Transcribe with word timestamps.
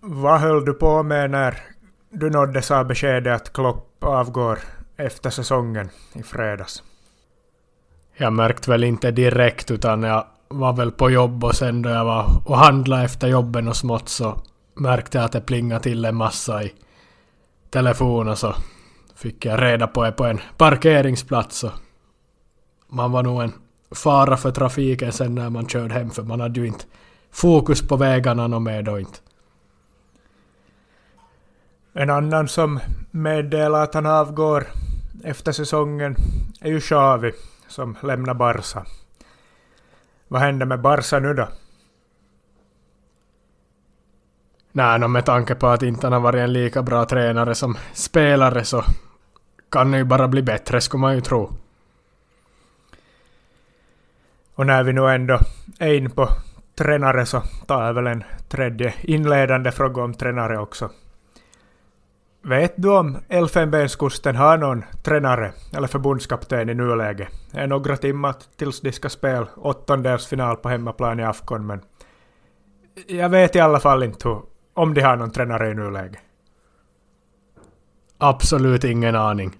vad 0.00 0.40
höll 0.40 0.64
du 0.64 0.72
på 0.72 1.02
med 1.02 1.30
när 1.30 1.58
du 2.10 2.30
nåddes 2.30 2.70
av 2.70 2.86
beskedet 2.86 3.42
att 3.42 3.52
Klopp 3.52 4.04
avgår 4.04 4.58
efter 4.96 5.30
säsongen 5.30 5.88
i 6.12 6.22
fredags? 6.22 6.82
Jag 8.16 8.32
märkte 8.32 8.70
väl 8.70 8.84
inte 8.84 9.10
direkt 9.10 9.70
utan 9.70 10.02
jag 10.02 10.26
var 10.48 10.72
väl 10.72 10.90
på 10.90 11.10
jobb 11.10 11.44
och 11.44 11.54
sen 11.54 11.82
då 11.82 11.90
jag 11.90 12.04
var 12.04 12.42
och 12.46 12.58
handlade 12.58 13.04
efter 13.04 13.28
jobben 13.28 13.68
och 13.68 13.76
smått 13.76 14.08
så 14.08 14.42
märkte 14.74 15.18
jag 15.18 15.24
att 15.24 15.32
det 15.32 15.40
plingade 15.40 15.82
till 15.82 16.04
en 16.04 16.16
massa 16.16 16.62
i 16.62 16.72
telefonen 17.70 18.36
så 18.36 18.54
fick 19.16 19.44
jag 19.44 19.62
reda 19.62 19.86
på 19.86 20.04
det 20.04 20.12
på 20.12 20.24
en 20.24 20.40
parkeringsplats 20.56 21.64
och 21.64 21.72
man 22.88 23.12
var 23.12 23.22
nog 23.22 23.42
en 23.42 23.52
fara 23.94 24.36
för 24.36 24.50
trafiken 24.50 25.12
sen 25.12 25.34
när 25.34 25.50
man 25.50 25.68
körde 25.68 25.94
hem 25.94 26.10
för 26.10 26.22
man 26.22 26.40
hade 26.40 26.60
ju 26.60 26.66
inte 26.66 26.84
fokus 27.30 27.88
på 27.88 27.96
vägarna 27.96 28.46
något 28.46 28.62
mer 28.62 28.82
då 28.82 28.98
inte. 28.98 29.18
En 31.92 32.10
annan 32.10 32.48
som 32.48 32.80
meddelar 33.10 33.82
att 33.82 33.94
han 33.94 34.06
avgår 34.06 34.66
efter 35.24 35.52
säsongen 35.52 36.16
är 36.60 36.68
ju 36.68 36.80
Xavi 36.80 37.32
som 37.68 37.96
lämnar 38.02 38.34
Barca. 38.34 38.86
Vad 40.28 40.40
händer 40.40 40.66
med 40.66 40.80
Barca 40.80 41.18
nu 41.18 41.34
då? 41.34 41.48
Nej, 44.72 44.98
no, 44.98 45.08
med 45.08 45.24
tanke 45.26 45.54
på 45.54 45.66
att 45.66 45.82
inte 45.82 46.06
han 46.06 46.12
har 46.12 46.20
varit 46.20 46.40
en 46.40 46.52
lika 46.52 46.82
bra 46.82 47.04
tränare 47.04 47.54
som 47.54 47.76
spelare 47.92 48.64
så 48.64 48.84
kan 49.70 49.90
det 49.90 49.98
ju 49.98 50.04
bara 50.04 50.28
bli 50.28 50.42
bättre, 50.42 50.80
skulle 50.80 51.00
man 51.00 51.14
ju 51.14 51.20
tro. 51.20 51.52
Och 54.54 54.66
när 54.66 54.82
vi 54.82 54.92
nu 54.92 55.08
ändå 55.08 55.38
är 55.78 55.94
in 55.94 56.10
på 56.10 56.28
tränare 56.74 57.26
så 57.26 57.42
tar 57.66 57.86
jag 57.86 57.94
väl 57.94 58.06
en 58.06 58.24
tredje 58.48 58.94
inledande 59.02 59.72
fråga 59.72 60.02
om 60.02 60.14
tränare 60.14 60.58
också. 60.58 60.90
Vet 62.42 62.72
du 62.76 62.90
om 62.98 63.18
Elfenbenskusten 63.28 64.36
har 64.36 64.58
någon 64.58 64.84
tränare 65.02 65.52
eller 65.72 65.86
förbundskapten 65.86 66.68
i 66.68 66.74
nuläget? 66.74 67.28
Det 67.50 67.58
är 67.58 67.66
några 67.66 67.96
timmar 67.96 68.34
tills 68.56 68.80
de 68.80 68.92
ska 68.92 69.08
spela 69.08 69.46
åttondelsfinal 69.56 70.56
på 70.56 70.68
hemmaplan 70.68 71.20
i 71.20 71.24
Afghan 71.24 71.66
men 71.66 71.80
jag 73.06 73.28
vet 73.28 73.56
i 73.56 73.60
alla 73.60 73.80
fall 73.80 74.02
inte 74.02 74.28
hur, 74.28 74.42
om 74.74 74.94
de 74.94 75.00
har 75.00 75.16
någon 75.16 75.30
tränare 75.30 75.70
i 75.70 75.74
nuläget. 75.74 76.20
Absolut 78.18 78.84
ingen 78.84 79.16
aning. 79.16 79.56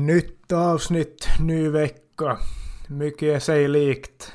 Nytt 0.00 0.52
avsnitt, 0.52 1.28
ny 1.40 1.68
vecka. 1.68 2.38
Mycket 2.88 3.22
är 3.22 3.38
sig 3.38 3.68
likt 3.68 4.32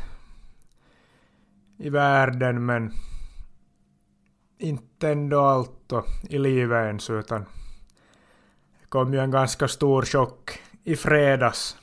i 1.77 1.89
världen 1.89 2.65
men 2.65 2.93
inte 4.57 5.09
ändå 5.09 5.39
allt 5.39 5.93
i 6.29 6.37
livet 6.37 6.85
ens 6.85 7.09
utan 7.09 7.41
det 8.81 8.87
kom 8.89 9.13
ju 9.13 9.19
en 9.19 9.31
ganska 9.31 9.67
stor 9.67 10.01
chock 10.01 10.61
i 10.83 10.95
fredags 10.95 11.77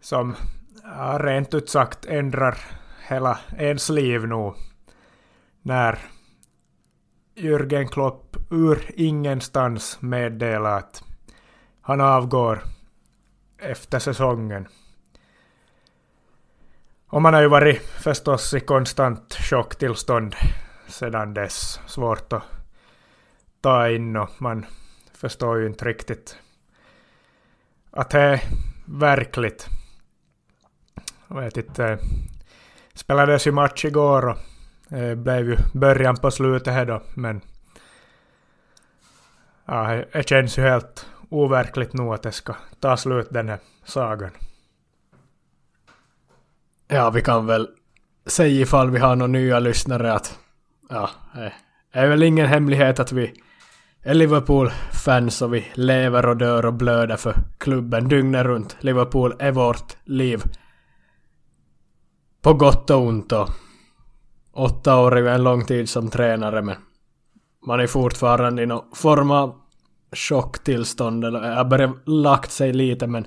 som 0.00 0.34
ja, 0.82 1.18
rent 1.20 1.54
ut 1.54 1.68
sagt 1.68 2.06
ändrar 2.06 2.58
hela 3.08 3.38
ens 3.58 3.88
liv 3.88 4.28
nu 4.28 4.52
när 5.62 5.98
Jürgen 7.34 7.86
Klopp 7.86 8.36
ur 8.50 8.90
ingenstans 8.94 9.98
meddelar 10.00 10.78
att 10.78 11.04
han 11.82 12.00
avgår 12.00 12.62
efter 13.58 13.98
säsongen. 13.98 14.68
Och 17.06 17.22
man 17.22 17.34
har 17.34 17.40
ju 17.40 17.48
varit 17.48 17.82
förstås 17.82 18.54
i 18.54 18.60
konstant 18.60 19.34
chocktillstånd 19.34 20.34
sedan 20.88 21.34
dess. 21.34 21.80
Svårt 21.86 22.32
att 22.32 22.42
ta 23.60 23.88
in 23.88 24.16
och 24.16 24.30
man 24.38 24.66
förstår 25.12 25.58
ju 25.58 25.66
inte 25.66 25.84
riktigt 25.84 26.36
att 27.90 28.10
det 28.10 28.20
är 28.20 28.40
verkligt. 28.84 29.66
Jag 31.28 31.40
vet 31.40 31.56
inte. 31.56 31.98
Spelades 32.94 33.46
ju 33.46 33.52
match 33.52 33.84
igår 33.84 34.28
och 34.28 34.36
det 34.88 35.16
blev 35.16 35.48
ju 35.48 35.56
början 35.74 36.16
på 36.16 36.30
slutet 36.30 36.74
här 36.74 36.86
då 36.86 37.02
men 37.14 37.40
ja, 39.64 40.04
det 40.12 40.28
känns 40.28 40.58
ju 40.58 40.62
helt 40.62 41.09
overkligt 41.30 41.92
nog 41.92 42.14
att 42.14 42.22
det 42.22 42.32
ska 42.32 42.54
ta 42.80 42.96
slut 42.96 43.28
den 43.30 43.48
här 43.48 43.58
sagan. 43.84 44.30
Ja, 46.88 47.10
vi 47.10 47.22
kan 47.22 47.46
väl 47.46 47.68
säga 48.26 48.60
ifall 48.60 48.90
vi 48.90 48.98
har 48.98 49.16
några 49.16 49.32
nya 49.32 49.58
lyssnare 49.58 50.12
att 50.12 50.38
ja, 50.88 51.10
det 51.34 51.52
är 51.92 52.08
väl 52.08 52.22
ingen 52.22 52.46
hemlighet 52.46 53.00
att 53.00 53.12
vi 53.12 53.42
är 54.02 54.14
Liverpool-fans 54.14 55.42
och 55.42 55.54
vi 55.54 55.66
lever 55.74 56.26
och 56.26 56.36
dör 56.36 56.66
och 56.66 56.74
blöder 56.74 57.16
för 57.16 57.34
klubben 57.58 58.08
dygnet 58.08 58.46
runt. 58.46 58.76
Liverpool 58.80 59.34
är 59.38 59.52
vårt 59.52 59.96
liv. 60.04 60.42
På 62.42 62.54
gott 62.54 62.90
och 62.90 63.00
ont 63.00 63.32
och 63.32 63.50
åtta 64.52 65.00
år 65.00 65.16
är 65.16 65.20
ju 65.20 65.28
en 65.28 65.44
lång 65.44 65.64
tid 65.64 65.88
som 65.88 66.10
tränare 66.10 66.62
men 66.62 66.76
man 67.66 67.80
är 67.80 67.86
fortfarande 67.86 68.62
i 68.62 68.66
någon 68.66 68.94
form 68.94 69.30
av 69.30 69.60
chocktillstånd 70.12 71.24
eller 71.24 71.52
jag 71.52 71.68
börjat 71.68 72.08
lagt 72.08 72.50
sig 72.50 72.72
lite 72.72 73.06
men 73.06 73.26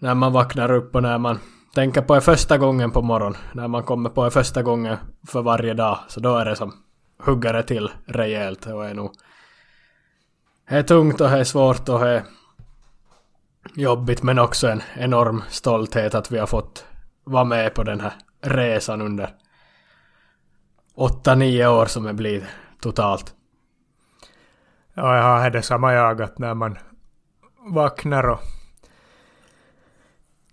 när 0.00 0.14
man 0.14 0.32
vaknar 0.32 0.70
upp 0.70 0.94
och 0.94 1.02
när 1.02 1.18
man 1.18 1.38
tänker 1.74 2.02
på 2.02 2.14
det 2.14 2.20
första 2.20 2.58
gången 2.58 2.90
på 2.90 3.02
morgonen, 3.02 3.38
när 3.52 3.68
man 3.68 3.82
kommer 3.82 4.10
på 4.10 4.24
det 4.24 4.30
första 4.30 4.62
gången 4.62 4.96
för 5.26 5.42
varje 5.42 5.74
dag, 5.74 5.98
så 6.08 6.20
då 6.20 6.36
är 6.36 6.44
det 6.44 6.56
som 6.56 6.72
hugger 7.18 7.52
det 7.52 7.62
till 7.62 7.90
rejält 8.06 8.66
och 8.66 8.86
är 8.86 8.94
nog 8.94 9.12
det 10.68 10.76
är 10.76 10.82
tungt 10.82 11.20
och 11.20 11.30
det 11.30 11.38
är 11.38 11.44
svårt 11.44 11.88
och 11.88 12.00
det 12.00 12.10
är 12.10 12.24
jobbigt 13.74 14.22
men 14.22 14.38
också 14.38 14.68
en 14.68 14.82
enorm 14.96 15.42
stolthet 15.48 16.14
att 16.14 16.30
vi 16.30 16.38
har 16.38 16.46
fått 16.46 16.84
vara 17.24 17.44
med 17.44 17.74
på 17.74 17.82
den 17.82 18.00
här 18.00 18.12
resan 18.40 19.00
under 19.00 19.34
8-9 20.96 21.66
år 21.66 21.86
som 21.86 22.04
det 22.04 22.12
blir 22.12 22.50
totalt. 22.80 23.34
Ja, 24.94 25.16
jag 25.16 25.22
har 25.22 25.50
detsamma 25.50 25.92
jag 25.92 26.22
att 26.22 26.38
när 26.38 26.54
man 26.54 26.78
vaknar 27.58 28.28
och 28.28 28.40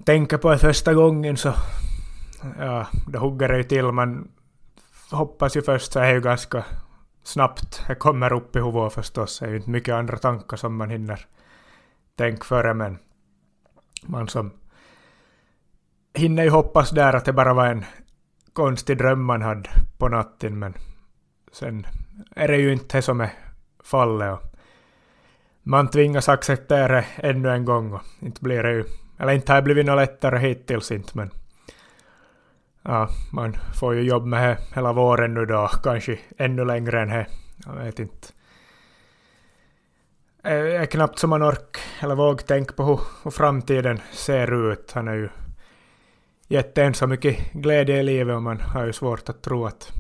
tänker 0.04 0.38
på 0.38 0.50
det 0.52 0.58
första 0.58 0.94
gången 0.94 1.38
så 1.38 1.54
ja, 2.60 2.88
det 3.08 3.18
hugger 3.18 3.48
det 3.48 3.58
ju 3.58 3.64
till. 3.64 3.92
Man 3.92 4.32
hoppas 5.12 5.58
ju 5.58 5.62
först 5.62 5.92
så 5.92 6.00
är 6.00 6.08
det 6.08 6.14
ju 6.14 6.22
ganska 6.22 6.66
snabbt 7.24 7.84
det 7.88 7.96
kommer 7.96 8.34
upp 8.34 8.56
i 8.56 8.60
huvudet 8.60 8.94
förstås. 8.94 9.40
Det 9.40 9.46
är 9.46 9.50
ju 9.50 9.58
inte 9.58 9.70
mycket 9.70 9.94
andra 9.94 10.18
tankar 10.18 10.58
som 10.58 10.76
man 10.76 10.90
hinner 10.90 11.26
tänka 12.16 12.44
före 12.44 12.74
men 12.74 13.00
man 14.04 14.28
som 14.28 14.52
hinner 16.14 16.44
ju 16.44 16.50
hoppas 16.50 16.90
där 16.90 17.14
att 17.14 17.26
det 17.26 17.34
bara 17.34 17.54
var 17.54 17.68
en 17.68 17.86
konstig 18.54 18.98
dröm 18.98 19.24
man 19.24 19.42
hade 19.42 19.70
på 19.98 20.08
natten 20.08 20.60
men 20.60 20.74
sen 21.52 21.88
är 22.36 22.48
det 22.48 22.58
ju 22.58 22.74
inte 22.74 22.98
det 22.98 23.02
som 23.02 23.22
är 23.22 23.30
fallet 23.88 24.34
och 24.34 24.44
man 25.64 25.88
tvingas 25.88 26.30
acceptera 26.30 27.04
ännu 27.16 27.50
en 27.50 27.66
gång 27.66 27.94
och 27.94 28.02
inte 28.20 28.42
blir 28.42 28.64
det 28.64 28.72
ju, 28.72 28.84
eller 29.18 29.34
inte 29.34 29.52
har 29.52 29.62
det 29.62 29.64
blivit 29.64 29.86
något 29.86 29.98
lättare 29.98 30.40
hittills 30.40 30.92
inte 30.92 31.12
men 31.14 31.32
ja, 32.82 33.10
man 33.32 33.58
får 33.80 33.96
ju 33.96 34.02
jobb 34.02 34.26
med 34.26 34.50
det 34.50 34.58
hela 34.76 34.94
våren 34.94 35.34
nu 35.34 35.46
då, 35.46 35.70
kanske 35.84 36.20
ännu 36.38 36.66
längre 36.66 37.02
än 37.02 37.10
det. 37.10 37.28
Jag 37.66 37.74
vet 37.74 38.00
inte. 38.00 38.28
Det 40.42 40.76
är 40.76 40.86
knappt 40.86 41.20
som 41.20 41.30
man 41.30 41.44
ork 41.44 41.78
eller 42.00 42.16
vågar 42.16 42.38
tänka 42.38 42.74
på 42.74 42.84
hur, 42.84 43.00
hur 43.24 43.32
framtiden 43.32 44.02
ser 44.12 44.72
ut. 44.72 44.92
Han 44.92 45.08
är 45.08 45.14
ju 45.14 45.30
gett 46.48 46.78
en 46.78 46.94
så 46.94 47.08
mycket 47.08 47.54
glädje 47.54 48.00
i 48.00 48.04
livet 48.04 48.36
och 48.36 48.44
man 48.44 48.60
har 48.60 48.86
ju 48.86 48.94
svårt 48.94 49.30
att 49.30 49.42
tro 49.42 49.66
att 49.66 49.92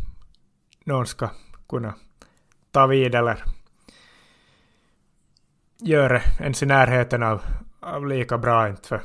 någon 0.84 1.06
ska 1.06 1.30
kunna 1.69 1.94
ta 2.72 2.88
vid 2.88 3.16
eller 3.16 3.44
göra 5.79 6.21
ens 6.39 6.63
i 6.63 6.65
närheten 6.65 7.24
av, 7.24 7.41
av 7.79 8.07
lika 8.07 8.38
bra 8.38 8.68
inte. 8.69 8.88
För 8.88 9.01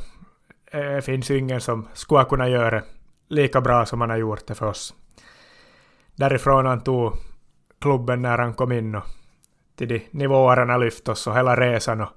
det 0.72 1.02
finns 1.02 1.30
ju 1.30 1.38
ingen 1.38 1.60
som 1.60 1.88
skulle 1.92 2.24
kunna 2.24 2.48
göra 2.48 2.70
det 2.70 2.84
lika 3.28 3.60
bra 3.60 3.86
som 3.86 4.00
han 4.00 4.10
har 4.10 4.16
gjort 4.16 4.46
det 4.46 4.54
för 4.54 4.66
oss. 4.66 4.94
Därifrån 6.16 6.66
han 6.66 6.80
tog 6.80 7.12
klubben 7.80 8.22
när 8.22 8.38
han 8.38 8.54
kom 8.54 8.72
in 8.72 8.94
och 8.94 9.04
till 9.76 9.88
de 9.88 10.06
nivåer 10.10 10.56
han 10.56 10.69
har 10.69 10.78
lyft 10.78 11.08
oss 11.08 11.26
och 11.26 11.36
hela 11.36 11.56
resan 11.56 12.00
och 12.00 12.08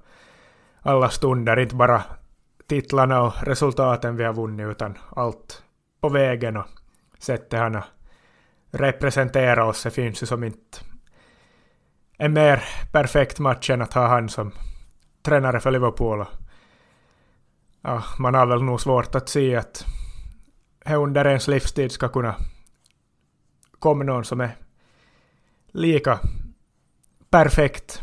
alla 0.82 1.10
stunder, 1.10 1.58
inte 1.58 1.74
bara 1.74 2.02
titlarna 2.68 3.22
och 3.22 3.32
resultaten 3.42 4.16
vi 4.16 4.24
har 4.24 4.32
vunnit 4.32 4.66
utan 4.66 4.98
allt 5.16 5.62
på 6.00 6.08
vägen 6.08 6.56
och 6.56 6.66
sättet 7.18 7.60
han 7.60 7.74
har 7.74 7.84
representerat 8.70 9.68
oss. 9.68 9.82
Det 9.82 9.90
finns 9.90 10.22
ju 10.22 10.26
som 10.26 10.44
inte 10.44 10.78
en 12.16 12.32
mer 12.32 12.64
perfekt 12.92 13.38
match 13.38 13.70
än 13.70 13.82
att 13.82 13.92
ha 13.92 14.06
han 14.06 14.28
som 14.28 14.52
tränare 15.22 15.60
för 15.60 15.70
Liverpool. 15.70 16.24
Ja, 17.80 18.04
man 18.18 18.34
har 18.34 18.46
väl 18.46 18.62
nog 18.62 18.80
svårt 18.80 19.14
att 19.14 19.28
se 19.28 19.56
att 19.56 19.86
under 20.86 21.26
ens 21.26 21.48
livstid 21.48 21.92
ska 21.92 22.08
kunna 22.08 22.34
komma 23.78 24.04
någon 24.04 24.24
som 24.24 24.40
är 24.40 24.56
lika 25.72 26.20
perfekt 27.30 28.00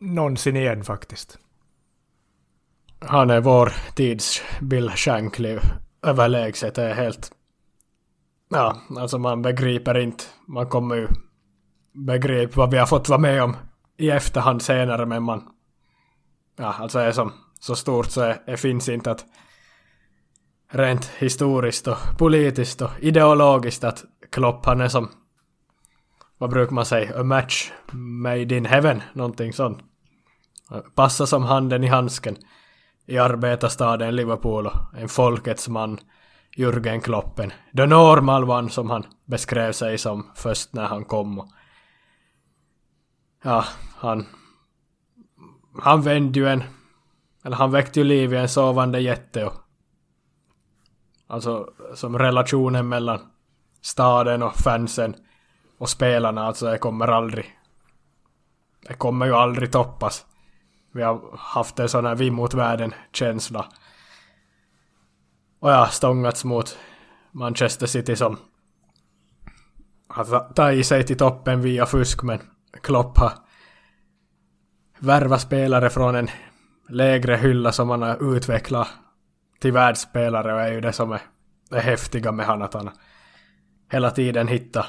någonsin 0.00 0.56
igen 0.56 0.84
faktiskt. 0.84 1.38
Han 2.98 3.30
är 3.30 3.40
vår 3.40 3.72
tids 3.94 4.42
Bill 4.60 4.90
Shankly 4.90 5.58
överlägset. 6.02 6.74
Det 6.74 6.82
är 6.82 6.94
helt... 6.94 7.32
Ja, 8.48 8.80
alltså 8.96 9.18
man 9.18 9.42
begriper 9.42 9.98
inte. 9.98 10.24
Man 10.46 10.66
kommer 10.66 10.94
ju 10.94 11.08
begripa 11.92 12.52
vad 12.56 12.70
vi 12.70 12.78
har 12.78 12.86
fått 12.86 13.08
vara 13.08 13.20
med 13.20 13.42
om 13.42 13.56
i 13.96 14.10
efterhand 14.10 14.62
senare, 14.62 15.06
men 15.06 15.22
man... 15.22 15.48
Ja, 16.56 16.74
alltså 16.78 16.98
är 16.98 17.12
som 17.12 17.32
så 17.60 17.76
stort 17.76 18.06
så 18.06 18.20
är, 18.20 18.42
det 18.46 18.56
finns 18.56 18.88
inte 18.88 19.10
att 19.10 19.24
rent 20.70 21.06
historiskt 21.06 21.86
och 21.86 21.96
politiskt 22.18 22.82
och 22.82 22.90
ideologiskt 23.00 23.84
att 23.84 24.04
Klopp 24.30 24.66
han 24.66 24.80
är 24.80 24.88
som 24.88 25.08
vad 26.38 26.50
brukar 26.50 26.74
man 26.74 26.86
säga, 26.86 27.20
a 27.20 27.22
match 27.22 27.70
made 27.92 28.56
in 28.56 28.66
heaven, 28.66 29.02
någonting 29.12 29.52
sånt. 29.52 29.78
Passa 30.94 31.26
som 31.26 31.42
handen 31.42 31.84
i 31.84 31.86
handsken 31.86 32.36
i 33.06 33.18
arbetarstaden 33.18 34.16
Liverpool 34.16 34.66
och 34.66 34.74
en 34.98 35.08
folkets 35.08 35.68
man, 35.68 35.98
Jürgen 36.56 37.00
Kloppen. 37.00 37.52
The 37.76 37.86
normal 37.86 38.50
one 38.50 38.70
som 38.70 38.90
han 38.90 39.06
beskrev 39.24 39.72
sig 39.72 39.98
som 39.98 40.26
först 40.34 40.72
när 40.72 40.86
han 40.86 41.04
kom. 41.04 41.38
Och 41.38 41.48
ja, 43.42 43.64
han... 43.96 44.26
Han 45.82 46.02
vände 46.02 46.40
ju 46.40 46.48
en... 46.48 46.64
Eller 47.44 47.56
han 47.56 47.70
väckte 47.70 48.00
ju 48.00 48.04
liv 48.04 48.34
i 48.34 48.36
en 48.36 48.48
sovande 48.48 49.00
jätte 49.00 49.44
och... 49.44 49.54
Alltså 51.26 51.72
som 51.94 52.18
relationen 52.18 52.88
mellan 52.88 53.20
staden 53.80 54.42
och 54.42 54.54
fansen 54.54 55.14
och 55.78 55.88
spelarna, 55.88 56.46
alltså 56.46 56.66
det 56.66 56.78
kommer 56.78 57.08
aldrig... 57.08 57.58
Det 58.88 58.94
kommer 58.94 59.26
ju 59.26 59.34
aldrig 59.34 59.72
toppas. 59.72 60.26
Vi 60.92 61.02
har 61.02 61.36
haft 61.38 61.78
en 61.78 61.88
sån 61.88 62.06
här 62.06 62.14
vi 62.14 62.30
mot 62.30 62.54
världen-känsla. 62.54 63.66
Och 65.58 65.70
ja, 65.70 65.86
stångats 65.86 66.44
mot 66.44 66.78
Manchester 67.32 67.86
City 67.86 68.16
som 68.16 68.38
har 70.08 70.52
tagit 70.52 70.86
sig 70.86 71.06
till 71.06 71.16
toppen 71.16 71.60
via 71.60 71.86
fusk, 71.86 72.22
men 72.22 72.40
Klopp 72.80 73.18
har 73.18 73.32
värvat 74.98 75.40
spelare 75.40 75.90
från 75.90 76.14
en 76.14 76.28
lägre 76.88 77.36
hylla 77.36 77.72
som 77.72 77.90
han 77.90 78.02
har 78.02 78.36
utvecklat 78.36 78.88
till 79.60 79.72
världsspelare 79.72 80.54
och 80.54 80.60
är 80.60 80.72
ju 80.72 80.80
det 80.80 80.92
som 80.92 81.12
är 81.12 81.20
det 81.70 81.80
häftiga 81.80 82.32
med 82.32 82.46
han 82.46 82.62
att 82.62 82.74
han 82.74 82.90
hela 83.92 84.10
tiden 84.10 84.48
hittar 84.48 84.86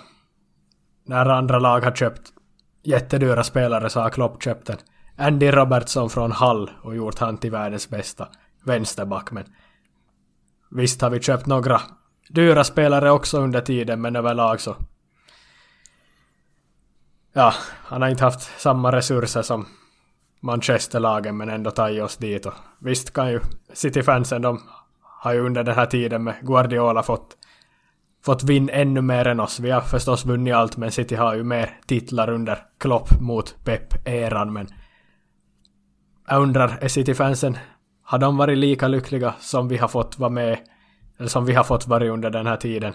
när 1.06 1.26
andra 1.26 1.60
lag 1.60 1.82
har 1.82 1.92
köpt 1.92 2.22
jättedyra 2.84 3.44
spelare 3.44 3.90
så 3.90 4.00
har 4.00 4.10
Klopp 4.10 4.44
köpt 4.44 4.70
en 4.70 4.78
Andy 5.18 5.52
Robertson 5.52 6.10
från 6.10 6.32
Hall 6.32 6.72
och 6.82 6.96
gjort 6.96 7.20
han 7.20 7.38
till 7.38 7.52
världens 7.52 7.90
bästa 7.90 8.28
vänsterback. 8.64 9.32
Men 9.32 9.44
visst 10.72 11.02
har 11.02 11.10
vi 11.10 11.22
köpt 11.22 11.46
några 11.46 11.82
dyra 12.30 12.64
spelare 12.64 13.12
också 13.12 13.38
under 13.38 13.62
tiden, 13.62 14.02
men 14.02 14.16
överlag 14.16 14.62
så... 14.62 14.76
Ja, 17.34 17.54
han 17.84 18.02
har 18.02 18.10
inte 18.10 18.24
haft 18.24 18.62
samma 18.62 18.92
resurser 18.92 19.42
som 19.42 19.66
Manchesterlagen 20.40 21.38
men 21.38 21.50
ändå 21.50 21.72
tagit 21.72 22.04
oss 22.04 22.18
dit 22.18 22.46
och 22.46 22.54
visst 22.80 23.14
kan 23.14 23.32
ju 23.32 23.40
City-fansen 23.74 24.42
de 24.42 24.62
har 25.02 25.34
ju 25.34 25.40
under 25.40 25.64
den 25.64 25.76
här 25.76 25.86
tiden 25.86 26.24
med 26.24 26.36
Guardiola 26.42 27.04
fått 27.04 27.38
fått 28.26 28.44
vinna 28.44 28.74
ännu 28.74 29.02
mer 29.02 29.28
än 29.28 29.40
oss. 29.40 29.60
Vi 29.60 29.72
har 29.72 29.82
förstås 29.82 30.26
vunnit 30.26 30.54
allt 30.54 30.78
men 30.78 30.92
City 30.92 31.16
har 31.16 31.36
ju 31.36 31.44
mer 31.44 31.80
titlar 31.88 32.30
under 32.30 32.58
Klopp 32.80 33.22
mot 33.22 33.56
Pep-eran 33.64 34.54
men 34.54 34.68
jag 36.28 36.42
undrar, 36.42 36.78
är 36.82 36.88
City-fansen, 36.88 37.58
har 38.04 38.20
de 38.20 38.38
varit 38.38 38.58
lika 38.58 38.88
lyckliga 38.88 39.34
som 39.40 39.68
vi 39.68 39.78
har 39.78 39.88
fått 39.88 40.20
vara 40.20 40.30
med, 40.30 40.58
eller 41.18 41.30
som 41.30 41.46
vi 41.46 41.54
har 41.54 41.64
fått 41.64 41.88
vara 41.88 42.08
under 42.08 42.30
den 42.30 42.48
här 42.48 42.58
tiden? 42.58 42.94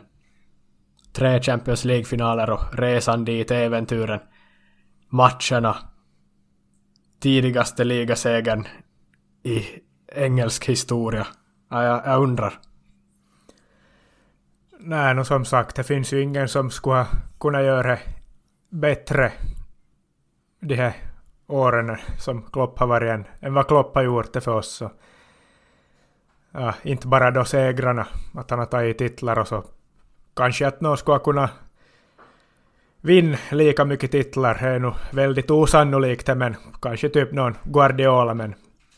Tre 1.13 1.43
Champions 1.43 1.85
League-finaler 1.85 2.51
och 2.51 2.79
resan 2.79 3.25
dit, 3.25 3.51
äventyren, 3.51 4.21
matcherna, 5.09 5.77
tidigaste 7.21 7.85
ligasegern 7.85 8.67
i 9.43 9.67
engelsk 10.13 10.69
historia. 10.69 11.27
Ja, 11.71 11.85
jag, 11.85 12.07
jag 12.07 12.23
undrar. 12.23 12.61
Nej, 14.81 15.15
no, 15.15 15.25
som 15.25 15.45
sagt, 15.45 15.77
det 15.77 15.85
finns 15.85 16.13
ju 16.13 16.23
ingen 16.23 16.49
som 16.49 16.71
skulle 16.71 17.07
kunna 17.41 17.63
göra 17.63 17.99
bättre 18.69 19.33
de 20.61 20.75
här 20.75 20.93
åren 21.47 21.97
som 22.19 22.43
Klopp 22.43 22.79
har 22.79 22.87
varit 22.87 23.11
än, 23.11 23.25
än 23.41 23.55
vad 23.55 23.69
Klopp 23.69 23.95
har 23.95 24.03
gjort 24.03 24.33
det 24.33 24.41
för 24.41 24.55
oss. 24.55 24.69
Så, 24.69 24.91
ja, 26.53 26.75
inte 26.83 27.07
bara 27.07 27.31
då 27.31 27.45
segrarna, 27.45 28.07
att 28.35 28.51
han 28.51 28.59
har 28.59 28.67
tagit 28.67 28.99
titlar 28.99 29.39
och 29.39 29.49
så. 29.49 29.65
Kanske 30.39 30.67
att 30.67 30.81
någon 30.81 30.97
skulle 30.97 31.19
kunna 31.19 31.51
vinna 33.01 33.39
lika 33.51 33.85
mycket 33.85 34.11
titlar 34.11 34.59
det 34.61 34.69
är 34.69 34.79
nog 34.79 34.95
väldigt 35.13 35.51
osannolikt, 35.51 36.37
men 36.37 36.57
kanske 36.83 37.09
typ 37.09 37.33
någon 37.33 37.57
Guardiola, 37.63 38.35
men 38.35 38.55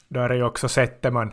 då 0.09 0.21
är 0.21 0.29
det 0.29 0.37
ju 0.37 0.45
också 0.45 0.69
sättet 0.69 1.13
man 1.13 1.33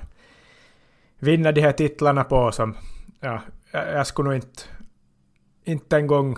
vinner 1.19 1.51
de 1.51 1.61
här 1.61 1.71
titlarna 1.71 2.23
på 2.23 2.51
som, 2.51 2.75
ja, 3.19 3.41
jag 3.71 4.07
skulle 4.07 4.29
nog 4.29 4.35
inte, 4.35 4.63
inte 5.63 5.97
en 5.97 6.07
gång 6.07 6.37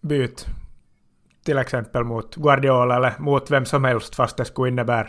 byta 0.00 0.50
till 1.44 1.58
exempel 1.58 2.04
mot 2.04 2.36
Guardiola 2.36 2.96
eller 2.96 3.12
mot 3.18 3.50
vem 3.50 3.64
som 3.64 3.84
helst 3.84 4.14
fast 4.14 4.36
det 4.36 4.44
skulle 4.44 4.68
innebära 4.68 5.08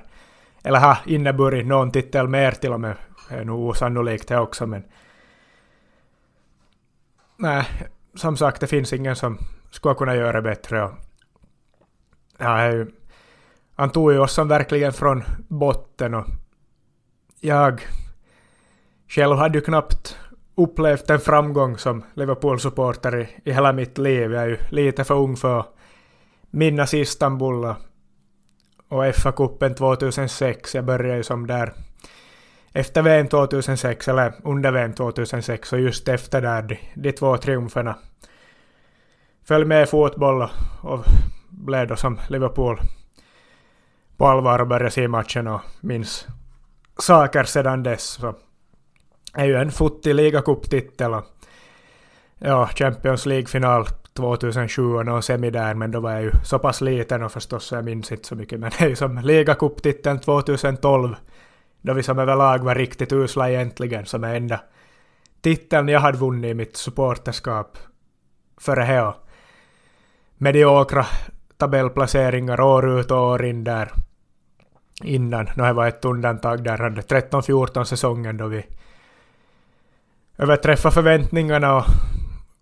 eller 0.63 0.79
ha 0.79 0.97
inneburit 1.05 1.67
någon 1.67 1.91
titel 1.91 2.27
mer 2.27 2.51
till 2.51 2.73
och 2.73 2.79
med. 2.79 2.95
Det 3.29 3.35
är 3.35 3.45
nog 3.45 3.69
osannolikt 3.69 4.27
det 4.27 4.39
också 4.39 4.67
men 4.67 4.83
nej, 7.41 7.65
som 8.15 8.37
sagt 8.37 8.61
det 8.61 8.67
finns 8.67 8.93
ingen 8.93 9.15
som 9.15 9.37
skulle 9.71 9.95
kunna 9.95 10.15
göra 10.15 10.41
bättre. 10.41 10.83
Och, 10.83 10.91
ja, 12.37 12.85
han 13.75 13.89
tog 13.89 14.11
ju 14.11 14.19
oss 14.19 14.33
som 14.33 14.47
verkligen 14.47 14.93
från 14.93 15.23
botten 15.47 16.13
och 16.13 16.25
jag 17.39 17.81
själv 19.07 19.37
hade 19.37 19.57
ju 19.57 19.61
knappt 19.63 20.17
upplevt 20.55 21.09
en 21.09 21.19
framgång 21.19 21.77
som 21.77 22.03
Liverpool-supporter 22.13 23.19
i, 23.19 23.49
i 23.49 23.53
hela 23.53 23.73
mitt 23.73 23.97
liv. 23.97 24.33
Jag 24.33 24.43
är 24.43 24.47
ju 24.47 24.57
lite 24.69 25.03
för 25.03 25.15
ung 25.15 25.35
för 25.35 25.59
att 25.59 25.75
minnas 26.49 26.93
Istanbul 26.93 27.65
och 28.87 29.05
FA-cupen 29.15 29.73
2006. 29.73 30.75
Jag 30.75 30.85
började 30.85 31.17
ju 31.17 31.23
som 31.23 31.47
där 31.47 31.73
efter 32.73 33.01
VM 33.01 33.27
2006, 33.27 34.07
eller 34.07 34.33
under 34.43 34.71
VM 34.71 34.93
2006, 34.93 35.73
och 35.73 35.79
just 35.79 36.07
efter 36.07 36.41
där 36.41 36.61
de, 36.61 36.77
de 36.95 37.11
två 37.11 37.37
triumferna. 37.37 37.97
Föll 39.43 39.65
med 39.65 39.83
i 39.83 39.85
fotboll 39.85 40.41
och, 40.41 40.49
och 40.81 41.05
blev 41.49 41.87
då 41.87 41.95
som 41.95 42.19
Liverpool 42.29 42.79
på 44.17 44.27
allvar 44.27 44.59
och 44.59 44.67
började 44.67 44.91
se 44.91 45.07
matchen 45.07 45.47
och 45.47 45.61
minns 45.81 46.27
saker 46.97 47.43
sedan 47.43 47.83
dess. 47.83 48.03
Så 48.03 48.35
är 49.33 49.45
ju 49.45 49.55
en 49.55 49.71
futtig 49.71 50.15
ligacuptitel 50.15 51.13
och 51.13 51.25
ja, 52.37 52.67
Champions 52.67 53.25
League-final 53.25 53.85
2007 54.13 54.95
och 54.95 55.05
någon 55.05 55.23
semi 55.23 55.49
där, 55.49 55.73
men 55.73 55.91
då 55.91 55.99
var 55.99 56.11
jag 56.11 56.21
ju 56.21 56.31
så 56.43 56.59
pass 56.59 56.81
liten 56.81 57.23
och 57.23 57.31
förstås 57.31 57.63
så 57.63 57.75
jag 57.75 57.85
minns 57.85 58.11
inte 58.11 58.27
så 58.27 58.35
mycket. 58.35 58.59
Men 58.59 58.71
det 58.79 58.85
är 58.85 58.89
ju 58.89 58.95
som 58.95 59.17
ligacuptiteln 59.17 60.19
2012, 60.19 61.15
då 61.81 61.93
vi 61.93 62.03
som 62.03 62.19
överlag 62.19 62.63
var 62.63 62.75
riktigt 62.75 63.13
usla 63.13 63.49
egentligen, 63.49 64.05
som 64.05 64.23
är 64.23 64.35
enda 64.35 64.59
titeln 65.41 65.87
jag 65.87 65.99
hade 65.99 66.17
vunnit 66.17 66.51
i 66.51 66.53
mitt 66.53 66.77
supporterskap 66.77 67.77
före 68.57 68.83
det. 68.83 69.13
Mediokra 70.37 71.05
tabellplaceringar 71.57 72.61
år 72.61 72.99
ut 72.99 73.11
och 73.11 73.17
år 73.17 73.45
in 73.45 73.63
där. 73.63 73.91
innan. 75.03 75.49
Nu 75.55 75.63
har 75.63 75.73
var 75.73 75.87
ett 75.87 76.05
undantag 76.05 76.63
där 76.63 76.85
under 76.85 77.01
13-14 77.01 77.83
säsongen 77.83 78.37
då 78.37 78.47
vi 78.47 78.65
överträffade 80.37 80.93
förväntningarna 80.93 81.77
och 81.77 81.85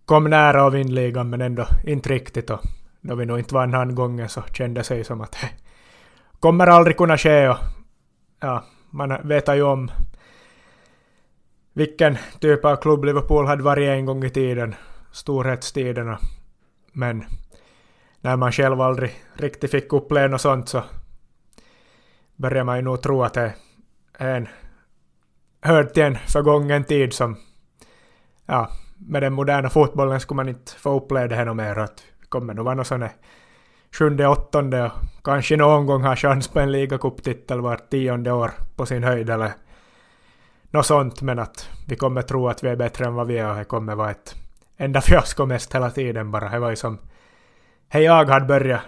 kom 0.04 0.24
nära 0.24 0.66
att 0.66 0.74
vinna 0.74 0.92
ligan 0.92 1.30
men 1.30 1.40
ändå 1.40 1.66
inte 1.84 2.08
riktigt. 2.08 2.50
Och 2.50 2.60
då 3.00 3.14
vi 3.14 3.26
nog 3.26 3.38
inte 3.38 3.54
vann 3.54 3.74
handgången 3.74 4.28
så 4.28 4.42
kände 4.42 4.84
sig 4.84 5.04
som 5.04 5.20
att 5.20 5.32
det 5.32 5.50
kommer 6.40 6.66
aldrig 6.66 6.96
kunna 6.96 7.18
ske. 7.18 7.48
Och, 7.48 7.58
ja, 8.40 8.64
man 8.90 9.28
vet 9.28 9.48
ju 9.48 9.62
om 9.62 9.90
vilken 11.72 12.18
typ 12.40 12.64
av 12.64 12.76
klubb 12.76 13.04
Liverpool 13.04 13.46
hade 13.46 13.62
varit 13.62 13.88
en 13.88 14.06
gång 14.06 14.24
i 14.24 14.30
tiden, 14.30 14.74
storhetstiderna. 15.12 16.18
Men 16.92 17.24
när 18.20 18.36
man 18.36 18.52
själv 18.52 18.80
aldrig 18.80 19.10
riktigt 19.34 19.70
fick 19.70 19.92
uppleva 19.92 20.28
något 20.28 20.40
sånt 20.40 20.68
så 20.68 20.82
börjar 22.36 22.64
man 22.64 22.76
ju 22.76 22.82
nog 22.82 23.02
tro 23.02 23.22
att 23.22 23.34
det 23.34 23.54
är 24.18 24.36
en 24.36 24.48
hörd 25.60 25.92
till 25.92 26.02
en 26.02 26.18
förgången 26.18 26.84
tid 26.84 27.12
som 27.12 27.36
ja, 28.46 28.70
med 28.98 29.22
den 29.22 29.32
moderna 29.32 29.70
fotbollen 29.70 30.20
skulle 30.20 30.36
man 30.36 30.48
inte 30.48 30.72
få 30.72 30.96
uppleva 30.96 31.26
det 31.28 31.34
här 31.34 31.54
mer. 31.54 31.78
Att 31.78 31.96
det 32.20 32.26
kommer 32.28 32.54
nog 32.54 32.64
vara 32.64 32.74
något 32.74 32.86
sånt 32.86 33.12
sjunde, 33.92 34.28
åttonde 34.28 34.82
och 34.82 34.92
kanske 35.24 35.56
någon 35.56 35.86
gång 35.86 36.02
har 36.02 36.16
chans 36.16 36.48
på 36.48 36.60
en 36.60 36.72
ligacuptitel 36.72 37.60
vart 37.60 37.90
tionde 37.90 38.32
år 38.32 38.50
på 38.76 38.86
sin 38.86 39.04
höjd 39.04 39.30
eller 39.30 39.52
något 40.70 40.86
sånt. 40.86 41.22
Men 41.22 41.38
att 41.38 41.68
vi 41.88 41.96
kommer 41.96 42.22
tro 42.22 42.48
att 42.48 42.64
vi 42.64 42.68
är 42.68 42.76
bättre 42.76 43.04
än 43.04 43.14
vad 43.14 43.26
vi 43.26 43.38
är 43.38 43.50
och 43.50 43.56
det 43.56 43.64
kommer 43.64 43.94
vara 43.94 44.10
ett 44.10 44.34
enda 44.76 45.00
fiasko 45.00 45.46
mest 45.46 45.74
hela 45.74 45.90
tiden 45.90 46.30
bara. 46.30 46.48
Det 46.48 46.58
var 46.58 46.70
ju 46.70 46.76
som 46.76 46.98
hej 47.88 48.02
jag 48.02 48.24
hade 48.24 48.46
börjat 48.46 48.80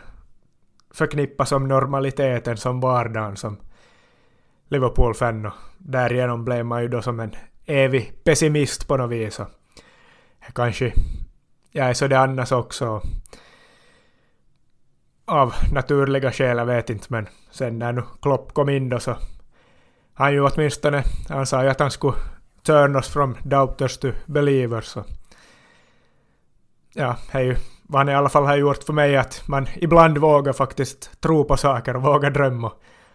förknippa 0.95 1.47
som 1.47 1.69
normaliteten, 1.69 2.57
som 2.57 2.81
vardagen, 2.81 3.37
som 3.37 3.57
Liverpool-fan 4.69 5.47
och 5.47 5.53
därigenom 5.79 6.45
blev 6.45 6.67
man 6.67 6.83
ju 6.83 6.89
då 6.89 7.03
som 7.03 7.21
en 7.21 7.35
evig 7.67 8.25
pessimist 8.25 8.89
på 8.89 8.97
något 8.97 9.11
vis. 9.11 9.39
Och 9.39 9.49
kanske 10.55 10.93
jag 11.71 11.89
är 11.89 11.95
så 11.95 12.07
det 12.07 12.19
annars 12.19 12.53
också. 12.53 13.03
Av 15.25 15.55
naturliga 15.73 16.33
skäl, 16.33 16.59
jag 16.59 16.67
vet 16.67 16.91
inte, 16.91 17.07
men 17.09 17.29
sen 17.51 17.79
när 17.79 17.93
nu 17.93 18.03
Klopp 18.23 18.55
kom 18.55 18.69
in 18.69 18.89
då 18.89 19.01
så 19.01 19.17
han 20.15 20.33
ju 20.33 20.41
åtminstone, 20.41 21.05
han 21.29 21.47
sa 21.47 21.63
ju 21.63 21.69
att 21.69 21.81
han 21.81 21.91
skulle 21.91 22.17
turn 22.63 22.97
us 22.97 23.09
from 23.09 23.37
doubters 23.43 23.99
to 23.99 24.09
believers. 24.27 24.85
Så. 24.85 25.05
Ja, 26.95 27.17
det 27.33 27.39
är 27.39 27.43
ju 27.43 27.57
vad 27.83 28.01
han 28.01 28.09
i 28.09 28.15
alla 28.15 28.29
fall 28.29 28.45
har 28.45 28.57
gjort 28.57 28.85
för 28.85 28.93
mig 28.93 29.17
att 29.17 29.43
man 29.47 29.67
ibland 29.75 30.19
vågar 30.19 30.53
faktiskt 30.53 31.21
tro 31.21 31.45
på 31.45 31.57
saker 31.57 31.97
och 31.97 32.03
vågar 32.03 32.31
drömma. 32.31 32.73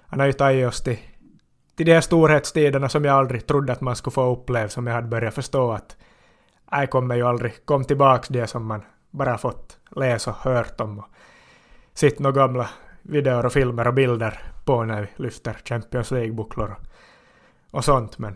Han 0.07 0.19
har 0.19 0.27
ju 0.27 0.33
tagit 0.33 0.67
oss 0.67 0.83
till, 0.83 0.97
till 1.75 1.85
de 1.85 1.93
här 1.93 2.01
storhetstiderna 2.01 2.89
som 2.89 3.05
jag 3.05 3.15
aldrig 3.15 3.47
trodde 3.47 3.73
att 3.73 3.81
man 3.81 3.95
skulle 3.95 4.13
få 4.13 4.31
uppleva, 4.31 4.69
som 4.69 4.87
jag 4.87 4.93
hade 4.93 5.07
börjat 5.07 5.33
förstå 5.33 5.71
att 5.71 5.97
jag 6.71 6.89
kommer 6.89 7.15
ju 7.15 7.23
aldrig 7.23 7.65
komma 7.65 7.83
tillbaks 7.83 8.27
det 8.27 8.47
som 8.47 8.65
man 8.65 8.81
bara 9.11 9.37
fått 9.37 9.77
läsa 9.95 10.31
och 10.31 10.37
hört 10.37 10.81
om 10.81 10.99
och 10.99 11.05
sett 11.97 12.19
några 12.19 12.35
gamla 12.41 12.69
videor 13.01 13.45
och 13.45 13.53
filmer 13.53 13.87
och 13.87 13.93
bilder 13.93 14.41
på 14.65 14.83
när 14.83 15.01
vi 15.01 15.23
lyfter 15.23 15.57
Champions 15.65 16.11
League-bucklor 16.11 16.75
och 17.71 17.85
sånt 17.85 18.17
men 18.17 18.35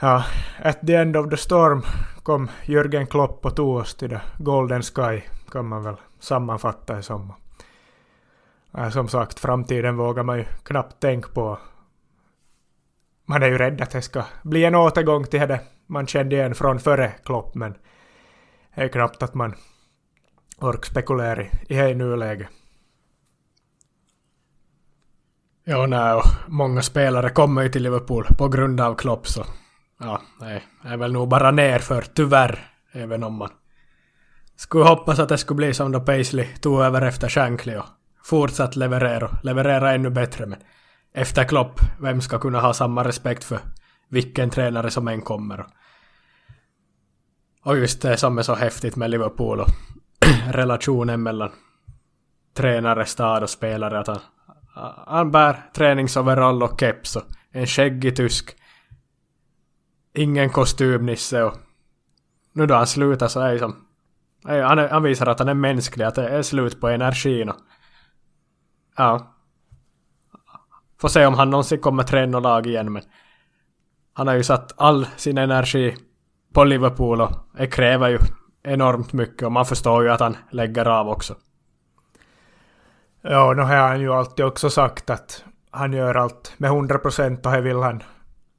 Ja, 0.00 0.24
at 0.62 0.86
the 0.86 0.94
end 0.94 1.16
of 1.16 1.30
the 1.30 1.36
storm 1.36 1.82
kom 2.22 2.50
Jürgen 2.62 3.06
Klopp 3.06 3.46
och 3.46 3.56
tog 3.56 3.76
oss 3.76 3.94
till 3.94 4.10
the 4.10 4.20
Golden 4.38 4.82
Sky, 4.82 5.22
kan 5.50 5.66
man 5.66 5.82
väl 5.82 5.96
sammanfatta 6.18 6.94
det 6.94 7.02
som. 7.02 7.32
Ja, 8.70 8.90
som 8.90 9.08
sagt, 9.08 9.40
framtiden 9.40 9.96
vågar 9.96 10.22
man 10.22 10.38
ju 10.38 10.44
knappt 10.44 11.00
tänka 11.00 11.28
på. 11.28 11.58
Man 13.24 13.42
är 13.42 13.46
ju 13.46 13.58
rädd 13.58 13.80
att 13.80 13.90
det 13.90 14.02
ska 14.02 14.24
bli 14.42 14.64
en 14.64 14.74
återgång 14.74 15.24
till 15.24 15.40
det 15.40 15.60
man 15.86 16.06
kände 16.06 16.36
igen 16.36 16.54
från 16.54 16.78
före 16.78 17.12
Klopp, 17.24 17.54
men 17.54 17.74
det 18.74 18.82
är 18.82 18.88
knappt 18.88 19.22
att 19.22 19.34
man 19.34 19.54
ork 20.60 20.86
spekulera 20.86 21.42
i 21.42 21.50
det 21.68 21.90
i 21.90 21.94
nuläget. 21.94 22.48
Ja, 25.64 25.86
nej, 25.86 26.14
och 26.14 26.24
många 26.48 26.82
spelare 26.82 27.30
kommer 27.30 27.62
ju 27.62 27.68
till 27.68 27.82
Liverpool 27.82 28.26
på 28.38 28.48
grund 28.48 28.80
av 28.80 28.94
Klopp 28.94 29.28
så 29.28 29.44
ja, 30.00 30.22
nej, 30.40 30.64
är 30.84 30.96
väl 30.96 31.12
nog 31.12 31.28
bara 31.28 31.50
nerför, 31.50 32.04
tyvärr. 32.14 32.72
Även 32.92 33.24
om 33.24 33.34
man 33.34 33.50
skulle 34.56 34.84
hoppas 34.84 35.18
att 35.18 35.28
det 35.28 35.38
skulle 35.38 35.56
bli 35.56 35.74
som 35.74 35.92
då 35.92 36.00
Paisley 36.00 36.46
tog 36.60 36.80
över 36.80 37.02
efter 37.02 37.28
Shankly 37.28 37.76
och 37.76 37.86
fortsatt 38.24 38.76
leverera, 38.76 39.38
leverera 39.42 39.92
ännu 39.92 40.10
bättre. 40.10 40.46
Men 40.46 40.58
efter 41.12 41.44
Klopp, 41.44 41.80
vem 42.00 42.20
ska 42.20 42.38
kunna 42.38 42.60
ha 42.60 42.72
samma 42.72 43.04
respekt 43.04 43.44
för 43.44 43.60
vilken 44.08 44.50
tränare 44.50 44.90
som 44.90 45.08
än 45.08 45.22
kommer? 45.22 45.66
Och 47.62 47.78
just 47.78 48.02
det 48.02 48.16
som 48.16 48.38
är 48.38 48.42
så 48.42 48.54
häftigt 48.54 48.96
med 48.96 49.10
Liverpool 49.10 49.60
och 49.60 49.68
relationen 50.52 51.22
mellan 51.22 51.50
tränare, 52.54 53.06
stad 53.06 53.42
och 53.42 53.50
spelare 53.50 53.98
att 53.98 54.06
han, 54.06 54.20
han 55.06 55.30
bär 55.30 55.70
träningsoverall 55.74 56.62
och 56.62 56.80
keps 56.80 57.16
och 57.16 57.22
en 57.50 57.66
skäggig 57.66 58.16
tysk 58.16 58.56
ingen 60.16 60.50
kostymnisse 60.50 61.42
och 61.42 61.54
nu 62.52 62.66
då 62.66 62.74
han 62.74 62.86
slutar 62.86 63.28
så 63.28 63.40
är 63.40 63.52
det 63.52 63.58
som 63.58 63.86
han, 64.44 64.78
han 64.78 65.02
visar 65.02 65.26
att 65.26 65.38
han 65.38 65.48
är 65.48 65.54
mänsklig, 65.54 66.04
att 66.04 66.14
det 66.14 66.28
är 66.28 66.42
slut 66.42 66.80
på 66.80 66.88
energin 66.88 67.48
och 67.48 67.56
ja. 68.96 69.32
Får 71.00 71.08
se 71.08 71.26
om 71.26 71.34
han 71.34 71.50
någonsin 71.50 71.80
kommer 71.80 72.02
träna 72.02 72.40
lag 72.40 72.66
igen 72.66 72.92
men 72.92 73.02
han 74.12 74.26
har 74.26 74.34
ju 74.34 74.42
satt 74.42 74.72
all 74.76 75.06
sin 75.16 75.38
energi 75.38 75.96
på 76.54 76.64
Liverpool 76.64 77.20
och 77.20 77.32
det 77.58 77.66
kräver 77.66 78.08
ju 78.08 78.18
enormt 78.66 79.12
mycket 79.12 79.42
och 79.42 79.52
man 79.52 79.66
förstår 79.66 80.04
ju 80.04 80.10
att 80.10 80.20
han 80.20 80.36
lägger 80.50 80.88
av 80.88 81.08
också. 81.08 81.34
Ja, 83.22 83.52
nu 83.56 83.62
har 83.62 83.76
han 83.76 84.00
ju 84.00 84.12
alltid 84.12 84.44
också 84.44 84.70
sagt 84.70 85.10
att 85.10 85.44
han 85.70 85.92
gör 85.92 86.14
allt 86.14 86.54
med 86.56 86.70
100 86.70 86.98
procent 86.98 87.46
och 87.46 87.52
det 87.52 87.60
vill 87.60 87.82
han 87.82 88.02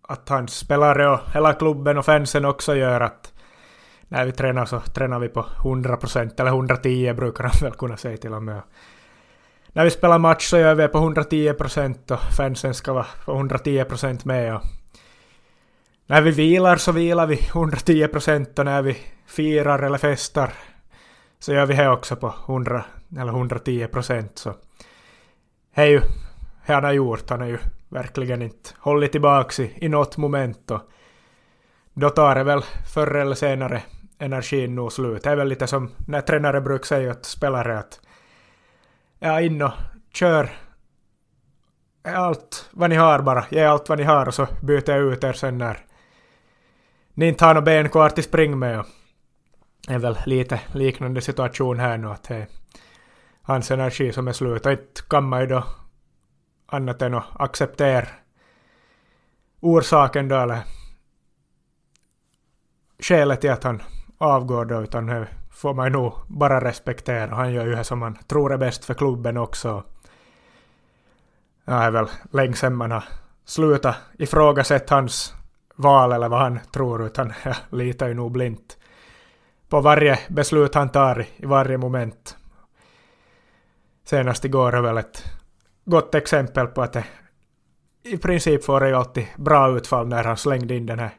att 0.01 0.29
hans 0.29 0.57
spelare 0.57 1.09
och 1.09 1.19
hela 1.33 1.53
klubben 1.53 1.97
och 1.97 2.05
fansen 2.05 2.45
också 2.45 2.75
gör 2.75 3.01
att 3.01 3.33
när 4.07 4.25
vi 4.25 4.31
tränar 4.31 4.65
så 4.65 4.79
tränar 4.79 5.19
vi 5.19 5.29
på 5.29 5.41
100% 5.41 6.41
eller 6.41 6.51
110 6.51 7.13
brukar 7.13 7.43
han 7.43 7.53
väl 7.61 7.71
kunna 7.71 7.97
säga 7.97 8.17
till 8.17 8.33
och 8.33 8.43
med. 8.43 8.61
När 9.67 9.83
vi 9.83 9.91
spelar 9.91 10.19
match 10.19 10.49
så 10.49 10.57
gör 10.57 10.75
vi 10.75 10.87
på 10.87 10.97
110% 10.97 12.11
och 12.11 12.19
fansen 12.37 12.73
ska 12.73 12.93
vara 12.93 13.05
på 13.25 13.33
110% 13.33 14.21
med. 14.23 14.55
Och 14.55 14.61
när 16.05 16.21
vi 16.21 16.31
vilar 16.31 16.75
så 16.75 16.91
vilar 16.91 17.27
vi 17.27 17.35
110% 17.35 18.59
och 18.59 18.65
när 18.65 18.81
vi 18.81 18.97
firar 19.27 19.79
eller 19.79 19.97
festar 19.97 20.53
så 21.39 21.53
gör 21.53 21.65
vi 21.65 21.75
det 21.75 21.89
också 21.89 22.15
på 22.15 22.33
100 22.47 22.85
eller 23.19 23.31
110 23.31 23.87
procent. 23.87 24.37
så. 24.37 24.53
Det 25.75 25.81
är 25.81 25.85
ju 25.85 26.01
det 26.65 26.73
han 26.73 26.83
har 26.83 26.91
gjort. 26.91 27.29
Han 27.29 27.39
har 27.39 27.47
ju 27.47 27.57
verkligen 27.89 28.41
inte 28.41 28.69
hållit 28.77 29.11
tillbaka 29.11 29.63
i, 29.63 29.73
i 29.85 29.89
något 29.89 30.17
moment. 30.17 30.71
Och 30.71 30.81
då 31.93 32.09
tar 32.09 32.35
det 32.35 32.43
väl 32.43 32.61
förr 32.93 33.15
eller 33.15 33.35
senare 33.35 33.83
energin 34.19 34.75
nog 34.75 34.91
slut. 34.91 35.23
Det 35.23 35.29
är 35.29 35.35
väl 35.35 35.47
lite 35.47 35.67
som 35.67 35.91
när 36.07 36.21
tränare 36.21 36.61
brukar 36.61 36.85
säga 36.85 37.11
åt 37.11 37.25
spelare 37.25 37.79
att 37.79 37.99
ja, 39.19 39.41
in 39.41 39.61
och 39.61 39.71
kör 40.13 40.49
allt 42.03 42.69
vad 42.71 42.89
ni 42.89 42.95
har 42.95 43.19
bara. 43.19 43.45
Ge 43.49 43.63
allt 43.63 43.89
vad 43.89 43.97
ni 43.97 44.03
har 44.03 44.27
och 44.27 44.33
så 44.33 44.47
byter 44.61 44.89
jag 44.89 45.13
ut 45.13 45.23
er 45.23 45.33
sen 45.33 45.57
när 45.57 45.77
ni 47.13 47.27
inte 47.27 47.45
har 47.45 47.53
något 47.53 47.65
ben 47.65 47.89
kvar 47.89 48.09
till 48.09 48.23
spring 48.23 48.59
med. 48.59 48.79
Och 48.79 48.85
är 49.87 49.99
väl 49.99 50.17
lite 50.25 50.59
liknande 50.71 51.21
situation 51.21 51.79
här 51.79 51.97
nu 51.97 52.07
att 52.07 52.23
det 52.23 52.35
är 52.35 52.47
hans 53.41 53.71
energi 53.71 54.13
som 54.13 54.27
är 54.27 54.31
slut. 54.31 54.65
Och 54.65 54.71
inte 54.71 55.01
kan 55.09 55.23
man 55.23 55.41
ju 55.41 55.47
då 55.47 55.63
annat 56.65 57.01
än 57.01 57.13
att 57.13 57.25
acceptera 57.39 58.07
orsaken 59.59 60.27
då 60.27 60.35
eller 60.35 60.59
skälet 62.99 63.41
till 63.41 63.51
att 63.51 63.63
han 63.63 63.81
avgår 64.17 64.65
då 64.65 64.81
utan 64.81 65.05
det 65.05 65.27
får 65.51 65.73
man 65.73 65.85
ju 65.85 65.91
nog 65.91 66.13
bara 66.27 66.63
respektera. 66.63 67.35
Han 67.35 67.53
gör 67.53 67.65
ju 67.65 67.75
det 67.75 67.83
som 67.83 68.01
han 68.01 68.15
tror 68.27 68.53
är 68.53 68.57
bäst 68.57 68.85
för 68.85 68.93
klubben 68.93 69.37
också. 69.37 69.83
Det 71.65 71.71
är 71.71 71.91
väl 71.91 72.07
länge 72.31 72.53
sedan 72.53 72.75
man 72.75 72.91
har 72.91 73.03
slutat 73.45 73.95
ifrågasätta 74.17 74.95
hans 74.95 75.33
val 75.75 76.11
eller 76.11 76.29
vad 76.29 76.39
han 76.39 76.59
tror 76.71 77.05
utan 77.05 77.33
jag 77.43 77.55
litar 77.69 78.07
ju 78.07 78.13
nog 78.13 78.31
blint 78.31 78.76
på 79.69 79.81
varje 79.81 80.19
beslut 80.29 80.75
han 80.75 80.89
tar 80.89 81.25
i 81.35 81.45
varje 81.45 81.77
moment. 81.77 82.37
Senast 84.03 84.45
igår 84.45 84.75
är 84.75 84.81
väl 84.81 84.97
ett 84.97 85.23
gott 85.85 86.15
exempel 86.15 86.67
på 86.67 86.81
att 86.81 86.93
det 86.93 87.05
i 88.03 88.17
princip 88.17 88.63
får 88.63 88.79
det 88.79 88.87
ju 88.87 88.95
alltid 88.95 89.27
bra 89.37 89.77
utfall 89.77 90.07
när 90.07 90.23
han 90.23 90.37
slängde 90.37 90.75
in 90.75 90.85
den 90.85 90.99
här 90.99 91.11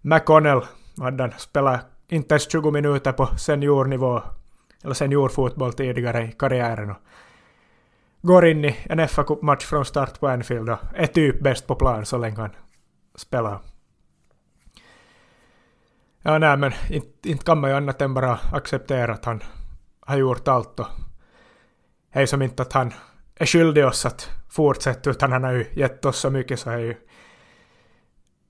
McConnell. 0.00 0.60
Hade 1.00 1.22
han 1.22 1.32
spelat 1.38 1.86
inte 2.08 2.34
ens 2.34 2.50
20 2.50 2.70
minuter 2.70 3.12
på 3.12 3.26
seniornivå, 3.26 4.22
eller 4.84 4.94
seniorfotboll 4.94 5.72
tidigare 5.72 6.24
i 6.24 6.32
karriären. 6.32 6.90
Och 6.90 6.96
går 8.22 8.46
in 8.46 8.64
i 8.64 8.76
en 8.84 9.08
fa 9.08 9.24
match 9.42 9.64
från 9.64 9.84
start 9.84 10.20
på 10.20 10.28
Anfield 10.28 10.70
och 10.70 10.78
är 10.94 11.06
typ 11.06 11.40
bäst 11.40 11.66
på 11.66 11.74
plan 11.74 12.06
så 12.06 12.18
länge 12.18 12.36
han 12.36 12.50
spelar. 13.14 13.60
Ja, 16.26 16.38
nej, 16.38 16.56
men 16.56 16.72
inte, 16.90 17.28
inte 17.28 17.44
kan 17.44 17.60
man 17.60 17.70
ju 17.70 17.76
annat 17.76 18.02
än 18.02 18.14
bara 18.14 18.38
acceptera 18.52 19.12
att 19.12 19.24
han 19.24 19.42
har 20.00 20.16
gjort 20.16 20.48
allt 20.48 20.80
och 20.80 20.86
det 22.12 22.22
är 22.22 22.26
som 22.26 22.42
inte 22.42 22.62
att 22.62 22.72
han 22.72 22.92
är 23.36 23.46
skyldig 23.46 23.86
oss 23.86 24.06
att 24.06 24.30
fortsätta 24.48 25.10
utan 25.10 25.32
han 25.32 25.44
har 25.44 25.52
ju 25.52 25.66
gett 25.72 26.04
oss 26.04 26.18
så 26.18 26.30
mycket 26.30 26.60
så 26.60 26.70
är 26.70 26.78
ju 26.78 26.94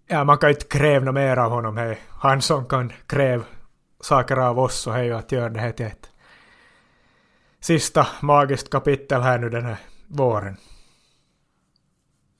ja, 0.06 0.24
man 0.24 0.38
kan 0.38 0.50
inte 0.50 0.66
kräva 0.66 1.04
något 1.04 1.14
mer 1.14 1.36
av 1.36 1.50
honom. 1.50 1.76
Hej. 1.76 1.98
Han 2.08 2.42
som 2.42 2.66
kan 2.66 2.92
kräva 3.06 3.44
saker 4.00 4.36
av 4.36 4.58
oss 4.58 4.74
så 4.74 4.90
är 4.90 5.02
ju 5.02 5.14
att 5.14 5.32
göra 5.32 5.48
det 5.48 5.60
här 5.60 5.72
till 5.72 5.86
ett 5.86 6.10
sista 7.60 8.06
magiskt 8.22 8.70
kapitel 8.70 9.22
här 9.22 9.38
nu 9.38 9.50
den 9.50 9.64
här 9.64 9.78
våren. 10.06 10.56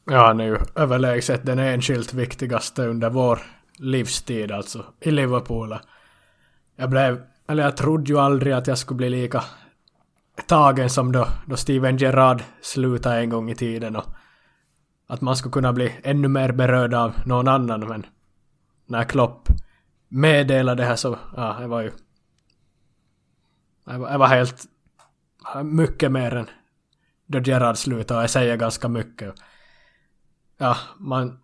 Ja, 0.04 0.26
han 0.26 0.40
är 0.40 0.44
ju 0.44 0.58
överlägset 0.74 1.46
den 1.46 1.58
enskilt 1.58 2.14
viktigaste 2.14 2.86
under 2.86 3.10
vår 3.10 3.38
livstid 3.78 4.52
alltså 4.52 4.85
i 5.00 5.11
Liverpool. 5.11 5.76
Jag 6.76 6.90
blev, 6.90 7.23
eller 7.49 7.62
jag 7.62 7.76
trodde 7.76 8.12
ju 8.12 8.19
aldrig 8.19 8.52
att 8.52 8.66
jag 8.66 8.78
skulle 8.78 8.97
bli 8.97 9.11
lika 9.11 9.45
tagen 10.47 10.90
som 10.90 11.12
då, 11.12 11.28
då 11.47 11.57
Steven 11.57 11.97
Gerrard 11.97 12.43
slutade 12.61 13.16
en 13.16 13.31
gång 13.31 13.50
i 13.50 13.54
tiden 13.54 13.97
och 13.97 14.04
att 15.07 15.21
man 15.21 15.37
skulle 15.37 15.52
kunna 15.52 15.73
bli 15.73 15.93
ännu 16.02 16.28
mer 16.28 16.52
berörd 16.52 16.95
av 16.95 17.14
någon 17.26 17.49
annan 17.49 17.88
men 17.88 18.07
när 18.87 19.04
Klopp 19.04 19.49
meddelade 20.09 20.83
det 20.83 20.87
här 20.87 20.97
så, 20.97 21.19
ja, 21.37 21.57
det 21.61 21.66
var 21.66 21.81
ju... 21.81 21.93
Jag 23.85 23.99
var, 23.99 24.11
det 24.11 24.19
var 24.19 24.26
helt... 24.26 24.64
Mycket 25.64 26.12
mer 26.12 26.35
än 26.35 26.47
då 27.26 27.40
Gerard 27.40 27.76
slutade 27.76 28.19
och 28.19 28.23
jag 28.23 28.31
säger 28.31 28.57
ganska 28.57 28.88
mycket. 28.88 29.35
Ja, 30.57 30.76
man... 30.99 31.40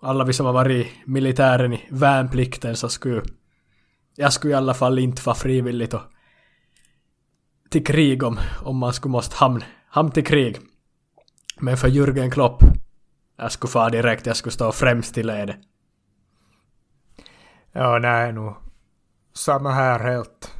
Alla 0.00 0.24
vi 0.24 0.32
som 0.32 0.46
har 0.46 0.52
varit 0.52 0.86
i 0.86 0.92
militären 1.04 1.72
i 1.72 1.86
värnplikten 1.90 2.76
så 2.76 2.88
skulle... 2.88 3.22
Jag 4.14 4.32
skulle 4.32 4.52
i 4.52 4.56
alla 4.56 4.74
fall 4.74 4.98
inte 4.98 5.22
vara 5.24 5.36
frivilligt 5.36 5.94
och 5.94 6.02
till 7.70 7.86
krig 7.86 8.22
om, 8.22 8.38
om 8.62 8.76
man 8.76 8.92
skulle 8.92 9.12
måste 9.12 9.36
hamna, 9.36 9.64
Hamn 9.88 10.10
till 10.10 10.26
krig. 10.26 10.58
Men 11.60 11.76
för 11.76 11.88
Jürgen 11.88 12.30
Klopp, 12.30 12.62
jag 13.36 13.52
skulle 13.52 13.70
fara 13.70 13.90
direkt, 13.90 14.26
jag 14.26 14.36
skulle 14.36 14.52
stå 14.52 14.72
främst 14.72 15.18
i 15.18 15.22
ledet. 15.22 15.56
Ja, 17.72 17.98
nej, 17.98 18.32
nog 18.32 18.54
samma 19.32 19.70
här 19.70 19.98
helt. 19.98 20.54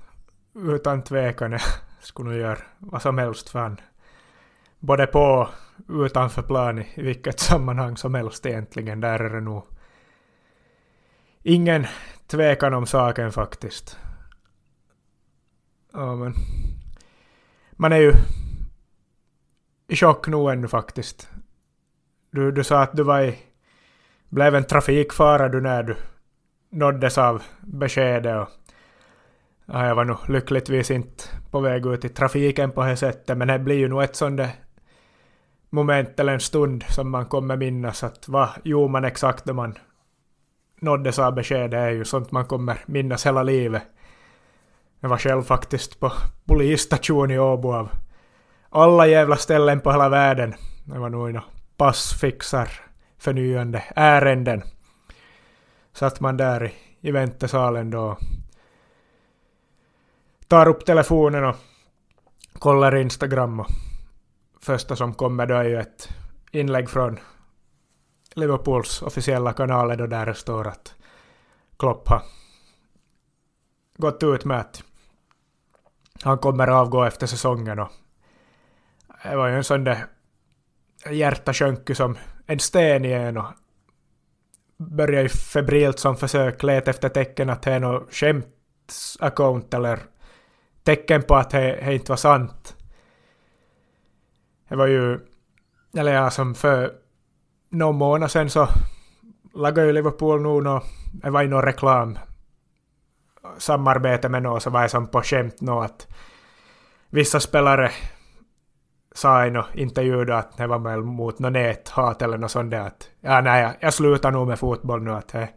Utan 0.55 1.03
tvekan, 1.03 1.53
jag 1.53 1.61
skulle 2.01 2.29
nog 2.29 2.39
göra 2.39 2.59
vad 2.79 3.03
som 3.03 3.19
helst 3.19 3.49
för 3.49 3.59
han. 3.59 3.81
Både 4.79 5.07
på 5.07 5.49
utanför 5.89 6.43
plan 6.43 6.79
i 6.79 7.03
vilket 7.03 7.41
sammanhang 7.41 7.97
som 7.97 8.15
helst 8.15 8.47
egentligen. 8.47 9.01
Där 9.01 9.21
är 9.21 9.31
det 9.31 9.41
nog 9.41 9.65
ingen 11.43 11.87
tvekan 12.27 12.75
om 12.75 12.87
saken 12.87 13.33
faktiskt. 13.33 13.99
Ja, 15.93 16.17
men 16.17 16.35
man 17.73 17.93
är 17.93 17.97
ju 17.97 18.13
i 19.89 19.97
chock 19.97 20.29
nog 20.29 20.51
ännu 20.51 20.69
faktiskt. 20.69 21.31
Du, 22.31 22.53
du 22.53 22.65
sa 22.65 22.83
att 22.83 22.97
du 22.97 23.03
var 23.03 23.21
i, 23.21 23.39
blev 24.29 24.55
en 24.55 24.65
trafikfara 24.65 25.49
du 25.49 25.61
när 25.61 25.83
du 25.83 25.97
nåddes 26.71 27.19
av 27.19 27.43
beskedet 27.61 28.37
och 28.37 28.49
ja, 29.67 29.87
jag 29.87 29.95
var 29.95 30.05
nog 30.05 30.29
lyckligtvis 30.29 30.91
inte 30.91 31.25
på 31.51 31.61
väg 31.61 31.87
ut 31.87 32.05
i 32.05 32.09
trafiken 32.09 32.71
på 32.71 32.85
det 32.85 32.97
sättet 32.97 33.39
men 33.39 33.49
det 33.49 33.59
blir 33.59 33.77
ju 33.77 33.89
nog 33.89 34.03
ett 34.03 34.17
sånt 34.17 34.37
där 34.37 34.51
moment 35.71 36.21
eller 36.21 36.33
en 36.33 36.41
stund 36.41 36.85
som 36.89 37.11
man 37.11 37.27
kommer 37.27 37.57
minnas 37.57 38.05
att 38.05 38.29
vad 38.29 38.49
gjorde 38.65 38.93
man 38.93 39.05
exakt 39.05 39.47
när 39.47 39.53
man 39.53 39.79
nåddes 40.81 41.19
av 41.19 41.35
beskedet 41.35 41.75
är 41.75 41.91
ju 41.91 42.05
sånt 42.05 42.31
man 42.31 42.45
kommer 42.45 42.79
minnas 42.87 43.27
hela 43.27 43.43
livet. 43.43 43.83
Jag 45.01 45.09
var 45.09 45.19
själv 45.19 45.43
faktiskt 45.43 46.01
på 46.01 46.13
polisstation 46.45 47.31
i 47.31 47.39
Åbo 47.39 47.73
av 47.73 47.89
alla 48.71 49.07
jävla 49.07 49.37
ställen 49.37 49.81
på 49.81 49.93
hela 49.93 50.09
världen. 50.09 50.55
Det 50.85 50.99
var 50.99 51.09
nog 51.09 51.41
passfixar 51.77 52.69
förnyande 53.19 53.85
ärenden. 53.97 54.63
Satt 55.93 56.21
man 56.21 56.37
där 56.37 56.65
i, 56.65 56.73
i 57.01 57.11
väntesalen 57.11 57.91
då 57.91 58.19
tar 60.49 60.69
upp 60.69 60.87
telefonen 60.87 61.45
och 61.45 61.57
kollar 62.59 62.97
Instagram 62.97 63.61
och 63.61 63.67
första 64.61 64.97
som 64.97 65.15
kommer 65.15 65.47
då 65.47 65.55
är 65.55 65.65
ju 65.65 65.81
ett 65.81 66.09
inlägg 66.53 66.91
från 66.91 67.19
Liverpools 68.35 69.03
officiella 69.03 69.53
kanaler 69.53 69.97
då 69.97 70.07
där 70.07 70.27
det 70.27 70.35
står 70.35 70.67
att 70.67 70.95
Klopp 71.79 72.09
har 72.09 72.23
gått 73.97 74.23
ut 74.23 74.45
med 74.45 74.61
att 74.61 74.83
han 76.23 76.39
kommer 76.39 76.69
avgå 76.69 77.05
efter 77.05 77.27
säsongen 77.27 77.79
och 77.79 77.89
det 79.23 79.37
var 79.37 79.49
ju 79.49 79.57
en 79.57 79.65
sån 79.65 79.85
där 79.85 80.07
hjärta 81.11 81.53
sjönk 81.53 81.97
som 81.97 82.19
en 82.47 82.59
sten 82.59 83.05
igen 83.05 83.37
och 83.37 83.47
började 84.77 85.23
ju 85.23 85.29
febrilt 85.29 85.99
som 85.99 86.17
försök 86.17 86.63
leta 86.63 86.91
efter 86.91 87.09
tecken 87.09 87.51
att 87.51 87.63
det 87.63 87.73
är 87.73 87.81
något 87.81 88.15
skämtsaccount 88.15 89.75
eller 89.75 89.99
tecken 90.83 91.23
på 91.23 91.37
att 91.37 91.51
det 91.51 91.95
inte 91.95 92.13
var 92.13 92.17
sant. 92.17 92.77
Det 94.69 94.77
var 94.77 94.87
ju, 94.87 95.19
eller 95.97 96.13
ja, 96.13 96.31
som 96.31 96.55
för 96.55 96.93
någon 97.71 97.97
månad 97.97 98.31
sedan 98.31 98.51
så 98.51 98.69
lagade 99.55 99.87
ju 99.87 99.93
Liverpool 99.93 100.43
nog 100.43 100.63
nå, 100.63 100.83
det 101.13 101.31
var 101.31 101.43
ju 101.43 101.49
någon 101.49 101.63
reklam 101.63 102.19
samarbete 103.59 104.29
med 104.29 104.43
någon 104.43 104.61
så 104.61 104.71
var 104.71 104.83
det 104.83 104.89
som 104.89 105.07
på 105.07 105.23
skämt 105.23 105.61
nå 105.61 105.81
att 105.81 106.07
vissa 107.11 107.41
spelare 107.41 107.91
sa 109.15 109.47
i 109.47 109.51
någon 109.51 109.65
intervju 109.75 110.25
då 110.25 110.35
att 110.35 110.57
det 110.57 110.67
var 110.67 110.79
väl 110.79 111.03
mot 111.03 111.39
något 111.39 111.53
näthat 111.53 112.23
eller 112.23 112.39
något 112.39 112.51
sånt 112.51 112.71
där 112.71 112.81
att 112.81 113.09
ja 113.21 113.41
nej, 113.41 113.77
jag 113.81 113.95
slutar 113.95 114.31
nog 114.31 114.49
med 114.49 114.59
fotboll 114.59 115.03
nu 115.03 115.11
att 115.11 115.29
det, 115.29 115.49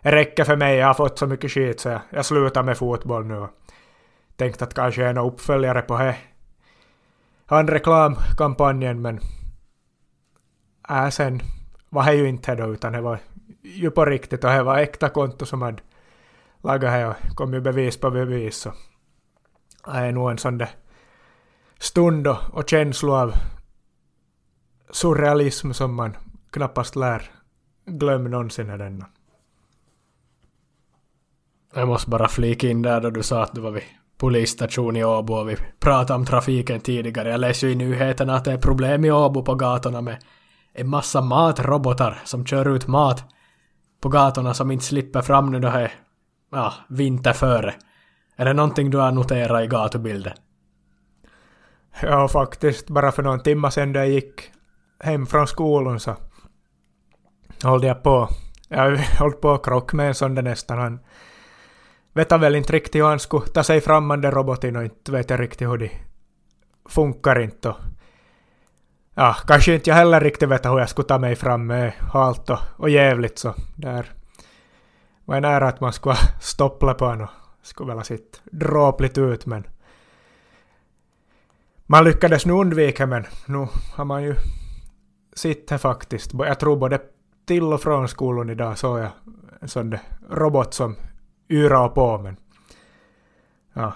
räcker 0.00 0.44
för 0.44 0.56
mig, 0.56 0.76
jag 0.76 0.86
har 0.86 0.94
fått 0.94 1.18
så 1.18 1.26
mycket 1.26 1.50
skit 1.50 1.80
så 1.80 1.88
jag, 1.88 2.00
jag 2.10 2.26
slutar 2.26 2.62
med 2.62 2.78
fotboll 2.78 3.24
nu. 3.24 3.48
Tänkt 4.36 4.62
att 4.62 4.74
kanske 4.74 5.04
är 5.04 5.12
någon 5.12 5.32
uppföljare 5.32 5.82
på 5.82 5.98
det. 5.98 6.16
Han 7.46 7.68
reklamkampanjen 7.68 9.02
men 9.02 9.20
äh, 10.90 11.08
sen 11.08 11.40
var 11.88 12.04
det 12.04 12.14
ju 12.14 12.28
inte 12.28 12.54
det 12.54 12.62
då 12.62 12.72
utan 12.72 12.92
det 12.92 13.00
var 13.00 13.18
ju 13.62 13.90
på 13.90 14.04
riktigt 14.04 14.44
och 14.44 14.50
det 14.50 14.62
var 14.62 14.78
äkta 14.78 15.08
konto 15.08 15.46
som 15.46 15.62
hade 15.62 15.82
lagat 16.62 16.92
det 16.92 17.06
och 17.06 17.36
kom 17.36 17.54
ju 17.54 17.60
bevis 17.60 17.96
på 17.96 18.10
bevis 18.10 18.56
så 18.56 18.72
det 19.84 19.90
är 19.90 20.12
nog 20.12 20.30
en 20.30 20.38
sån 20.38 20.58
där 20.58 20.70
stund 21.78 22.26
och, 22.26 22.38
och 22.52 22.68
känsla 22.68 23.12
av 23.12 23.34
surrealism 24.90 25.72
som 25.72 25.94
man 25.94 26.16
knappast 26.50 26.96
lär 26.96 27.30
glömma 27.86 28.28
någonsin 28.28 28.70
i 28.70 28.78
denna. 28.78 29.06
Jag 31.74 31.88
måste 31.88 32.10
bara 32.10 32.28
flika 32.28 32.68
in 32.68 32.82
där 32.82 33.00
då 33.00 33.10
du 33.10 33.22
sa 33.22 33.42
att 33.42 33.54
du 33.54 33.60
var 33.60 33.70
vid 33.70 33.82
polisstation 34.18 34.96
i 34.96 35.04
Åbo 35.04 35.34
och 35.34 35.48
vi 35.48 35.56
pratade 35.80 36.14
om 36.14 36.26
trafiken 36.26 36.80
tidigare. 36.80 37.30
Jag 37.30 37.40
läser 37.40 37.66
ju 37.66 37.72
i 37.72 37.76
nyheterna 37.76 38.34
att 38.36 38.44
det 38.44 38.52
är 38.52 38.58
problem 38.58 39.04
i 39.04 39.10
Åbo 39.10 39.42
på 39.42 39.54
gatorna 39.54 40.00
med 40.00 40.16
en 40.72 40.88
massa 40.88 41.20
matrobotar 41.20 42.22
som 42.24 42.46
kör 42.46 42.76
ut 42.76 42.86
mat 42.86 43.24
på 44.00 44.08
gatorna 44.08 44.54
som 44.54 44.70
inte 44.70 44.84
slipper 44.84 45.22
fram 45.22 45.52
nu 45.52 45.60
då 45.60 45.68
det 45.68 45.74
är 45.74 45.92
ja, 46.52 46.74
vinter 46.88 47.32
före. 47.32 47.74
Är 48.36 48.44
det 48.44 48.52
någonting 48.52 48.90
du 48.90 48.98
har 48.98 49.12
noterat 49.12 49.64
i 49.64 49.66
gatubilden? 49.66 50.32
Ja, 52.02 52.28
faktiskt. 52.28 52.90
Bara 52.90 53.12
för 53.12 53.22
någon 53.22 53.42
timme 53.42 53.70
sedan 53.70 53.92
då 53.92 54.00
jag 54.00 54.08
gick 54.08 54.50
hem 55.00 55.26
från 55.26 55.46
skolan 55.46 56.00
så 56.00 56.16
höll 57.62 57.84
jag 57.84 58.02
på. 58.02 58.28
Jag 58.68 58.96
höll 58.96 59.32
på 59.32 59.52
att 59.52 59.64
krocka 59.64 59.96
med 59.96 60.08
en 60.08 60.14
sån 60.14 60.34
där 60.34 60.42
nästan. 60.42 60.78
Han 60.78 60.98
vet 62.14 62.30
han 62.30 62.40
väl 62.40 62.54
inte 62.54 62.72
riktigt 62.72 63.02
hur 63.02 63.08
han 63.08 63.18
skulle 63.18 63.46
ta 63.46 63.62
sig 63.62 63.80
fram 63.80 64.06
med 64.06 64.22
den 64.22 64.30
roboten 64.30 64.76
och 64.76 64.84
inte 64.84 65.12
vet 65.12 65.30
jag 65.30 65.40
riktigt 65.40 65.68
hur 65.68 65.78
de 65.78 65.90
funkar 66.88 67.40
inte. 67.40 67.68
Och 67.68 67.76
ja, 69.14 69.36
kanske 69.46 69.74
inte 69.74 69.90
jag 69.90 69.96
heller 69.96 70.20
riktigt 70.20 70.48
vet 70.48 70.66
hur 70.66 70.78
jag 70.78 70.88
skulle 70.88 71.08
ta 71.08 71.18
mig 71.18 71.36
fram 71.36 71.66
med 71.66 71.92
halt 72.12 72.50
och, 72.50 72.58
och 72.76 72.90
jävligt 72.90 73.38
så 73.38 73.54
där 73.76 74.12
var 75.24 75.40
nära 75.40 75.68
att 75.68 75.80
man 75.80 75.92
skulle 75.92 76.16
stoppla 76.40 76.94
på 76.94 77.06
honom. 77.06 77.28
Skulle 77.62 77.88
väl 77.88 77.96
ha 77.96 78.04
sett 78.04 78.42
dråpligt 78.44 79.18
ut 79.18 79.46
men 79.46 79.66
man 81.86 82.04
lyckades 82.04 82.46
nu 82.46 82.52
undvika 82.52 83.06
men 83.06 83.26
nu 83.46 83.66
har 83.94 84.04
man 84.04 84.22
ju 84.22 84.34
sett 85.32 85.70
här 85.70 85.78
faktiskt. 85.78 86.32
Jag 86.34 86.60
tror 86.60 86.76
både 86.76 87.00
till 87.46 87.72
och 87.72 87.80
från 87.80 88.08
skolan 88.08 88.50
idag 88.50 88.78
såg 88.78 88.98
jag 88.98 89.10
en 89.60 89.68
sån 89.68 89.90
där 89.90 90.00
robot 90.30 90.74
som 90.74 90.96
yra 91.48 91.84
och 91.84 91.94
på 91.94 92.18
men 92.18 92.36
ja, 93.72 93.94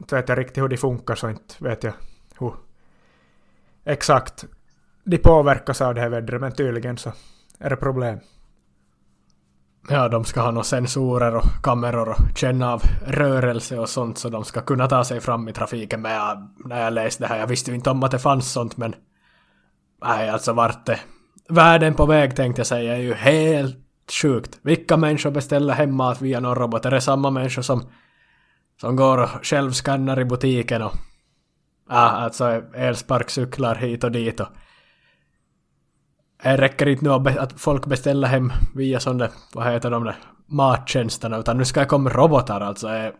inte 0.00 0.16
vet 0.16 0.28
jag 0.28 0.38
riktigt 0.38 0.62
hur 0.62 0.68
de 0.68 0.76
funkar 0.76 1.14
så 1.14 1.30
inte 1.30 1.54
vet 1.58 1.82
jag 1.82 1.92
hur 2.38 2.54
exakt 3.84 4.44
de 5.04 5.18
påverkas 5.18 5.80
av 5.80 5.94
det 5.94 6.00
här 6.00 6.08
vädret, 6.08 6.40
men 6.40 6.52
tydligen 6.52 6.96
så 6.96 7.12
är 7.58 7.70
det 7.70 7.76
problem. 7.76 8.18
Ja, 9.88 10.08
de 10.08 10.24
ska 10.24 10.40
ha 10.40 10.50
några 10.50 10.64
sensorer 10.64 11.36
och 11.36 11.62
kameror 11.62 12.08
och 12.08 12.38
känna 12.38 12.72
av 12.72 12.82
rörelse 13.06 13.78
och 13.78 13.88
sånt 13.88 14.18
så 14.18 14.28
de 14.28 14.44
ska 14.44 14.60
kunna 14.60 14.88
ta 14.88 15.04
sig 15.04 15.20
fram 15.20 15.48
i 15.48 15.52
trafiken. 15.52 16.02
Men 16.02 16.12
jag, 16.12 16.48
när 16.64 16.80
jag 16.80 16.92
läste 16.92 17.22
det 17.22 17.28
här, 17.28 17.38
jag 17.38 17.46
visste 17.46 17.70
ju 17.70 17.74
inte 17.74 17.90
om 17.90 18.02
att 18.02 18.10
det 18.10 18.18
fanns 18.18 18.52
sånt 18.52 18.76
men... 18.76 18.94
Nej, 20.04 20.28
alltså 20.28 20.52
vart 20.52 20.86
det... 20.86 21.00
Världen 21.48 21.94
på 21.94 22.06
väg 22.06 22.36
tänkte 22.36 22.60
jag 22.60 22.66
säga 22.66 22.96
är 22.96 23.00
ju 23.00 23.14
helt 23.14 23.83
sjukt. 24.12 24.58
Vilka 24.62 24.96
människor 24.96 25.30
beställer 25.30 25.74
hem 25.74 25.96
mat 25.96 26.22
via 26.22 26.40
någon 26.40 26.54
robot? 26.54 26.84
Är 26.84 26.90
det 26.90 27.00
samma 27.00 27.30
människor 27.30 27.62
som, 27.62 27.82
som 28.80 28.96
går 28.96 29.18
och 29.18 29.28
självskannar 29.42 30.20
i 30.20 30.24
butiken 30.24 30.82
och... 30.82 30.92
ah, 31.88 32.08
alltså 32.08 32.62
elsparkcyklar 32.74 33.74
hit 33.74 34.04
och 34.04 34.12
dit 34.12 34.40
och 34.40 34.48
det 36.44 36.56
räcker 36.56 36.88
inte 36.88 37.04
nu 37.04 37.10
att 37.10 37.60
folk 37.60 37.86
beställer 37.86 38.28
hem 38.28 38.52
via 38.74 39.00
sådana, 39.00 39.28
vad 39.54 39.72
heter 39.72 39.90
de 39.90 40.04
där, 40.04 40.16
mattjänsterna, 40.46 41.38
utan 41.38 41.58
nu 41.58 41.64
ska 41.64 41.80
det 41.80 41.86
komma 41.86 42.10
robotar 42.10 42.60
alltså. 42.60 42.88
Äh, 42.88 43.10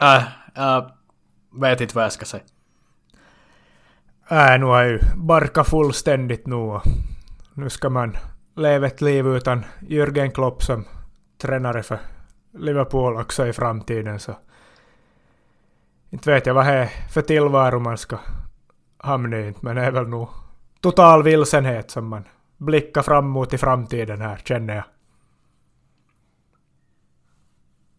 äh, 0.00 0.24
äh, 0.54 0.86
vet 1.60 1.80
inte 1.80 1.94
vad 1.94 2.04
jag 2.04 2.12
ska 2.12 2.24
säga. 2.24 2.42
Äh, 4.30 4.58
nu 4.58 4.66
har 4.66 4.82
ju 4.82 5.00
barkat 5.16 5.68
fullständigt 5.68 6.46
nu 6.46 6.54
och... 6.54 6.82
nu 7.54 7.70
ska 7.70 7.90
man 7.90 8.16
leva 8.54 8.86
ett 8.86 9.00
liv 9.00 9.26
utan 9.26 9.64
Jürgen 9.80 10.30
Klopp 10.30 10.62
som 10.62 10.84
tränare 11.38 11.82
för 11.82 11.98
Liverpool 12.52 13.16
också 13.16 13.46
i 13.46 13.52
framtiden 13.52 14.20
så 14.20 14.34
inte 16.10 16.30
vet 16.32 16.46
jag 16.46 16.54
vad 16.54 16.66
det 16.66 16.72
är 16.72 16.86
för 16.86 17.22
tillvaro 17.22 17.78
man 17.78 17.98
ska 17.98 18.18
hamna 18.98 19.38
i, 19.38 19.54
men 19.60 19.76
det 19.76 19.82
är 19.82 19.90
väl 19.90 20.08
nog 20.08 20.28
total 20.80 21.22
vilsenhet 21.22 21.90
som 21.90 22.06
man 22.06 22.24
blickar 22.56 23.02
fram 23.02 23.28
mot 23.28 23.54
i 23.54 23.58
framtiden 23.58 24.20
här, 24.20 24.36
känner 24.44 24.74
jag. 24.74 24.84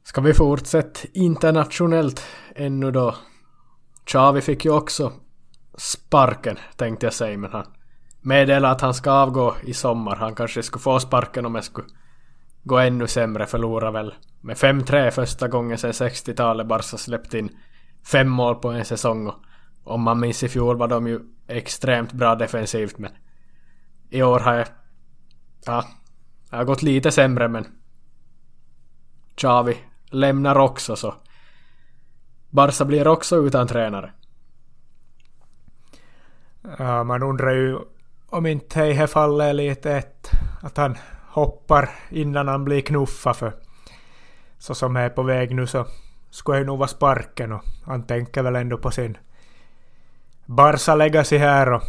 Ska 0.03 0.21
vi 0.21 0.33
fortsätta 0.33 0.99
internationellt 1.13 2.23
ännu 2.55 2.91
då? 2.91 3.15
Xavi 4.05 4.41
fick 4.41 4.65
ju 4.65 4.71
också 4.71 5.11
sparken, 5.77 6.57
tänkte 6.75 7.05
jag 7.05 7.13
säga, 7.13 7.37
men 7.37 7.51
han 7.51 7.65
meddelade 8.23 8.73
att 8.73 8.81
han 8.81 8.93
ska 8.93 9.11
avgå 9.11 9.55
i 9.63 9.73
sommar. 9.73 10.15
Han 10.15 10.35
kanske 10.35 10.63
skulle 10.63 10.81
få 10.81 10.99
sparken 10.99 11.45
om 11.45 11.55
jag 11.55 11.63
skulle 11.63 11.87
gå 12.63 12.77
ännu 12.77 13.07
sämre, 13.07 13.45
förlora 13.45 13.91
väl 13.91 14.13
med 14.41 14.57
5-3 14.57 15.11
första 15.11 15.47
gången 15.47 15.77
sedan 15.77 15.91
60-talet 15.91 16.67
Barca 16.67 16.97
släppte 16.97 17.39
in 17.39 17.57
fem 18.11 18.29
mål 18.29 18.55
på 18.55 18.69
en 18.69 18.85
säsong 18.85 19.27
och 19.27 19.35
om 19.83 20.01
man 20.01 20.19
minns 20.19 20.43
i 20.43 20.49
fjol 20.49 20.77
var 20.77 20.87
de 20.87 21.07
ju 21.07 21.19
extremt 21.47 22.13
bra 22.13 22.35
defensivt 22.35 22.97
men 22.97 23.11
i 24.09 24.23
år 24.23 24.39
har 24.39 24.53
jag... 24.53 24.67
Ja, 25.65 25.85
jag 26.49 26.57
har 26.57 26.65
gått 26.65 26.81
lite 26.81 27.11
sämre 27.11 27.47
men 27.47 27.65
Xavi 29.35 29.77
lämnar 30.05 30.57
också 30.57 30.95
så 30.95 31.15
Barca 32.49 32.85
blir 32.85 33.07
också 33.07 33.35
utan 33.35 33.67
tränare. 33.67 34.11
Ja, 36.77 37.03
man 37.03 37.23
undrar 37.23 37.51
ju 37.51 37.79
om 38.33 38.45
inte 38.45 38.81
i 38.81 38.93
det 38.93 39.07
fallet 39.07 39.45
är 39.45 39.53
lite 39.53 39.91
ett, 39.91 40.31
att 40.61 40.77
han 40.77 40.97
hoppar 41.29 41.89
innan 42.09 42.47
han 42.47 42.65
blir 42.65 42.81
knuffad. 42.81 43.35
för 43.35 43.53
så 44.57 44.75
som 44.75 44.95
är 44.95 45.09
på 45.09 45.23
väg 45.23 45.55
nu 45.55 45.67
så 45.67 45.85
skulle 46.29 46.59
det 46.59 46.65
nog 46.65 46.77
vara 46.79 46.87
sparken 46.87 47.51
och 47.51 47.63
han 47.85 48.03
tänker 48.03 48.43
väl 48.43 48.55
ändå 48.55 48.77
på 48.77 48.91
sin 48.91 49.17
Barca 50.45 50.95
legacy 50.95 51.37
här 51.37 51.73
och 51.73 51.83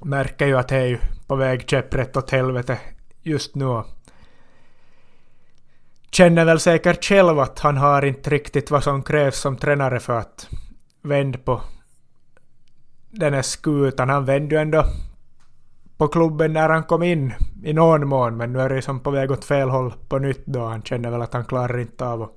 märker 0.00 0.46
ju 0.46 0.56
att 0.58 0.68
det 0.68 0.76
är 0.76 0.86
ju 0.86 0.98
på 1.26 1.36
väg 1.36 1.68
käpprätt 1.70 2.16
åt 2.16 2.30
helvete 2.30 2.78
just 3.22 3.54
nu. 3.54 3.82
Känner 6.10 6.44
väl 6.44 6.60
säkert 6.60 7.04
själv 7.04 7.38
att 7.38 7.58
han 7.58 7.76
har 7.76 8.04
inte 8.04 8.30
riktigt 8.30 8.70
vad 8.70 8.84
som 8.84 9.02
krävs 9.02 9.38
som 9.38 9.56
tränare 9.56 10.00
för 10.00 10.18
att 10.18 10.48
vända 11.02 11.38
på 11.38 11.62
den 13.14 13.34
här 13.34 13.42
skutan. 13.42 14.08
Han 14.08 14.24
vände 14.24 14.54
ju 14.54 14.60
ändå 14.60 14.84
på 15.96 16.08
klubben 16.08 16.52
när 16.52 16.68
han 16.68 16.82
kom 16.82 17.02
in 17.02 17.34
i 17.64 17.72
någon 17.72 18.08
mån 18.08 18.36
men 18.36 18.52
nu 18.52 18.60
är 18.60 18.68
det 18.68 18.82
som 18.82 19.00
på 19.00 19.10
väg 19.10 19.30
åt 19.30 19.44
fel 19.44 19.70
håll 19.70 19.94
på 20.08 20.18
nytt 20.18 20.46
då. 20.46 20.66
Han 20.66 20.82
känner 20.82 21.10
väl 21.10 21.22
att 21.22 21.34
han 21.34 21.44
klarar 21.44 21.78
inte 21.78 22.06
av 22.06 22.22
att 22.22 22.30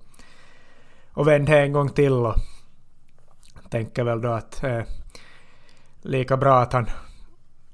och 1.18 1.28
vända 1.28 1.58
en 1.58 1.74
gång 1.74 1.90
till 1.90 2.14
och 2.14 2.36
tänker 3.70 4.04
väl 4.04 4.22
då 4.22 4.30
att 4.30 4.62
det 4.62 4.70
är 4.70 4.86
lika 6.02 6.38
bra 6.38 6.60
att 6.60 6.74
han 6.74 6.90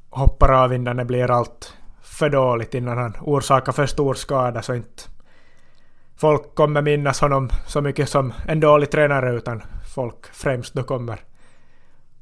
hoppar 0.10 0.52
av 0.52 0.74
innan 0.74 0.98
det 0.98 1.06
blir 1.06 1.32
allt 1.32 1.74
för 2.02 2.30
dåligt 2.30 2.74
innan 2.74 2.98
han 2.98 3.16
orsakar 3.22 3.72
för 3.72 3.86
stor 3.86 4.14
skada 4.14 4.62
så 4.62 4.76
inte 4.76 5.04
folk 6.16 6.56
kommer 6.56 6.82
minnas 6.82 7.22
honom 7.22 7.50
så 7.68 7.82
mycket 7.82 8.10
som 8.10 8.34
en 8.48 8.60
dålig 8.60 8.92
tränare 8.92 9.36
utan 9.36 9.64
folk 9.96 10.26
främst 10.26 10.74
då 10.74 10.84
kommer 10.84 11.20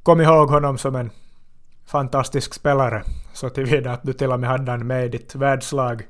kom 0.03 0.21
ihåg 0.21 0.49
honom 0.49 0.77
som 0.77 0.95
en 0.95 1.11
fantastisk 1.85 2.53
spelare 2.53 3.03
så 3.33 3.49
tillvida 3.49 3.91
att 3.91 4.03
du 4.03 4.13
till 4.13 4.31
och 4.31 4.39
med 4.39 4.49
hade 4.49 4.71
han 4.71 4.87
med 4.87 5.05
i 5.05 5.09
ditt 5.09 5.35
världslag 5.35 6.07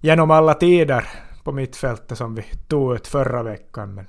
genom 0.00 0.30
alla 0.30 0.54
tider 0.54 1.08
på 1.44 1.52
mittfältet 1.52 2.18
som 2.18 2.34
vi 2.34 2.44
tog 2.68 2.94
ut 2.94 3.06
förra 3.06 3.42
veckan 3.42 3.94
men 3.94 4.06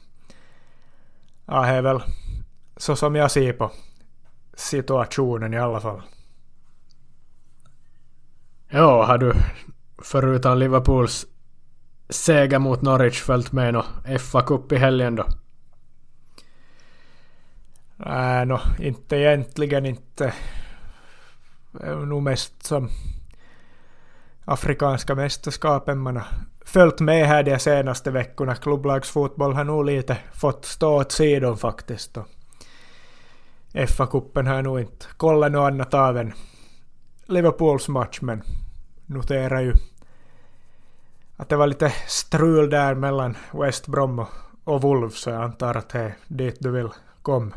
Ja, 1.50 1.62
det 1.62 1.68
är 1.68 1.82
väl 1.82 2.02
så 2.78 2.96
som 2.96 3.16
jag 3.16 3.32
ser 3.32 3.54
på 3.54 3.72
situationen 4.54 5.54
i 5.54 5.58
alla 5.58 5.80
fall. 5.80 6.02
Ja, 8.70 9.06
har 9.06 9.18
du 9.18 9.34
förutom 10.04 10.58
Liverpools 10.58 11.26
seger 12.10 12.60
mot 12.60 12.82
Norwich 12.82 13.22
följt 13.22 13.52
med 13.52 13.74
nå 13.74 13.86
FA-cup 14.06 14.74
i 14.74 14.78
helgen 14.78 15.16
då? 15.16 15.26
Nej, 17.98 18.46
no, 18.46 18.60
inte 18.80 19.16
egentligen 19.16 19.86
inte. 19.86 20.34
Det 21.72 21.86
är 21.86 21.96
nog 21.96 22.24
mest 22.24 22.64
som 22.64 22.90
afrikanska 24.46 25.16
mästerskapen 25.16 26.00
man 26.00 26.16
har 26.16 26.28
följt 26.66 27.00
med 27.00 27.28
här 27.28 27.44
de 27.44 27.60
senaste 27.60 28.12
veckorna. 28.12 28.56
Klubblagsfotboll 28.56 29.54
har 29.54 29.64
nog 29.64 29.86
lite 29.86 30.18
fått 30.34 30.66
stå 30.66 31.02
åt 31.02 31.12
sidan 31.12 31.58
faktiskt. 31.58 32.18
FA-cupen 33.74 34.48
har 34.48 34.56
jag 34.56 34.64
nog 34.64 34.80
inte 34.80 35.06
kollat 35.18 35.52
något 35.52 35.72
annat 35.72 35.94
av 35.94 36.18
än 36.18 36.34
Liverpools 37.26 37.88
match 37.88 38.22
men 38.22 38.42
noterar 39.06 39.62
ju 39.62 39.74
att 41.38 41.50
det 41.50 41.56
var 41.56 41.68
lite 41.68 41.94
strul 42.08 42.70
där 42.70 42.96
mellan 42.96 43.38
West 43.54 43.88
Brom 43.88 44.26
och 44.64 44.82
Wolves 44.82 45.20
så 45.20 45.30
jag 45.30 45.44
antar 45.44 45.76
att 45.76 45.90
det 45.90 46.00
är 46.00 46.16
dit 46.28 46.58
du 46.60 46.72
vill 46.72 46.90
komma. 47.22 47.52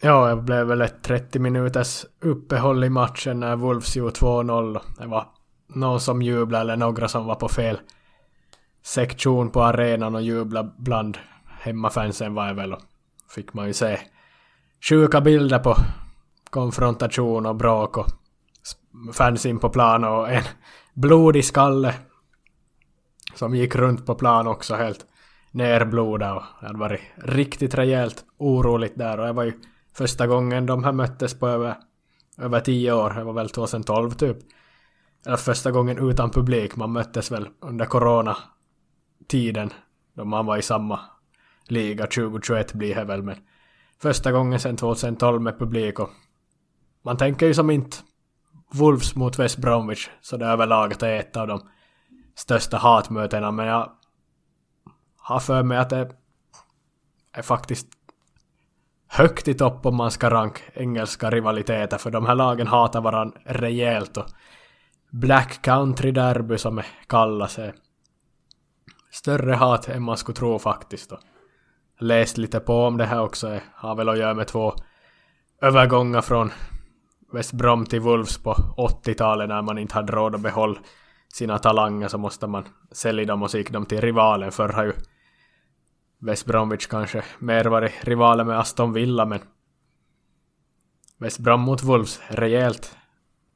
Ja, 0.00 0.34
det 0.34 0.42
blev 0.42 0.66
väl 0.66 0.80
ett 0.80 1.02
30 1.02 1.38
minuters 1.38 2.06
uppehåll 2.20 2.84
i 2.84 2.90
matchen 2.90 3.40
när 3.40 3.56
Wolves 3.56 3.96
gjorde 3.96 4.12
2-0. 4.12 4.80
Det 4.98 5.06
var 5.06 5.28
någon 5.66 6.00
som 6.00 6.22
jublade 6.22 6.60
eller 6.62 6.76
några 6.76 7.08
som 7.08 7.26
var 7.26 7.34
på 7.34 7.48
fel 7.48 7.78
sektion 8.82 9.50
på 9.50 9.62
arenan 9.62 10.14
och 10.14 10.22
jublade 10.22 10.70
bland 10.78 11.18
hemmafansen 11.60 12.34
var 12.34 12.46
det 12.46 12.54
väl 12.54 12.72
och 12.72 12.80
fick 13.34 13.54
man 13.54 13.66
ju 13.66 13.72
se 13.72 14.00
sjuka 14.88 15.20
bilder 15.20 15.58
på 15.58 15.74
konfrontation 16.50 17.46
och 17.46 17.56
bråk 17.56 17.96
och 17.96 18.06
fans 19.12 19.46
in 19.46 19.58
på 19.58 19.68
plan 19.68 20.04
och 20.04 20.30
en 20.30 20.42
blodig 20.94 21.44
skalle 21.44 21.94
som 23.34 23.54
gick 23.54 23.74
runt 23.74 24.06
på 24.06 24.14
plan 24.14 24.46
också 24.46 24.74
helt 24.74 25.06
nerblodad 25.50 26.36
och 26.36 26.42
det 26.60 26.66
hade 26.66 26.78
varit 26.78 27.00
riktigt 27.16 27.74
rejält 27.74 28.24
oroligt 28.38 28.98
där 28.98 29.20
och 29.20 29.26
det 29.26 29.32
var 29.32 29.44
ju 29.44 29.52
första 29.98 30.26
gången 30.26 30.66
de 30.66 30.84
här 30.84 30.92
möttes 30.92 31.38
på 31.38 31.48
över, 31.48 31.76
över 32.38 32.60
tio 32.60 32.92
år, 32.92 33.10
det 33.10 33.24
var 33.24 33.32
väl 33.32 33.50
2012 33.50 34.10
typ 34.10 34.36
eller 35.26 35.36
första 35.36 35.70
gången 35.70 36.10
utan 36.10 36.30
publik. 36.30 36.76
Man 36.76 36.92
möttes 36.92 37.30
väl 37.30 37.48
under 37.60 37.84
coronatiden. 37.84 39.70
då 40.14 40.24
man 40.24 40.46
var 40.46 40.56
i 40.56 40.62
samma 40.62 41.00
liga. 41.68 42.06
2021 42.06 42.74
blir 42.74 42.94
det 42.94 43.04
väl 43.04 43.22
men 43.22 43.36
första 44.02 44.32
gången 44.32 44.60
sedan 44.60 44.76
2012 44.76 45.42
med 45.42 45.58
publik 45.58 45.98
och 45.98 46.10
man 47.04 47.16
tänker 47.16 47.46
ju 47.46 47.54
som 47.54 47.70
inte 47.70 47.96
Wolves 48.72 49.16
mot 49.16 49.38
West 49.38 49.58
Bromwich 49.58 50.08
så 50.20 50.36
det 50.36 50.44
är 50.44 50.50
överlag 50.50 50.92
att 50.92 51.00
det 51.00 51.08
är 51.08 51.20
ett 51.20 51.36
av 51.36 51.46
de 51.46 51.60
största 52.34 52.76
hatmötena 52.76 53.50
men 53.50 53.66
jag 53.66 53.92
har 55.16 55.40
för 55.40 55.62
mig 55.62 55.78
att 55.78 55.90
det 55.90 56.10
är 57.32 57.42
faktiskt 57.42 57.97
högt 59.08 59.48
i 59.48 59.54
topp 59.54 59.86
om 59.86 59.96
man 59.96 60.10
ska 60.10 60.30
ranka 60.30 60.62
engelska 60.74 61.30
rivaliteter 61.30 61.98
för 61.98 62.10
de 62.10 62.26
här 62.26 62.34
lagen 62.34 62.66
hatar 62.66 63.00
varandra 63.00 63.38
rejält 63.44 64.16
och 64.16 64.26
Black 65.10 65.62
Country 65.62 66.10
Derby 66.10 66.58
som 66.58 66.76
det 66.76 66.84
kallas 67.06 67.58
är 67.58 67.74
större 69.10 69.54
hat 69.54 69.88
än 69.88 70.02
man 70.02 70.16
skulle 70.16 70.36
tro 70.36 70.58
faktiskt. 70.58 71.12
Och 71.12 71.18
läst 72.00 72.38
lite 72.38 72.60
på 72.60 72.84
om 72.84 72.96
det 72.96 73.06
här 73.06 73.22
också. 73.22 73.48
Det 73.48 73.62
har 73.74 73.94
väl 73.94 74.08
att 74.08 74.18
göra 74.18 74.34
med 74.34 74.46
två 74.46 74.74
övergångar 75.62 76.20
från 76.20 76.50
West 77.32 77.52
Brom 77.52 77.86
till 77.86 78.00
Wolves 78.00 78.38
på 78.38 78.52
80-talet 78.76 79.48
när 79.48 79.62
man 79.62 79.78
inte 79.78 79.94
hade 79.94 80.12
råd 80.12 80.34
att 80.34 80.40
behålla 80.40 80.80
sina 81.32 81.58
talanger 81.58 82.08
så 82.08 82.18
måste 82.18 82.46
man 82.46 82.64
sälja 82.92 83.24
dem 83.24 83.42
och 83.42 83.50
så 83.50 83.58
gick 83.58 83.70
de 83.70 83.86
till 83.86 84.00
rivalen. 84.00 84.52
Förr 84.52 84.68
har 84.68 84.84
ju 84.84 84.92
West 86.18 86.46
Bromwich 86.46 86.86
kanske 86.86 87.24
mer 87.38 87.64
varit 87.64 87.92
rivaler 88.04 88.44
med 88.44 88.58
Aston 88.58 88.92
Villa 88.92 89.24
men 89.24 89.40
West 91.18 91.38
Brom 91.38 91.60
mot 91.60 91.82
Wolves, 91.82 92.20
rejält 92.28 92.96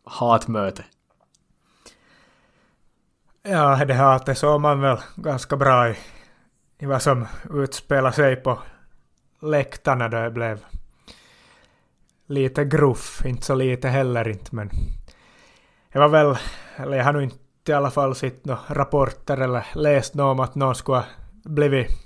hatmöte. 0.04 0.84
Ja, 3.42 3.84
det 3.84 3.94
hatet 3.94 4.38
såg 4.38 4.60
man 4.60 4.80
väl 4.80 4.98
ganska 5.16 5.56
bra 5.56 5.88
i, 5.88 5.96
i 6.78 6.86
vad 6.86 7.02
som 7.02 7.26
utspelade 7.50 8.16
sig 8.16 8.36
på 8.36 8.58
läktarna 9.40 10.08
då 10.08 10.22
det 10.22 10.30
blev 10.30 10.64
lite 12.26 12.64
gruff, 12.64 13.22
inte 13.26 13.46
så 13.46 13.54
lite 13.54 13.88
heller 13.88 14.28
inte 14.28 14.54
men 14.56 14.70
det 15.92 15.98
var 15.98 16.08
väl, 16.08 16.36
eller 16.76 16.96
jag 16.96 17.04
har 17.04 17.12
nog 17.12 17.22
inte 17.22 17.36
i 17.68 17.72
alla 17.72 17.90
fall 17.90 18.14
sett 18.14 18.44
några 18.44 18.60
rapporter 18.68 19.36
eller 19.40 19.66
läst 19.74 20.14
något 20.14 20.32
om 20.32 20.40
att 20.40 20.54
någon 20.54 20.74
skulle 20.74 20.98
ha 20.98 21.04
blivit 21.44 22.01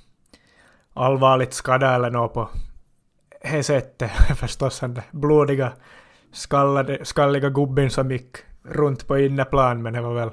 allvarligt 0.96 1.52
skadad 1.52 1.94
eller 1.94 2.10
något 2.10 2.34
på 2.34 2.48
det 3.42 3.62
sättet. 3.62 4.10
Förstås 4.36 4.80
den 4.80 5.00
blodiga 5.10 5.72
skallade, 6.32 7.04
skalliga 7.04 7.50
gubben 7.50 7.90
som 7.90 8.10
gick 8.10 8.36
runt 8.62 9.06
på 9.06 9.18
inneplan 9.18 9.82
men 9.82 9.92
det 9.92 10.00
var 10.00 10.14
väl 10.14 10.30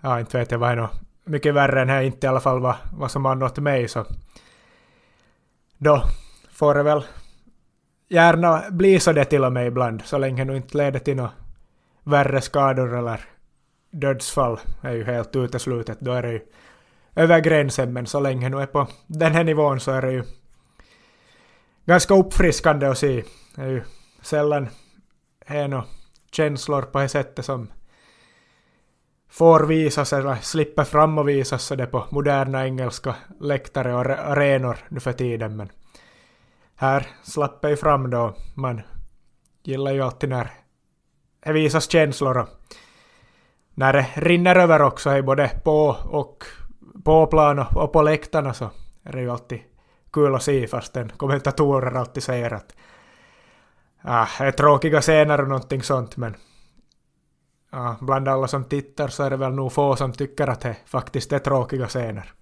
ja, 0.00 0.20
inte 0.20 0.38
vet 0.38 0.50
jag 0.50 0.58
vad 0.58 0.70
är 0.70 0.88
mycket 1.24 1.54
värre 1.54 1.80
än 1.80 1.88
det 1.88 2.04
inte 2.04 2.26
i 2.26 2.30
alla 2.30 2.40
fall 2.40 2.60
vad, 2.60 2.74
vad 2.92 3.10
som 3.10 3.24
har 3.24 3.34
nått 3.34 3.58
mig 3.58 3.88
så 3.88 4.04
då 5.78 6.02
får 6.50 6.74
det 6.74 6.82
väl 6.82 7.04
gärna 8.08 8.62
bli 8.70 9.00
så 9.00 9.12
det 9.12 9.24
till 9.24 9.44
och 9.44 9.52
med 9.52 9.66
ibland 9.66 10.02
så 10.04 10.18
länge 10.18 10.44
det 10.44 10.56
inte 10.56 10.76
leder 10.76 10.98
till 10.98 11.16
några 11.16 11.30
värre 12.02 12.40
skador 12.40 12.98
eller 12.98 13.20
dödsfall 13.90 14.58
är 14.80 14.92
ju 14.92 15.04
helt 15.04 15.36
uteslutet. 15.36 16.00
Då 16.00 16.12
är 16.12 16.22
det 16.22 16.32
ju 16.32 16.40
över 17.16 17.40
gränsen 17.40 17.92
men 17.92 18.06
så 18.06 18.20
länge 18.20 18.48
nu 18.48 18.60
är 18.60 18.66
på 18.66 18.86
den 19.06 19.32
här 19.32 19.44
nivån 19.44 19.80
så 19.80 19.90
är 19.90 20.02
det 20.02 20.12
ju 20.12 20.24
ganska 21.84 22.14
uppfriskande 22.14 22.86
att 22.86 22.98
se. 22.98 23.24
Det 23.54 23.62
är 23.62 23.68
ju 23.68 23.82
sällan 24.22 24.68
är 25.46 25.68
några 25.68 25.84
känslor 26.32 26.82
på 26.82 26.98
det 26.98 27.08
sättet 27.08 27.44
som 27.44 27.68
får 29.28 29.66
visas 29.66 30.12
eller 30.12 30.34
slipper 30.34 30.84
fram 30.84 31.18
och 31.18 31.28
visas 31.28 31.62
så 31.64 31.74
det 31.74 31.86
på 31.86 32.06
moderna 32.10 32.66
engelska 32.66 33.14
läktare 33.40 33.94
och 33.94 34.00
arenor 34.00 34.76
nu 34.88 35.00
för 35.00 35.12
tiden. 35.12 35.56
Men 35.56 35.68
här 36.74 37.06
slapp 37.22 37.64
ju 37.64 37.76
fram 37.76 38.10
då. 38.10 38.34
Man 38.54 38.82
gillar 39.62 39.92
ju 39.92 40.02
alltid 40.02 40.30
när 40.30 40.50
det 41.40 41.52
visas 41.52 41.90
känslor 41.90 42.38
och 42.38 42.48
när 43.74 43.92
det 43.92 44.06
rinner 44.14 44.56
över 44.56 44.82
också, 44.82 45.22
både 45.22 45.48
på 45.64 45.96
och 46.04 46.44
på 47.04 47.26
plan 47.26 47.58
och 47.58 47.92
på 47.92 48.02
läktarna 48.02 48.54
så 48.54 48.70
är 49.02 49.12
det 49.12 49.20
ju 49.20 49.30
alltid 49.30 49.60
kul 50.12 50.34
att 50.34 50.42
se 50.42 50.66
fastän 50.66 51.12
kommentatorer 51.16 51.96
alltid 51.96 52.22
säger 52.22 52.54
att 52.54 52.76
Äh, 54.06 54.28
det 54.38 54.44
är 54.44 54.52
tråkiga 54.52 55.00
scener 55.00 55.40
och 55.40 55.48
någonting 55.48 55.82
sånt 55.82 56.16
men 56.16 56.34
äh, 57.72 57.80
ah, 57.80 57.96
bland 58.00 58.28
alla 58.28 58.48
som 58.48 58.64
tittar 58.64 59.08
så 59.08 59.22
är 59.22 59.30
det 59.30 59.36
väl 59.36 59.52
nog 59.52 59.72
få 59.72 59.96
som 59.96 60.12
tycker 60.12 60.46
att 60.46 60.60
det 60.60 60.76
faktiskt 60.86 61.32
är 61.32 61.38
tråkiga 61.38 61.86
scener. 61.86 62.32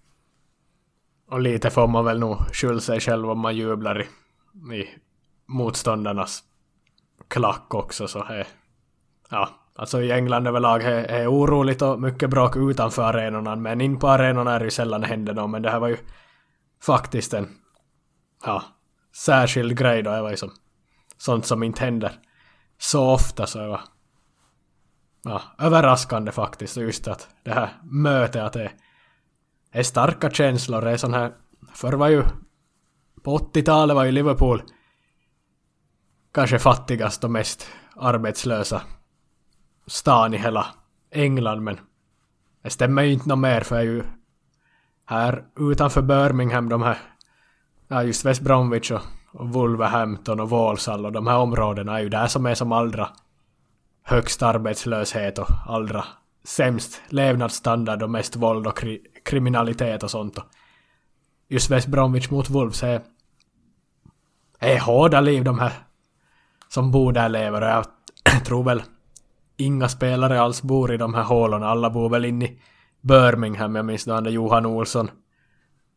Och 1.29 1.41
lite 1.41 1.71
får 1.71 1.87
man 1.87 2.05
väl 2.05 2.21
nog 2.21 2.39
skylla 2.53 2.81
sig 2.81 3.01
själv 3.01 3.31
om 3.31 3.39
man 3.39 3.57
jublar 3.57 4.03
i, 4.03 4.07
i 4.75 4.89
motståndarnas 5.47 6.45
klack 7.29 7.75
också 7.75 8.09
så 8.09 8.25
här. 8.25 8.47
Ja, 9.31 9.39
ah, 9.39 9.49
alltså 9.75 10.03
i 10.03 10.13
England 10.13 10.47
överlag 10.47 10.83
är, 10.83 11.05
är 11.05 11.33
oroligt 11.33 11.83
och 11.83 12.01
mycket 12.01 12.31
bråk 12.31 12.57
utanför 12.57 13.03
arenorna 13.03 13.57
men 13.57 13.81
in 13.81 13.99
på 13.99 14.09
arenorna 14.09 14.55
är 14.55 14.59
det 14.59 14.65
ju 14.65 14.71
sällan 14.71 15.01
det 15.01 15.07
händer 15.07 15.35
något 15.35 15.51
men 15.51 15.63
det 15.63 15.71
här 15.71 15.81
var 15.81 15.89
ju 15.89 15.97
faktiskt 16.83 17.35
en 17.35 17.49
ja, 18.45 18.63
särskild 19.17 19.79
grej 19.79 20.03
då. 20.03 20.11
Det 20.11 20.23
var 20.23 20.31
ju 20.31 20.37
som 20.37 20.51
sånt 21.19 21.47
som 21.47 21.63
inte 21.63 21.85
händer 21.85 22.13
så 22.79 23.11
ofta 23.11 23.47
så 23.47 23.59
det 23.59 23.69
var 23.69 23.81
ja, 25.23 25.43
överraskande 25.59 26.33
faktiskt. 26.33 26.77
Just 26.77 27.09
att 27.09 27.29
det 27.43 27.53
här 27.53 27.71
mötet, 27.83 28.43
att 28.43 28.53
det 28.53 28.73
är 29.73 29.83
starka 29.83 30.31
känslor. 30.31 30.81
Det 30.81 30.91
är 30.91 30.97
sån 30.97 31.15
här... 31.15 31.33
Förr 31.75 31.93
var 31.93 32.09
ju... 32.09 32.23
På 33.23 33.39
80-talet 33.39 33.95
var 33.95 34.05
ju 34.05 34.13
Liverpool 34.13 34.63
kanske 36.35 36.59
fattigast 36.59 37.25
och 37.25 37.31
mest 37.31 37.69
arbetslösa 37.97 38.83
stan 39.87 40.35
i 40.35 40.39
hela 40.39 40.67
England, 41.11 41.63
men 41.63 41.81
det 42.63 42.71
stämmer 42.71 43.03
ju 43.03 43.13
inte 43.13 43.29
något 43.29 43.39
mer 43.39 43.61
för 43.61 43.81
ju 43.81 44.03
här 45.07 45.45
utanför 45.59 46.03
Birmingham, 46.03 46.69
de 46.69 46.83
här, 46.83 46.99
ja 47.89 48.03
just 48.03 48.25
West 48.25 48.41
Bromwich 48.41 48.91
och, 48.91 49.03
och 49.33 49.49
Wolverhampton 49.49 50.41
och 50.41 50.51
Walsall 50.51 51.07
och 51.07 51.13
de 51.13 51.27
här 51.27 51.39
områdena 51.39 51.99
är 51.99 52.03
ju 52.03 52.09
där 52.09 52.27
som 52.27 52.47
är 52.47 52.55
som 52.55 52.73
allra 52.73 53.09
högst 54.03 54.43
arbetslöshet 54.43 55.39
och 55.39 55.49
allra 55.67 56.05
sämst 56.45 57.01
levnadsstandard 57.09 58.03
och 58.03 58.11
mest 58.11 58.37
våld 58.37 58.67
och 58.67 58.79
kri 58.79 59.03
kriminalitet 59.25 60.03
och 60.03 60.11
sånt. 60.11 60.39
Och 60.39 60.45
just 61.49 61.71
West 61.71 61.87
Bromwich 61.87 62.31
mot 62.31 62.51
Wolves 62.51 62.83
är, 62.83 63.03
är 64.59 64.81
hårda 64.81 65.21
liv 65.21 65.45
de 65.45 65.59
här 65.59 65.73
som 66.69 66.91
bor 66.91 67.13
där 67.13 67.29
lever 67.29 67.63
och 67.63 67.69
jag 67.69 67.85
tror 68.45 68.65
väl 68.65 68.83
inga 69.57 69.89
spelare 69.89 70.41
alls 70.41 70.63
bor 70.63 70.93
i 70.93 70.97
de 70.97 71.15
här 71.15 71.23
hålorna. 71.23 71.69
Alla 71.69 71.91
bor 71.91 72.09
väl 72.09 72.25
in 72.25 72.43
i 72.43 72.61
Birmingham. 73.01 73.75
Jag 73.75 73.85
minns 73.85 74.05
då 74.05 74.15
han 74.15 74.25
där 74.25 74.31
Johan 74.31 74.67
Olsson. 74.67 75.11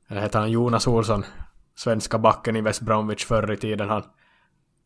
Eller 0.09 0.21
heter 0.21 0.39
han 0.39 0.51
Jonas 0.51 0.87
Olsson? 0.87 1.25
Svenska 1.75 2.17
backen 2.17 2.55
i 2.55 2.61
West 2.61 2.81
Bromwich 2.81 3.25
förr 3.25 3.51
i 3.51 3.57
tiden. 3.57 3.89
Han, 3.89 4.03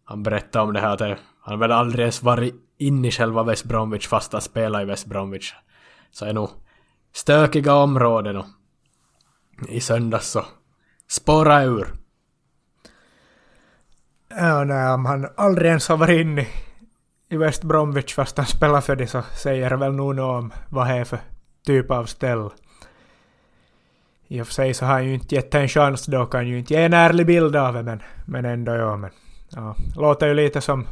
han 0.03 0.23
berättade 0.23 0.65
om 0.65 0.73
det 0.73 0.79
här 0.79 1.03
att 1.03 1.19
han 1.41 1.59
väl 1.59 1.71
aldrig 1.71 1.99
ens 1.99 2.23
varit 2.23 2.55
in 2.77 3.05
i 3.05 3.11
själva 3.11 3.43
West 3.43 3.65
Bromwich 3.65 4.07
fast 4.07 4.33
han 4.33 4.41
spelar 4.41 4.81
i 4.81 4.85
West 4.85 5.05
Bromwich. 5.05 5.53
Så 6.11 6.25
är 6.25 6.33
nog 6.33 6.49
stökiga 7.13 7.73
områden 7.73 8.37
och 8.37 8.45
i 9.69 9.79
söndags 9.79 10.27
så 10.27 10.45
spåra 11.07 11.63
ur. 11.63 11.93
Ja, 14.29 14.63
nej, 14.63 14.93
om 14.93 15.05
han 15.05 15.27
aldrig 15.37 15.69
ens 15.69 15.89
har 15.89 15.97
varit 15.97 16.21
inne 16.21 16.47
i 17.31 17.37
West 17.37 17.63
Bromwich 17.63 18.15
fast 18.15 18.37
han 18.37 18.45
spelar 18.45 18.81
för 18.81 18.95
det 18.95 19.07
så 19.07 19.21
säger 19.21 19.71
väl 19.71 19.93
nog 19.93 20.15
något 20.15 20.43
om 20.43 20.53
vad 20.69 20.87
det 20.87 20.93
är 20.93 21.03
för 21.03 21.19
typ 21.65 21.91
av 21.91 22.05
ställ. 22.05 22.49
I 24.27 24.41
och 24.41 24.47
för 24.47 24.53
sig 24.53 24.73
så 24.73 24.85
har 24.85 24.93
han 24.93 25.05
ju 25.05 25.13
inte 25.13 25.35
gett 25.35 25.55
en 25.55 25.67
chans 25.67 26.05
då, 26.05 26.25
kan 26.25 26.47
ju 26.47 26.59
inte 26.59 26.73
ge 26.73 26.83
en 26.83 26.93
ärlig 26.93 27.25
bild 27.25 27.55
av 27.55 27.73
det, 27.73 27.83
men, 27.83 28.01
men 28.25 28.45
ändå 28.45 28.71
ja. 28.71 28.97
Men, 28.97 29.09
ja. 29.49 29.75
Låter 29.95 30.27
ju 30.27 30.33
lite 30.33 30.61
som 30.61 30.87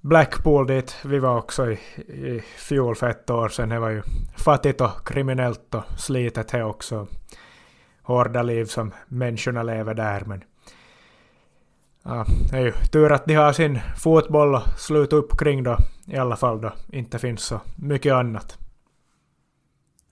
Blackpool 0.00 0.66
dit 0.66 0.96
vi 1.04 1.18
var 1.18 1.38
också 1.38 1.70
i, 1.70 1.78
i 2.06 2.42
fjol 2.56 2.94
för 2.94 3.08
ett 3.08 3.30
år 3.30 3.48
sedan. 3.48 3.68
Det 3.68 3.78
var 3.78 3.90
ju 3.90 4.02
fattigt 4.36 4.80
och 4.80 5.08
kriminellt 5.08 5.74
och 5.74 5.84
slitet 5.96 6.48
det 6.48 6.64
också. 6.64 7.06
Hårda 8.02 8.42
liv 8.42 8.64
som 8.64 8.92
människorna 9.08 9.62
lever 9.62 9.94
där. 9.94 10.22
Men 10.26 10.44
ja, 12.04 12.26
det 12.50 12.56
är 12.56 12.60
ju 12.60 12.72
tur 12.72 13.12
att 13.12 13.26
de 13.26 13.34
har 13.34 13.52
sin 13.52 13.80
fotboll 13.96 14.54
att 14.54 14.80
sluta 14.80 15.16
upp 15.16 15.38
kring 15.38 15.62
då. 15.62 15.76
I 16.06 16.16
alla 16.16 16.36
fall 16.36 16.60
då 16.60 16.72
inte 16.92 17.18
finns 17.18 17.42
så 17.42 17.60
mycket 17.76 18.12
annat. 18.12 18.58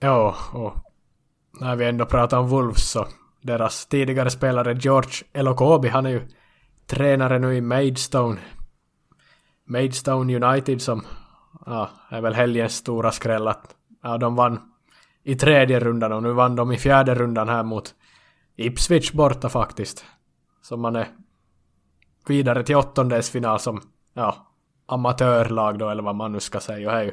Ja, 0.00 0.36
och 0.52 0.74
när 1.60 1.76
vi 1.76 1.84
ändå 1.84 2.06
pratar 2.06 2.38
om 2.38 2.48
Wolves 2.48 2.90
så 2.90 3.06
deras 3.42 3.86
tidigare 3.86 4.30
spelare 4.30 4.74
George 4.74 5.12
Elokobi, 5.32 5.88
han 5.88 6.06
är 6.06 6.10
ju 6.10 6.28
tränare 6.86 7.38
nu 7.38 7.56
i 7.56 7.60
Maidstone. 7.60 8.40
Maidstone 9.64 10.46
United 10.46 10.82
som 10.82 11.04
ja, 11.66 11.90
är 12.08 12.20
väl 12.20 12.34
helgens 12.34 12.76
stora 12.76 13.12
skräll 13.12 13.48
att 13.48 13.74
ja, 14.02 14.18
de 14.18 14.36
vann 14.36 14.60
i 15.22 15.34
tredje 15.34 15.80
rundan 15.80 16.12
och 16.12 16.22
nu 16.22 16.32
vann 16.32 16.56
de 16.56 16.72
i 16.72 16.76
fjärde 16.76 17.14
rundan 17.14 17.48
här 17.48 17.62
mot 17.62 17.94
Ipswich 18.56 19.12
borta 19.12 19.48
faktiskt. 19.48 20.04
Så 20.62 20.76
man 20.76 20.96
är 20.96 21.08
vidare 22.30 22.62
till 22.62 22.76
åttondelsfinal 22.76 23.60
som 23.60 23.80
ja, 24.14 24.46
amatörlag 24.86 25.78
då 25.78 25.88
eller 25.88 26.02
vad 26.02 26.14
man 26.14 26.32
nu 26.32 26.40
ska 26.40 26.60
säga. 26.60 26.90
Och 26.90 26.96
är 26.96 27.02
ju 27.02 27.12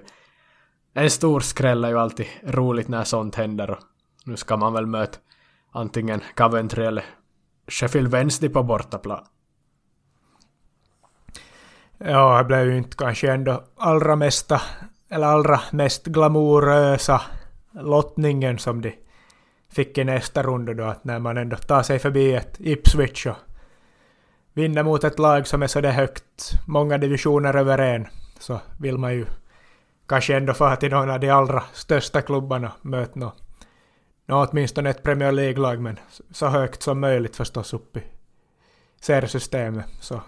en 0.94 1.10
stor 1.10 1.40
skräll 1.40 1.84
är 1.84 1.90
ju 1.90 2.00
alltid 2.00 2.26
roligt 2.44 2.88
när 2.88 3.04
sånt 3.04 3.36
händer 3.36 3.70
och 3.72 3.80
nu 4.26 4.38
ska 4.38 4.58
man 4.58 4.74
väl 4.74 4.86
möta 4.86 5.20
antingen 5.72 6.22
Coventry 6.36 6.86
eller 6.86 7.06
Sheffield 7.68 8.12
Wednesday 8.12 8.50
på 8.50 8.64
bortaplan. 8.64 9.26
Ja, 11.98 12.38
det 12.38 12.44
blev 12.44 12.66
ju 12.66 12.78
inte 12.78 12.98
kanske 12.98 13.32
ändå 13.32 13.64
allra 13.78 14.16
mesta, 14.16 14.62
eller 15.10 15.28
allra 15.28 15.62
mest 15.72 16.06
glamourösa 16.06 17.22
lottningen 17.72 18.60
som 18.60 18.82
de 18.82 18.96
fick 19.70 19.98
i 19.98 20.04
nästa 20.04 20.44
runda 20.44 20.74
då 20.74 20.84
att 20.84 21.04
när 21.04 21.20
man 21.20 21.38
ändå 21.38 21.56
tar 21.56 21.84
sig 21.84 22.00
förbi 22.00 22.34
ett 22.34 22.56
Ipswich 22.60 23.26
och 23.26 23.36
vinner 24.54 24.84
mot 24.84 25.04
ett 25.04 25.20
lag 25.20 25.48
som 25.48 25.64
är 25.64 25.68
så 25.68 25.82
där 25.82 25.92
högt, 25.92 26.52
många 26.68 26.98
divisioner 26.98 27.54
över 27.56 27.78
en, 27.78 28.08
så 28.40 28.62
vill 28.80 28.98
man 28.98 29.14
ju 29.14 29.26
kanske 30.08 30.38
ändå 30.38 30.54
få 30.54 30.76
till 30.76 30.92
någon 30.92 31.10
av 31.10 31.20
de 31.20 31.30
allra 31.30 31.64
största 31.74 32.22
klubbarna 32.22 32.72
möta 32.82 33.20
något, 33.20 33.44
nå 34.26 34.48
åtminstone 34.50 34.90
ett 34.90 35.04
Premier 35.04 35.32
League-lag, 35.32 35.82
men 35.82 36.00
så 36.32 36.48
högt 36.48 36.84
som 36.84 37.00
möjligt 37.00 37.36
förstås 37.36 37.74
upp 37.74 37.98
i 37.98 38.04
seriesystemet. 39.02 39.86
Så 40.00 40.22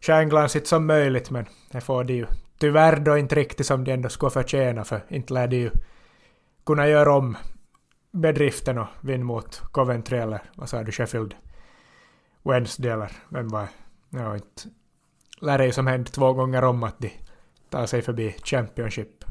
stjärnglansigt 0.00 0.66
som 0.66 0.86
möjligt, 0.86 1.30
men 1.30 1.46
det 1.70 1.80
får 1.80 2.04
de 2.04 2.14
ju 2.14 2.26
tyvärr 2.58 2.96
då 2.96 3.18
inte 3.18 3.34
riktigt 3.34 3.66
som 3.66 3.84
de 3.84 3.92
ändå 3.92 4.08
skulle 4.08 4.30
förtjäna, 4.30 4.84
för 4.84 5.00
inte 5.08 5.34
lär 5.34 5.48
de 5.48 5.56
ju 5.56 5.70
kunna 6.66 6.88
göra 6.88 7.14
om 7.14 7.36
bedriften 8.12 8.78
och 8.78 8.86
vinna 9.00 9.24
mot 9.24 9.62
Coventry 9.72 10.18
eller 10.18 10.42
vad 10.54 10.68
sa 10.68 10.82
du, 10.82 10.92
Sheffield 10.92 11.34
Wednesday 12.42 12.90
eller 12.90 13.12
vem 13.28 13.48
var 13.48 13.68
Ja, 14.14 14.34
inte 14.34 14.62
lär 15.40 15.58
det 15.58 15.66
ju 15.66 15.72
som 15.72 15.86
hänt 15.86 16.12
två 16.12 16.32
gånger 16.32 16.64
om 16.64 16.82
att 16.82 16.98
de 16.98 17.10
tar 17.70 17.86
sig 17.86 18.02
förbi 18.02 18.36
Championship 18.44 19.24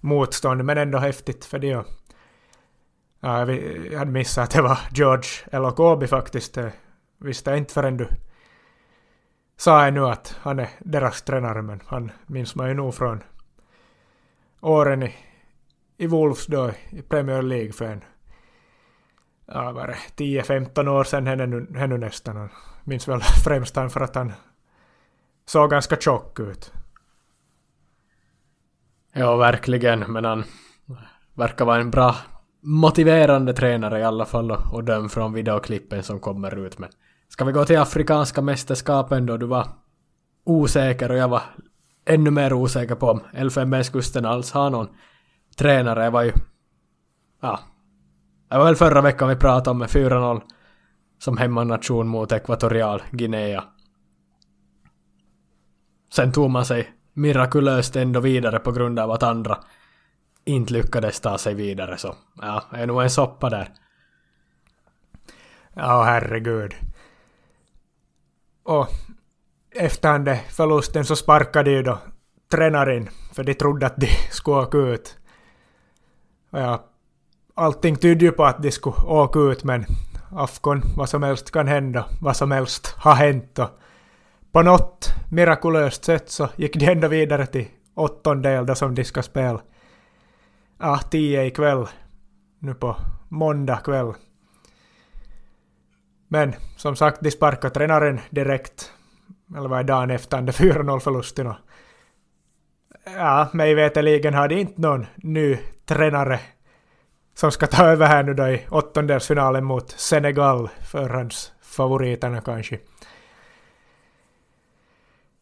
motstånd, 0.00 0.64
men 0.64 0.78
ändå 0.78 0.98
häftigt 0.98 1.44
för 1.44 1.58
det. 1.58 1.84
Ja, 3.20 3.52
jag 3.52 3.98
hade 3.98 4.10
missat 4.10 4.44
att 4.44 4.50
det 4.50 4.62
var 4.62 4.78
George 4.92 5.30
Elokobi 5.52 6.06
faktiskt. 6.06 6.54
Det 6.54 6.72
visste 7.18 7.50
jag 7.50 7.58
inte 7.58 7.74
förrän 7.74 7.96
du 7.96 8.08
sa 9.56 9.86
ännu 9.86 10.06
att 10.06 10.36
han 10.40 10.58
är 10.58 10.68
deras 10.78 11.22
tränare, 11.22 11.62
men 11.62 11.80
han 11.86 12.12
minns 12.26 12.54
man 12.54 12.68
ju 12.68 12.74
nog 12.74 12.94
från 12.94 13.22
åren 14.60 15.02
i, 15.02 15.14
i 15.96 16.06
Wolves 16.06 16.46
då 16.46 16.70
i 16.90 17.02
Premier 17.02 17.42
League 17.42 17.72
för 17.72 17.84
en 17.84 18.04
ja, 19.46 19.72
var 19.72 19.86
det 19.86 20.24
10-15 20.24 20.88
år 20.88 21.04
sedan 21.04 21.26
henne 21.76 21.98
nästan. 21.98 22.36
Han 22.36 22.48
minns 22.84 23.08
väl 23.08 23.20
främst 23.44 23.76
han 23.76 23.90
för 23.90 24.00
att 24.00 24.14
han 24.14 24.32
såg 25.46 25.70
ganska 25.70 25.96
tjock 25.96 26.40
ut. 26.40 26.72
Ja, 29.12 29.36
verkligen, 29.36 30.00
men 30.00 30.24
han 30.24 30.44
verkar 31.34 31.64
vara 31.64 31.80
en 31.80 31.90
bra 31.90 32.16
motiverande 32.60 33.54
tränare 33.54 34.00
i 34.00 34.04
alla 34.04 34.24
fall 34.24 34.50
och, 34.50 34.74
och 34.74 34.84
döm 34.84 35.08
från 35.08 35.32
videoklippen 35.32 36.02
som 36.02 36.20
kommer 36.20 36.66
ut. 36.66 36.78
Men 36.78 36.90
ska 37.28 37.44
vi 37.44 37.52
gå 37.52 37.64
till 37.64 37.78
Afrikanska 37.78 38.42
mästerskapen 38.42 39.26
då 39.26 39.36
du 39.36 39.46
var 39.46 39.68
osäker 40.44 41.10
och 41.10 41.16
jag 41.16 41.28
var 41.28 41.42
ännu 42.04 42.30
mer 42.30 42.52
osäker 42.52 42.94
på 42.94 43.10
om 43.10 43.20
Elfenbenskusten 43.32 44.26
alls 44.26 44.52
har 44.52 44.70
någon 44.70 44.88
tränare. 45.56 46.04
Jag 46.04 46.10
var 46.10 46.22
ju... 46.22 46.32
Ja. 47.40 47.60
Det 48.48 48.58
var 48.58 48.64
väl 48.64 48.76
förra 48.76 49.00
veckan 49.00 49.28
vi 49.28 49.36
pratade 49.36 49.70
om 49.70 49.78
med 49.78 49.88
4-0 49.88 50.42
som 51.18 51.36
hemmanation 51.36 52.08
mot 52.08 52.32
Ekvatorial 52.32 53.02
Guinea. 53.10 53.64
Sen 56.12 56.32
tog 56.32 56.50
man 56.50 56.64
sig 56.64 56.92
mirakulöst 57.12 57.96
ändå 57.96 58.20
vidare 58.20 58.58
på 58.58 58.72
grund 58.72 58.98
av 58.98 59.10
att 59.10 59.22
andra 59.22 59.58
inte 60.44 60.72
lyckades 60.72 61.20
ta 61.20 61.38
sig 61.38 61.54
vidare 61.54 61.98
så 61.98 62.14
ja, 62.40 62.64
det 62.70 62.76
är 62.76 62.86
nog 62.86 63.02
en 63.02 63.10
soppa 63.10 63.50
där. 63.50 63.68
Ja, 65.74 66.02
herregud. 66.02 66.74
Och 68.62 68.88
efter 69.70 70.34
förlusten 70.34 71.04
så 71.04 71.16
sparkade 71.16 71.70
ju 71.70 71.82
då 71.82 71.98
tränaren 72.50 73.08
för 73.32 73.44
de 73.44 73.54
trodde 73.54 73.86
att 73.86 73.96
de 73.96 74.06
skulle 74.30 74.56
åka 74.56 74.78
ut. 74.78 75.18
Och 76.50 76.60
ja, 76.60 76.84
allting 77.56 77.96
tydde 77.96 78.24
ju 78.24 78.32
på 78.32 78.44
att 78.44 78.62
de 78.62 78.70
skulle 78.70 78.96
åka 78.96 79.38
ut 79.38 79.64
men 79.64 79.84
Afkon, 80.30 80.82
vad 80.96 81.08
som 81.08 81.22
helst 81.22 81.50
kan 81.50 81.68
hända, 81.68 82.04
vad 82.20 82.36
som 82.36 82.50
helst 82.50 82.94
har 82.98 83.14
hänt 83.14 83.58
och 83.58 83.68
på 84.52 84.62
något 84.62 85.14
mirakulöst 85.30 86.04
sätt 86.04 86.30
så 86.30 86.48
gick 86.56 86.76
de 86.76 86.86
ändå 86.86 87.08
vidare 87.08 87.46
till 87.46 87.66
åttondel 87.94 88.66
då 88.66 88.74
som 88.74 88.94
de 88.94 89.04
ska 89.04 89.22
spela. 89.22 89.60
Ja, 90.78 91.00
tio 91.10 91.44
ikväll. 91.44 91.86
Nu 92.58 92.74
på 92.74 92.96
måndag 93.28 93.76
kväll. 93.76 94.12
Men 96.28 96.54
som 96.76 96.96
sagt, 96.96 97.20
de 97.20 97.30
sparkade 97.30 97.74
tränaren 97.74 98.20
direkt. 98.30 98.92
Eller 99.56 99.68
vad 99.68 99.78
är 99.78 99.84
dagen 99.84 100.10
efter 100.10 100.36
den 100.36 100.54
4-0 100.54 101.00
förlusten. 101.00 101.52
Ja, 103.04 103.48
mig 103.52 103.74
veterligen 103.74 104.34
har 104.34 104.48
de 104.48 104.54
inte 104.54 104.80
någon 104.80 105.06
ny 105.16 105.58
tränare 105.86 106.40
som 107.36 107.52
ska 107.52 107.66
ta 107.66 107.84
över 107.84 108.06
här 108.06 108.22
nu 108.22 108.34
då 108.34 108.48
i 108.48 108.66
åttondelsfinalen 108.70 109.64
mot 109.64 109.90
Senegal, 109.90 110.68
förhandsfavoriterna 110.80 112.40
kanske. 112.40 112.78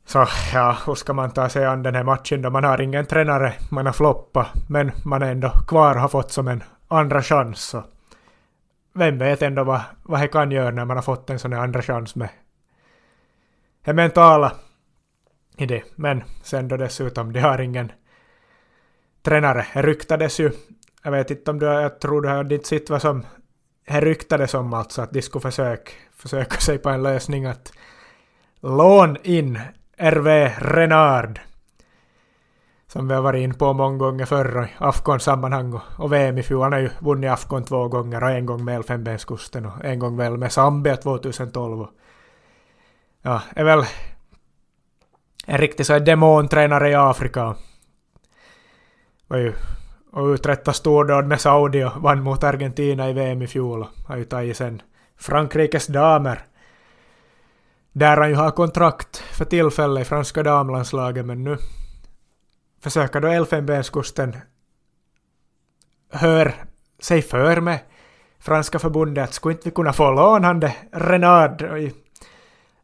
Så 0.04 0.26
ja, 0.54 0.78
hur 0.86 0.94
ska 0.94 1.12
man 1.12 1.30
ta 1.30 1.48
sig 1.48 1.64
an 1.64 1.82
den 1.82 1.94
här 1.94 2.04
matchen 2.04 2.42
då? 2.42 2.50
Man 2.50 2.64
har 2.64 2.80
ingen 2.80 3.06
tränare, 3.06 3.52
man 3.70 3.86
har 3.86 3.92
floppat, 3.92 4.48
men 4.68 4.92
man 5.04 5.22
är 5.22 5.30
ändå 5.30 5.50
kvar 5.50 5.94
har 5.94 6.08
fått 6.08 6.32
som 6.32 6.48
en 6.48 6.62
andra 6.88 7.22
chans. 7.22 7.60
Så 7.60 7.84
vem 8.92 9.18
vet 9.18 9.42
ändå 9.42 9.64
vad, 9.64 9.80
vad 10.02 10.20
det 10.20 10.28
kan 10.28 10.50
göra 10.50 10.70
när 10.70 10.84
man 10.84 10.96
har 10.96 11.02
fått 11.02 11.30
en 11.30 11.38
sån 11.38 11.52
här 11.52 11.60
andra 11.60 11.82
chans 11.82 12.14
med 12.14 12.28
det 13.84 13.92
mentala 13.92 14.52
i 15.56 15.66
det. 15.66 15.82
Men 15.94 16.22
sen 16.42 16.68
då 16.68 16.76
dessutom, 16.76 17.32
de 17.32 17.40
har 17.40 17.60
ingen 17.60 17.92
tränare. 19.22 19.66
Det 19.74 19.82
ryktades 19.82 20.40
ju, 20.40 20.50
jag 21.04 21.10
vet 21.10 21.30
inte 21.30 21.50
om 21.50 21.58
du, 21.58 21.66
jag 21.66 22.00
tror 22.00 22.22
du 22.22 22.28
har 22.28 22.44
ditt 22.44 22.66
sett 22.66 22.90
vad 22.90 23.02
som 23.02 23.26
det 23.86 24.00
ryktades 24.00 24.54
om 24.54 24.74
alltså 24.74 25.02
att 25.02 25.12
de 25.12 25.22
skulle 25.22 25.42
försöka, 25.42 25.92
försöka 26.16 26.56
sig 26.56 26.78
på 26.78 26.88
en 26.90 27.02
lösning 27.02 27.44
att 27.44 27.72
lån 28.60 29.16
in 29.22 29.60
RV 29.96 30.48
Renard. 30.58 31.40
Som 32.86 33.08
vi 33.08 33.14
har 33.14 33.22
varit 33.22 33.42
in 33.42 33.54
på 33.54 33.72
många 33.72 33.98
gånger 33.98 34.26
förr 34.26 34.64
i 34.64 34.68
Afghan-sammanhang 34.78 35.80
och, 35.98 36.12
VM 36.12 36.38
i 36.38 36.42
fjol. 36.42 36.62
Han 36.62 36.72
har 36.72 36.80
ju 36.80 36.90
vunnit 37.00 37.30
Afghan 37.30 37.64
två 37.64 37.88
gånger 37.88 38.22
och 38.22 38.30
en 38.30 38.46
gång 38.46 38.64
med 38.64 38.76
Elfenbenskusten 38.76 39.66
och 39.66 39.84
en 39.84 39.98
gång 39.98 40.16
väl 40.16 40.36
med 40.36 40.52
Zambia 40.52 40.96
2012. 40.96 41.86
Ja, 43.22 43.42
är 43.56 43.64
väl 43.64 43.84
en 45.46 45.58
riktig 45.58 45.86
så 45.86 45.98
demontränare 45.98 46.90
i 46.90 46.94
Afrika. 46.94 47.54
Var 49.28 49.38
ju 49.38 49.52
och 50.14 50.26
uträttade 50.26 50.76
stordåd 50.76 51.26
med 51.26 51.40
Saudi 51.40 51.84
och 51.84 52.02
vann 52.02 52.22
mot 52.22 52.44
Argentina 52.44 53.10
i 53.10 53.12
VM 53.12 53.42
i 53.42 53.46
fjol 53.46 53.82
och 53.82 54.08
har 54.08 54.16
ju 54.16 54.24
tagit 54.24 54.56
sen 54.56 54.82
Frankrikes 55.16 55.86
damer. 55.86 56.46
Där 57.92 58.16
han 58.16 58.28
ju 58.28 58.34
har 58.34 58.50
kontrakt 58.50 59.16
för 59.16 59.44
tillfället 59.44 60.02
i 60.02 60.04
franska 60.04 60.42
damlandslaget 60.42 61.26
men 61.26 61.44
nu 61.44 61.56
försöker 62.82 63.20
då 63.20 63.28
Elfenbenskusten 63.28 64.36
hör 66.12 66.54
sig 67.00 67.22
för 67.22 67.60
med 67.60 67.78
franska 68.38 68.78
förbundet. 68.78 69.24
Att 69.24 69.34
skulle 69.34 69.54
inte 69.54 69.68
vi 69.68 69.74
kunna 69.74 69.92
få 69.92 70.10
låna 70.10 70.46
han 70.46 70.60
det 70.60 70.74
Renard 70.92 71.62
i 71.62 71.92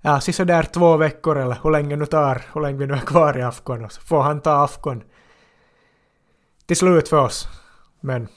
ja, 0.00 0.20
sisådär 0.20 0.62
två 0.62 0.96
veckor 0.96 1.38
eller 1.38 1.58
hur 1.62 1.70
länge 1.70 1.96
nu 1.96 2.06
tar, 2.06 2.42
hur 2.54 2.60
länge 2.60 2.78
vi 2.78 2.86
nu 2.86 2.94
är 2.94 2.98
kvar 2.98 3.38
i 3.38 3.42
Afkon 3.42 3.84
och 3.84 3.92
så 3.92 4.00
får 4.00 4.22
han 4.22 4.40
ta 4.40 4.64
Afkon 4.64 5.02
till 6.70 6.76
slut 6.76 7.08
för 7.08 7.16
oss. 7.16 7.48
Men 8.00 8.28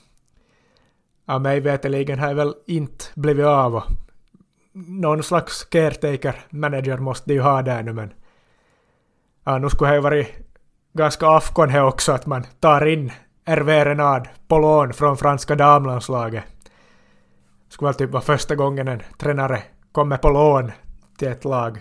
ja, 1.25 1.39
mig 1.39 1.59
veterligen 1.59 2.19
har 2.19 2.27
jag 2.27 2.35
väl 2.35 2.53
inte 2.67 3.05
blivit 3.15 3.45
av 3.45 3.75
och 3.75 3.83
någon 4.73 5.23
slags 5.23 5.63
caretaker 5.63 6.45
manager 6.49 6.97
måste 6.97 7.29
de 7.29 7.33
ju 7.33 7.41
ha 7.41 7.61
där 7.61 7.83
nu 7.83 7.93
men 7.93 8.13
ja, 9.43 9.57
nu 9.57 9.69
skulle 9.69 9.89
det 9.89 9.95
ju 9.95 10.01
varit 10.01 10.27
ganska 10.93 11.27
afkon 11.27 11.69
här 11.69 11.83
också 11.83 12.11
att 12.11 12.25
man 12.25 12.43
tar 12.59 12.85
in 12.85 13.11
Hervé 13.45 13.85
Renard 13.85 14.29
på 14.47 14.59
lån 14.59 14.93
från 14.93 15.17
franska 15.17 15.55
damlandslaget. 15.55 16.43
Det 17.67 17.73
skulle 17.73 17.87
väl 17.87 17.95
typ 17.95 18.11
vara 18.11 18.23
första 18.23 18.55
gången 18.55 18.87
en 18.87 19.01
tränare 19.17 19.63
kommer 19.91 20.17
på 20.17 20.29
lån 20.29 20.71
till 21.17 21.27
ett 21.27 21.45
lag 21.45 21.79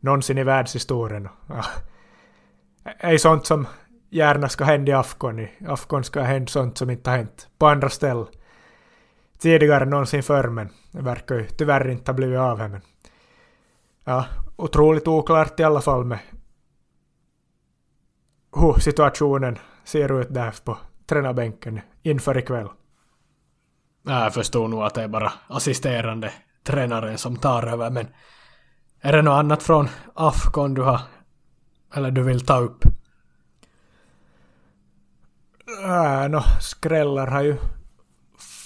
någonsin 0.00 0.38
i 0.38 0.44
världshistorien. 0.44 1.28
Ja. 1.46 1.64
Är 2.84 3.18
sånt 3.18 3.46
som 3.46 3.66
gärna 4.12 4.48
ska 4.48 4.64
hända 4.64 4.92
i 4.92 4.94
Afghan. 4.94 5.38
I 5.38 5.50
Afghan 5.66 6.04
ska 6.04 6.20
hända 6.20 6.46
sånt 6.46 6.78
som 6.78 6.90
inte 6.90 7.10
har 7.10 7.16
hänt 7.16 7.48
på 7.58 7.66
andra 7.66 7.88
ställen 7.88 8.26
tidigare 9.38 9.84
någonsin 9.84 10.22
förr, 10.22 10.48
men 10.48 10.68
det 10.90 11.02
verkar 11.02 11.34
ju 11.34 11.46
tyvärr 11.46 11.88
inte 11.88 12.10
ha 12.10 12.16
blivit 12.16 12.38
av. 12.38 12.58
Men 12.58 12.80
ja, 14.04 14.26
otroligt 14.56 15.08
oklart 15.08 15.60
i 15.60 15.64
alla 15.64 15.80
fall 15.80 16.04
med 16.04 16.18
hur 18.56 18.80
situationen 18.80 19.58
ser 19.84 20.20
ut 20.20 20.34
där 20.34 20.54
på 20.64 20.78
tränarbänken 21.06 21.80
inför 22.02 22.38
ikväll. 22.38 22.68
Jag 24.02 24.34
förstår 24.34 24.68
nog 24.68 24.82
att 24.82 24.94
det 24.94 25.02
är 25.02 25.08
bara 25.08 25.32
assisterande 25.46 26.32
tränaren 26.64 27.18
som 27.18 27.36
tar 27.36 27.66
över, 27.66 27.90
men 27.90 28.06
är 29.00 29.12
det 29.12 29.22
något 29.22 29.38
annat 29.38 29.62
från 29.62 29.88
Afghan 30.14 30.74
du 30.74 30.82
har 30.82 31.00
eller 31.94 32.10
du 32.10 32.22
vill 32.22 32.46
ta 32.46 32.58
upp? 32.58 32.91
Äh, 35.80 36.28
no, 36.28 36.42
skrällar 36.60 37.26
har 37.26 37.42
ju 37.42 37.56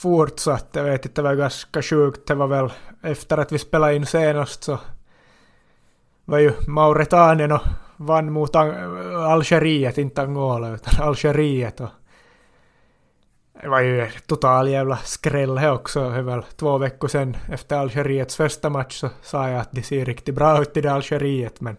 fortsatt. 0.03 0.69
Jag 0.73 0.85
vet 0.85 1.07
inte, 1.07 1.23
det 1.23 1.29
var 1.29 1.35
ganska 1.35 1.83
sjukt. 1.83 2.27
Det 2.27 2.35
var 2.35 2.47
väl 2.47 2.73
efter 3.03 3.39
att 3.39 3.53
vi 3.53 3.59
spelade 3.59 3.97
in 3.97 4.07
senast 4.07 4.65
så 4.65 4.79
var 6.25 6.39
ju 6.39 6.53
Mauretanien 6.69 7.53
och 7.53 7.63
vann 7.97 8.33
mot 8.33 8.57
Algeriet, 8.57 9.99
inte 9.99 10.23
Angola 10.23 10.71
utan 10.71 11.07
Algeriet. 11.07 11.81
Och 11.81 11.89
det 13.63 13.69
var 13.69 13.81
ju 13.81 14.09
total 14.27 14.69
jävla 14.69 14.97
skräll 14.97 15.59
här 15.59 15.73
också. 15.73 16.11
Det 16.11 16.23
väl 16.23 16.43
två 16.57 16.79
veckor 16.79 17.09
sedan 17.09 17.37
efter 17.53 17.77
Algeriets 17.77 18.37
första 18.37 18.71
match 18.71 19.01
så 19.01 19.09
sa 19.23 19.49
jag 19.49 19.61
att 19.61 19.73
de 19.73 19.83
ser 19.83 20.05
riktigt 20.05 20.35
bra 20.35 20.63
ut 20.63 20.77
i 20.77 20.81
det 20.81 20.93
Algeriet 20.93 21.61
men 21.61 21.77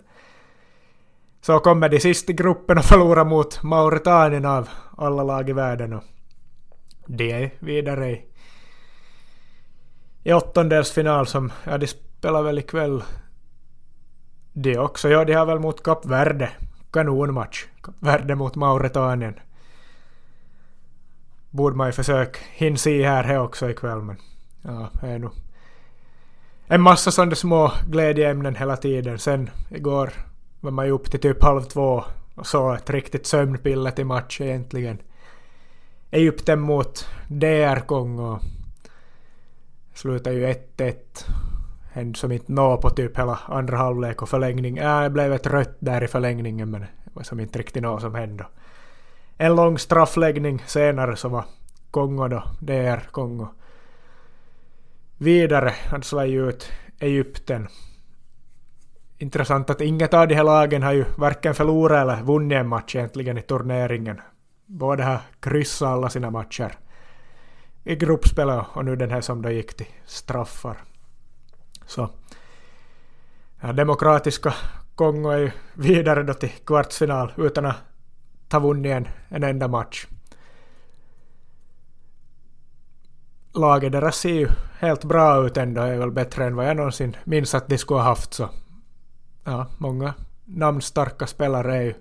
så 1.42 1.60
kommer 1.60 1.90
de 1.90 2.00
sist 2.00 2.30
i 2.30 2.34
gruppen 2.34 2.78
och 2.78 2.86
förlorar 2.86 3.26
mot 3.26 3.64
Mauretanien 3.64 4.46
av 4.46 4.70
alla 4.98 5.24
lag 5.24 5.50
i 5.50 5.54
världen 5.54 5.94
och 5.94 6.04
de 7.06 7.32
är 7.32 7.52
vidare 7.60 8.12
i, 8.12 8.26
i 10.24 10.34
åttondelsfinal 10.34 11.28
som, 11.28 11.52
ja 11.64 11.78
de 11.78 11.88
spelar 11.88 12.42
väl 12.42 12.60
ikväll 12.60 13.04
de 14.54 14.78
också. 14.78 15.10
Ja, 15.10 15.26
de 15.26 15.34
har 15.34 15.46
väl 15.46 15.60
mot 15.60 15.84
Kap 15.84 16.06
Verde. 16.06 16.50
Kanonmatch. 16.92 17.66
Kap 17.82 17.96
Verde 18.00 18.36
mot 18.36 18.56
Mauretanien. 18.56 19.40
Borde 21.50 21.76
man 21.76 21.88
ju 21.88 21.92
försöka 21.92 22.40
hinna 22.52 22.78
se 22.78 23.08
här, 23.08 23.24
här 23.24 23.40
också 23.40 23.70
ikväll 23.70 24.02
men 24.02 24.18
ja, 24.62 24.90
det 25.02 25.08
är 25.08 25.20
nog 25.20 25.32
en 26.68 26.82
massa 26.82 27.12
sådana 27.12 27.36
små 27.36 27.72
glädjeämnen 27.90 28.56
hela 28.56 28.78
tiden. 28.78 29.20
Sen 29.20 29.50
igår 29.70 30.14
var 30.60 30.72
man 30.72 30.86
ju 30.86 30.92
upp 30.92 31.12
till 31.12 31.20
typ 31.20 31.44
halv 31.44 31.62
två 31.62 32.04
och 32.38 32.48
så 32.48 32.74
ett 32.74 32.90
riktigt 32.90 33.26
sömnpiller 33.26 33.92
till 33.92 34.06
match 34.06 34.42
egentligen. 34.42 34.98
Egypten 36.12 36.60
mot 36.60 37.08
DR 37.28 37.80
Kongo 37.80 38.40
slutade 39.94 40.36
ju 40.36 40.48
1-1 40.48 40.96
hände 41.98 42.20
som 42.20 42.32
inte 42.32 42.52
nå 42.52 42.78
på 42.78 42.90
typ 42.90 43.18
hela 43.18 43.40
andra 43.46 43.78
halvlek 43.78 44.22
och 44.22 44.30
förlängning. 44.30 44.78
Äh, 44.78 45.02
det 45.02 45.10
blev 45.10 45.34
ett 45.34 45.48
rött 45.48 45.78
där 45.80 46.04
i 46.04 46.08
förlängningen 46.08 46.72
men 46.72 46.82
det 46.82 47.12
var 47.14 47.24
som 47.24 47.40
inte 47.40 47.60
riktigt 47.60 47.84
något 47.84 48.02
som 48.02 48.16
hände. 48.16 48.46
En 49.38 49.56
lång 49.56 49.78
straffläggning 49.78 50.64
senare 50.68 51.16
så 51.16 51.30
var 51.30 51.46
Kongo 51.92 52.28
då, 52.28 52.44
DR 52.60 53.12
Kongo. 53.12 53.48
Vidare, 55.18 55.74
han 55.90 56.04
slog 56.04 56.28
ut 56.28 56.72
Egypten. 57.00 57.68
Intressant 59.18 59.70
att 59.70 59.82
inget 59.82 60.14
av 60.14 60.28
de 60.28 60.36
här 60.36 60.44
lagen 60.44 60.84
har 60.84 60.94
ju 60.94 61.06
varken 61.18 61.54
förlorat 61.54 62.02
eller 62.02 62.24
vunnit 62.24 62.58
en 62.58 62.68
match 62.68 62.96
egentligen 62.96 63.38
i 63.38 63.42
turneringen. 63.42 64.22
Båda 64.66 65.04
har 65.04 65.20
kryssat 65.40 65.88
alla 65.88 66.10
sina 66.10 66.32
matcher 66.32 66.78
i 67.84 67.96
gruppspelet 67.96 68.66
och 68.74 68.86
nu 68.86 68.96
den 68.96 69.12
här 69.12 69.22
som 69.22 69.42
då 69.42 69.50
gick 69.50 69.78
till 69.78 69.88
straffar. 70.06 70.78
Så 71.86 72.10
ja, 73.62 73.74
demokratiska 73.74 74.54
Kongo 74.96 75.30
är 75.30 75.38
ju 75.38 75.52
vidare 75.74 76.24
då 76.24 76.34
till 76.34 76.50
kvartsfinal 76.50 77.34
utan 77.38 77.66
att 77.66 77.76
ta 78.48 78.60
vunnit 78.60 78.92
en, 78.92 79.08
en 79.30 79.44
enda 79.44 79.68
match. 79.68 80.08
Laget 83.54 83.92
deras 83.92 84.18
ser 84.18 84.34
ju 84.34 84.50
helt 84.80 85.04
bra 85.04 85.46
ut 85.46 85.58
ändå, 85.58 85.82
är 85.82 85.98
väl 85.98 86.12
bättre 86.12 86.46
än 86.46 86.56
vad 86.56 86.68
jag 86.68 86.78
någonsin 86.78 87.18
minns 87.24 87.56
att 87.56 87.68
de 87.68 87.78
skulle 87.78 88.00
ha 88.00 88.08
haft 88.08 88.34
så. 88.34 88.50
Ja, 89.50 89.66
många 89.78 90.14
namnstarka 90.46 91.28
spelare 91.28 91.76
är 91.76 91.82
ju 91.82 91.94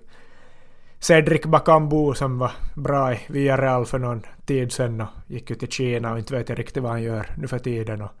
Cedric 0.99 1.41
Bakambu 1.41 2.13
som 2.13 2.39
var 2.39 2.51
bra 2.75 3.13
i 3.13 3.19
Villarreal 3.27 3.85
för 3.85 3.99
någon 3.99 4.25
tid 4.45 4.71
sedan 4.71 5.01
och 5.01 5.07
gick 5.27 5.49
ju 5.49 5.55
till 5.55 5.71
Kina 5.71 6.11
och 6.11 6.19
inte 6.19 6.35
vet 6.35 6.49
jag 6.49 6.59
riktigt 6.59 6.83
vad 6.83 6.91
han 6.91 7.03
gör 7.03 7.29
nu 7.37 7.47
för 7.47 7.59
tiden. 7.59 8.01
Och 8.01 8.13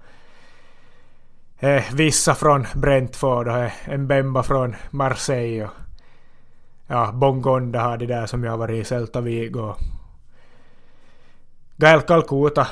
eh, 1.63 1.83
vissa 1.93 2.35
från 2.35 2.65
Brentford 2.75 3.47
och 3.47 3.57
eh, 3.57 3.97
Mbemba 3.97 4.43
från 4.43 4.75
Marseille. 4.91 5.63
Och, 5.63 5.71
ja, 6.87 7.11
Bongonda 7.13 7.81
har 7.81 7.97
de 7.97 8.05
där 8.05 8.25
som 8.25 8.43
jag 8.43 8.51
har 8.51 8.57
varit 8.57 8.81
i 8.81 8.83
Celta 8.83 9.21
Vigo. 9.21 9.75
Gael 11.77 12.01
Calcuta 12.01 12.67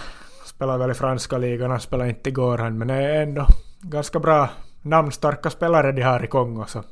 spelar 0.45 0.77
väl 0.77 0.91
i 0.91 0.93
franska 0.93 1.37
ligan, 1.37 1.71
han 1.71 1.79
spelar 1.79 2.05
inte 2.05 2.29
igår 2.29 2.57
han, 2.57 2.77
men 2.77 2.89
är 2.89 3.21
ändå 3.21 3.47
ganska 3.81 4.19
bra 4.19 4.49
namnstarka 4.85 5.49
spelare 5.49 5.91
de 5.91 6.01
har 6.01 6.23
i 6.23 6.27
Kongo 6.27 6.65
så 6.67 6.83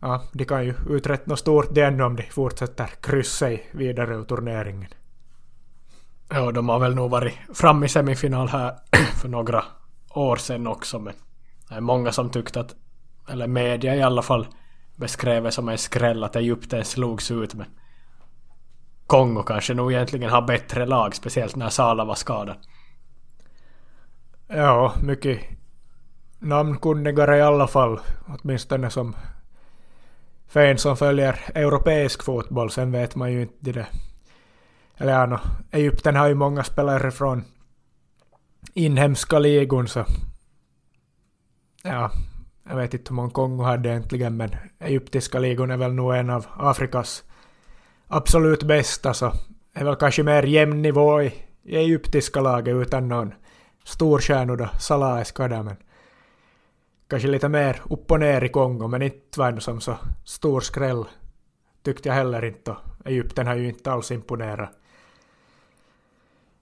ja, 0.00 0.22
de 0.32 0.44
kan 0.44 0.64
ju 0.64 0.74
uträtta 0.88 1.24
något 1.26 1.38
stort 1.38 1.78
ännu 1.78 2.02
om 2.02 2.16
de 2.16 2.22
fortsätter 2.22 2.90
kryssa 3.00 3.38
sig 3.38 3.68
vidare 3.72 4.14
ur 4.14 4.24
turneringen. 4.24 4.88
Ja, 6.28 6.52
de 6.52 6.68
har 6.68 6.78
väl 6.78 6.94
nog 6.94 7.10
varit 7.10 7.34
framme 7.54 7.86
i 7.86 7.88
semifinal 7.88 8.48
här 8.48 8.74
för 9.20 9.28
några 9.28 9.64
år 10.10 10.36
sedan 10.36 10.66
också 10.66 10.98
men 10.98 11.14
det 11.68 11.74
är 11.74 11.80
många 11.80 12.12
som 12.12 12.30
tyckte 12.30 12.60
att, 12.60 12.74
eller 13.28 13.46
media 13.46 13.96
i 13.96 14.02
alla 14.02 14.22
fall, 14.22 14.46
beskrev 14.96 15.42
det 15.42 15.52
som 15.52 15.68
en 15.68 15.78
skräll 15.78 16.24
att 16.24 16.36
Egypten 16.36 16.84
slogs 16.84 17.30
ut 17.30 17.54
men 17.54 17.66
Kongo 19.06 19.42
kanske 19.42 19.74
nog 19.74 19.92
egentligen 19.92 20.30
har 20.30 20.42
bättre 20.42 20.86
lag, 20.86 21.14
speciellt 21.14 21.56
när 21.56 21.68
Sala 21.68 22.04
var 22.04 22.14
skadad. 22.14 22.56
Ja, 24.48 24.94
mycket 25.02 25.57
namnkunnigare 26.38 27.36
i 27.36 27.42
alla 27.42 27.66
fall, 27.66 28.00
åtminstone 28.26 28.90
som 28.90 29.16
fan 30.48 30.78
som 30.78 30.96
följer 30.96 31.40
europeisk 31.54 32.22
fotboll, 32.22 32.70
sen 32.70 32.92
vet 32.92 33.16
man 33.16 33.32
ju 33.32 33.42
inte 33.42 33.72
det. 33.72 33.86
Eller 34.96 35.12
ja, 35.12 35.26
no, 35.26 35.38
Egypten 35.70 36.16
har 36.16 36.28
ju 36.28 36.34
många 36.34 36.64
spelare 36.64 37.10
från 37.10 37.44
inhemska 38.74 39.38
ligon 39.38 39.88
så... 39.88 40.04
Ja, 41.82 42.10
jag 42.68 42.76
vet 42.76 42.94
inte 42.94 43.10
hur 43.10 43.14
många 43.14 43.30
Kongo 43.30 43.62
hade 43.64 43.88
egentligen 43.88 44.36
men 44.36 44.50
egyptiska 44.78 45.38
ligon 45.38 45.70
är 45.70 45.76
väl 45.76 45.92
nog 45.92 46.14
en 46.14 46.30
av 46.30 46.46
Afrikas 46.56 47.24
absolut 48.06 48.62
bästa 48.62 49.14
så 49.14 49.32
är 49.74 49.84
väl 49.84 49.96
kanske 49.96 50.22
mer 50.22 50.42
jämn 50.42 50.82
nivå 50.82 51.22
i, 51.22 51.34
i 51.62 51.76
egyptiska 51.76 52.40
laget 52.40 52.74
utan 52.74 53.08
någon 53.08 53.34
storstjärna 53.84 54.56
då 54.56 54.68
Salah 54.78 55.20
är 55.20 55.24
skadad 55.24 55.64
men 55.64 55.76
kanske 57.08 57.28
lite 57.28 57.48
mer 57.48 57.82
upp 57.90 58.10
och 58.10 58.20
ner 58.20 58.44
i 58.44 58.48
Kongo 58.48 58.88
men 58.88 59.02
inte 59.02 59.40
var 59.40 59.60
som 59.60 59.80
så 59.80 59.96
stor 60.24 60.60
skräll 60.60 61.04
tyckte 61.82 62.08
jag 62.08 62.16
heller 62.16 62.44
inte 62.44 62.76
Egypten 63.04 63.46
har 63.46 63.54
ju 63.54 63.68
inte 63.68 63.92
alls 63.92 64.10
imponerat 64.10 64.70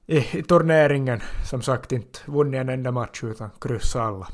i, 0.06 0.38
i 0.38 0.42
turneringen. 0.42 1.20
Som 1.44 1.62
sagt 1.62 1.92
inte 1.92 2.18
vunnit 2.26 2.60
en 2.60 2.68
enda 2.68 2.92
match 2.92 3.24
utan 3.24 3.50
kryssat 3.60 4.02
alla. 4.02 4.26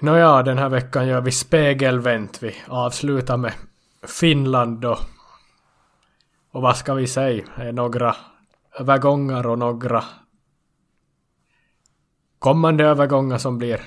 Nåja, 0.00 0.42
den 0.42 0.58
här 0.58 0.68
veckan 0.68 1.06
gör 1.06 1.20
vi 1.20 1.30
spegelvänt. 1.30 2.42
Vi 2.42 2.54
avslutar 2.66 3.36
med 3.36 3.52
Finland 4.06 4.80
då. 4.80 4.98
Och 6.58 6.62
vad 6.62 6.76
ska 6.76 6.94
vi 6.94 7.06
säga? 7.06 7.44
Det 7.56 7.62
är 7.62 7.72
några 7.72 8.16
övergångar 8.78 9.46
och 9.46 9.58
några 9.58 10.04
kommande 12.38 12.84
övergångar 12.84 13.38
som 13.38 13.58
blir 13.58 13.80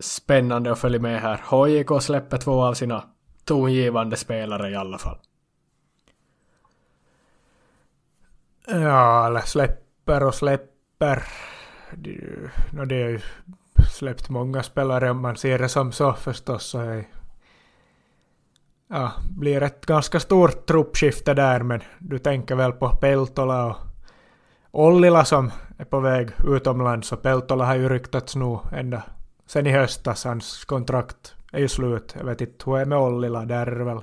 spännande 0.00 0.72
att 0.72 0.78
följa 0.78 1.00
med 1.00 1.20
här. 1.20 1.40
HJK 1.44 2.02
släpper 2.02 2.38
två 2.38 2.62
av 2.62 2.74
sina 2.74 3.04
tongivande 3.44 4.16
spelare 4.16 4.70
i 4.70 4.76
alla 4.76 4.98
fall. 4.98 5.18
Ja, 8.66 9.26
eller 9.26 9.40
släpper 9.40 10.22
och 10.22 10.34
släpper. 10.34 11.22
No, 12.72 12.84
det 12.84 13.02
är 13.02 13.08
ju 13.08 13.20
släppt 13.90 14.28
många 14.28 14.62
spelare 14.62 15.10
om 15.10 15.20
man 15.20 15.36
ser 15.36 15.58
det 15.58 15.68
som 15.68 15.92
så 15.92 16.12
förstås. 16.12 16.64
Så 16.64 16.78
är, 16.78 17.04
ja, 18.92 19.12
blir 19.30 19.62
ett 19.62 19.86
ganska 19.86 20.20
stort 20.20 20.66
truppskifte 20.66 21.34
där 21.34 21.60
men 21.62 21.80
du 21.98 22.18
tänker 22.18 22.54
väl 22.54 22.72
på 22.72 22.88
Peltola 22.88 23.66
och 23.66 23.76
Ollila 24.70 25.24
som 25.24 25.50
är 25.78 25.84
på 25.84 26.00
väg 26.00 26.30
utomlands 26.44 27.12
och 27.12 27.22
Peltola 27.22 27.64
har 27.64 27.74
ju 27.74 27.88
ryktats 27.88 28.36
nu 28.36 28.58
ända 28.72 29.02
sen 29.46 29.66
i 29.66 29.70
höstas. 29.70 30.24
Hans 30.24 30.64
kontrakt 30.64 31.34
är 31.52 31.58
ju 31.58 31.68
slut. 31.68 32.14
Jag 32.18 32.24
vet 32.24 32.40
inte 32.40 32.70
hur 32.70 32.76
det 32.76 32.80
är 32.80 32.86
med 32.86 32.98
Ollila. 32.98 33.44
Där 33.44 33.66
är 33.66 33.78
det 33.78 33.84
väl... 33.84 34.00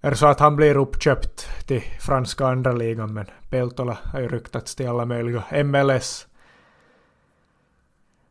Är 0.00 0.10
det 0.10 0.16
så 0.16 0.26
att 0.26 0.40
han 0.40 0.56
blir 0.56 0.76
uppköpt 0.76 1.66
till 1.66 1.82
franska 2.00 2.46
andra 2.46 2.72
ligan 2.72 3.14
men 3.14 3.26
Peltola 3.50 3.98
har 4.04 4.20
ju 4.20 4.28
ryktats 4.28 4.74
till 4.74 4.88
alla 4.88 5.04
möjliga 5.04 5.64
MLS 5.64 6.26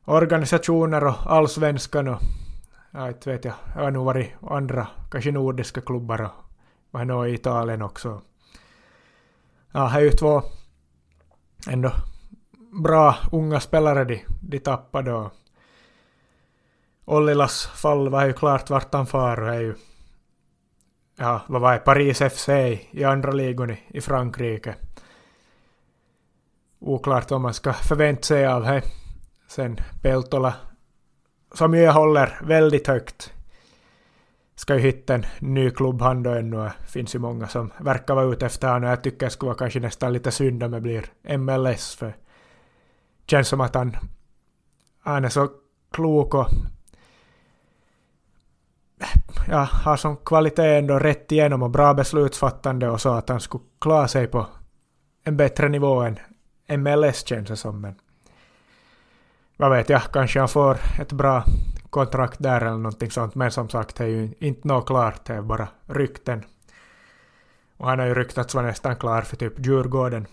organisationer 0.06 1.04
och 1.04 1.16
allsvenskan 1.26 2.08
och 2.08 2.22
ja, 2.92 3.08
inte 3.08 3.32
vet 3.32 3.46
jag, 3.46 3.54
jag 3.76 3.84
har 3.84 3.92
nog 3.92 4.06
varit 4.06 4.32
andra, 4.42 4.88
kanske 5.12 5.32
nordiska 5.32 5.82
klubbar 5.82 6.22
och 6.22 6.32
var 6.92 7.06
nog 7.06 7.30
i 7.30 7.34
Italien 7.34 7.82
också. 7.82 8.22
Ja, 9.72 9.86
här 9.86 10.00
är 10.00 10.04
ju 10.04 10.12
två 10.12 10.42
ändå 11.68 11.92
bra 12.84 13.16
unga 13.32 13.60
spelare 13.60 14.06
de, 14.06 14.26
de 14.42 14.60
tappade. 14.60 15.14
Och 15.14 15.32
Ollilas 17.06 17.66
fall 17.66 18.10
var 18.10 18.26
ju 18.26 18.34
klart 18.34 18.70
vart 18.70 18.94
han 18.94 19.08
far 19.08 19.42
och 19.42 19.50
är 19.50 19.60
ju 19.60 19.76
ja, 21.16 21.42
vad 21.48 21.62
var 21.62 21.74
det, 21.74 21.80
Paris 21.80 22.18
FC 22.18 22.50
i 22.92 23.04
andra 23.04 23.32
ligan 23.32 23.72
i, 23.72 23.80
i 23.88 24.02
Frankrike. 24.02 24.76
Oklart 26.80 27.32
om 27.32 27.42
man 27.42 27.54
ska 27.54 27.74
förvänta 27.74 28.24
sig 28.24 28.48
av 28.48 28.64
det. 28.64 28.84
Sen 29.48 29.78
Peltola, 30.02 30.54
som 31.52 31.74
ju 31.74 31.82
jag 31.82 31.94
håller 31.94 32.40
väldigt 32.44 32.88
högt, 32.88 33.34
ska 34.56 34.76
ju 34.76 34.82
hitta 34.82 35.16
en 35.16 35.26
ny 35.40 35.70
klubb 35.70 36.02
han 36.02 36.24
då 36.24 36.30
ännu. 36.30 36.58
Det 36.58 36.74
finns 36.88 37.16
ju 37.16 37.20
många 37.20 37.48
som 37.48 37.72
verkar 37.78 38.16
vara 38.16 38.26
ute 38.26 38.46
efter 38.46 38.68
honom. 38.68 38.90
Jag 38.90 39.04
tycker 39.04 39.26
det 39.26 39.30
skulle 39.30 39.48
vara 39.48 39.58
kanske 39.58 39.80
nästan 39.80 40.14
lite 40.14 40.32
synd 40.32 40.64
om 40.64 40.72
det 40.72 40.82
blir 40.82 41.38
MLS 41.38 41.96
för 41.96 42.06
det 42.06 42.16
känns 43.32 43.48
som 43.48 43.62
att 43.62 43.76
han, 43.76 43.96
han 45.04 45.26
är 45.26 45.30
så 45.30 45.50
klok 45.92 46.34
och 46.34 46.48
ja, 49.48 49.70
har 49.72 49.98
som 49.98 50.18
kvalitet 50.18 50.78
ändå 50.78 51.00
rätt 51.00 51.32
igenom 51.32 51.64
och 51.64 51.70
bra 51.70 51.94
beslutsfattande 51.94 52.90
och 52.90 53.02
så 53.02 53.10
att 53.10 53.30
han 53.30 53.40
skulle 53.40 53.64
klara 53.82 54.08
sig 54.08 54.28
på 54.28 54.48
en 55.24 55.38
bättre 55.38 55.70
nivå 55.70 56.02
än 56.02 56.20
MLS 56.80 57.26
känns 57.26 57.50
det 57.50 57.56
som. 57.56 57.82
Men 57.82 57.96
vad 59.60 59.72
vet 59.72 59.90
jag, 59.90 60.02
kanske 60.02 60.40
han 60.40 60.50
får 60.50 60.78
ett 61.00 61.12
bra 61.12 61.44
kontrakt 61.90 62.44
där 62.44 62.62
eller 62.62 62.78
någonting 62.78 63.12
sånt. 63.12 63.36
Men 63.36 63.52
som 63.52 63.70
sagt, 63.70 63.96
det 63.96 64.04
är 64.04 64.08
ju 64.08 64.34
inte 64.40 64.68
något 64.68 64.88
klart, 64.88 65.26
det 65.26 65.34
är 65.34 65.42
bara 65.42 65.68
rykten. 65.86 66.44
Och 67.78 67.88
han 67.88 68.00
har 68.00 68.06
ju 68.06 68.14
ryktats 68.14 68.56
vara 68.56 68.66
nästan 68.66 68.96
klar 68.96 69.22
för 69.22 69.36
typ 69.36 69.66
Djurgården. 69.66 70.28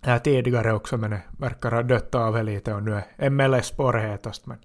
Här 0.00 0.18
tidigare 0.18 0.72
också, 0.72 0.96
men 0.96 1.10
det 1.10 1.22
verkar 1.38 1.70
ha 1.70 1.82
dött 1.82 2.14
av 2.14 2.44
lite 2.44 2.74
och 2.74 2.82
nu 2.82 3.02
är 3.16 3.30
MLS 3.30 3.66
spårhetast. 3.66 4.46
Men 4.46 4.58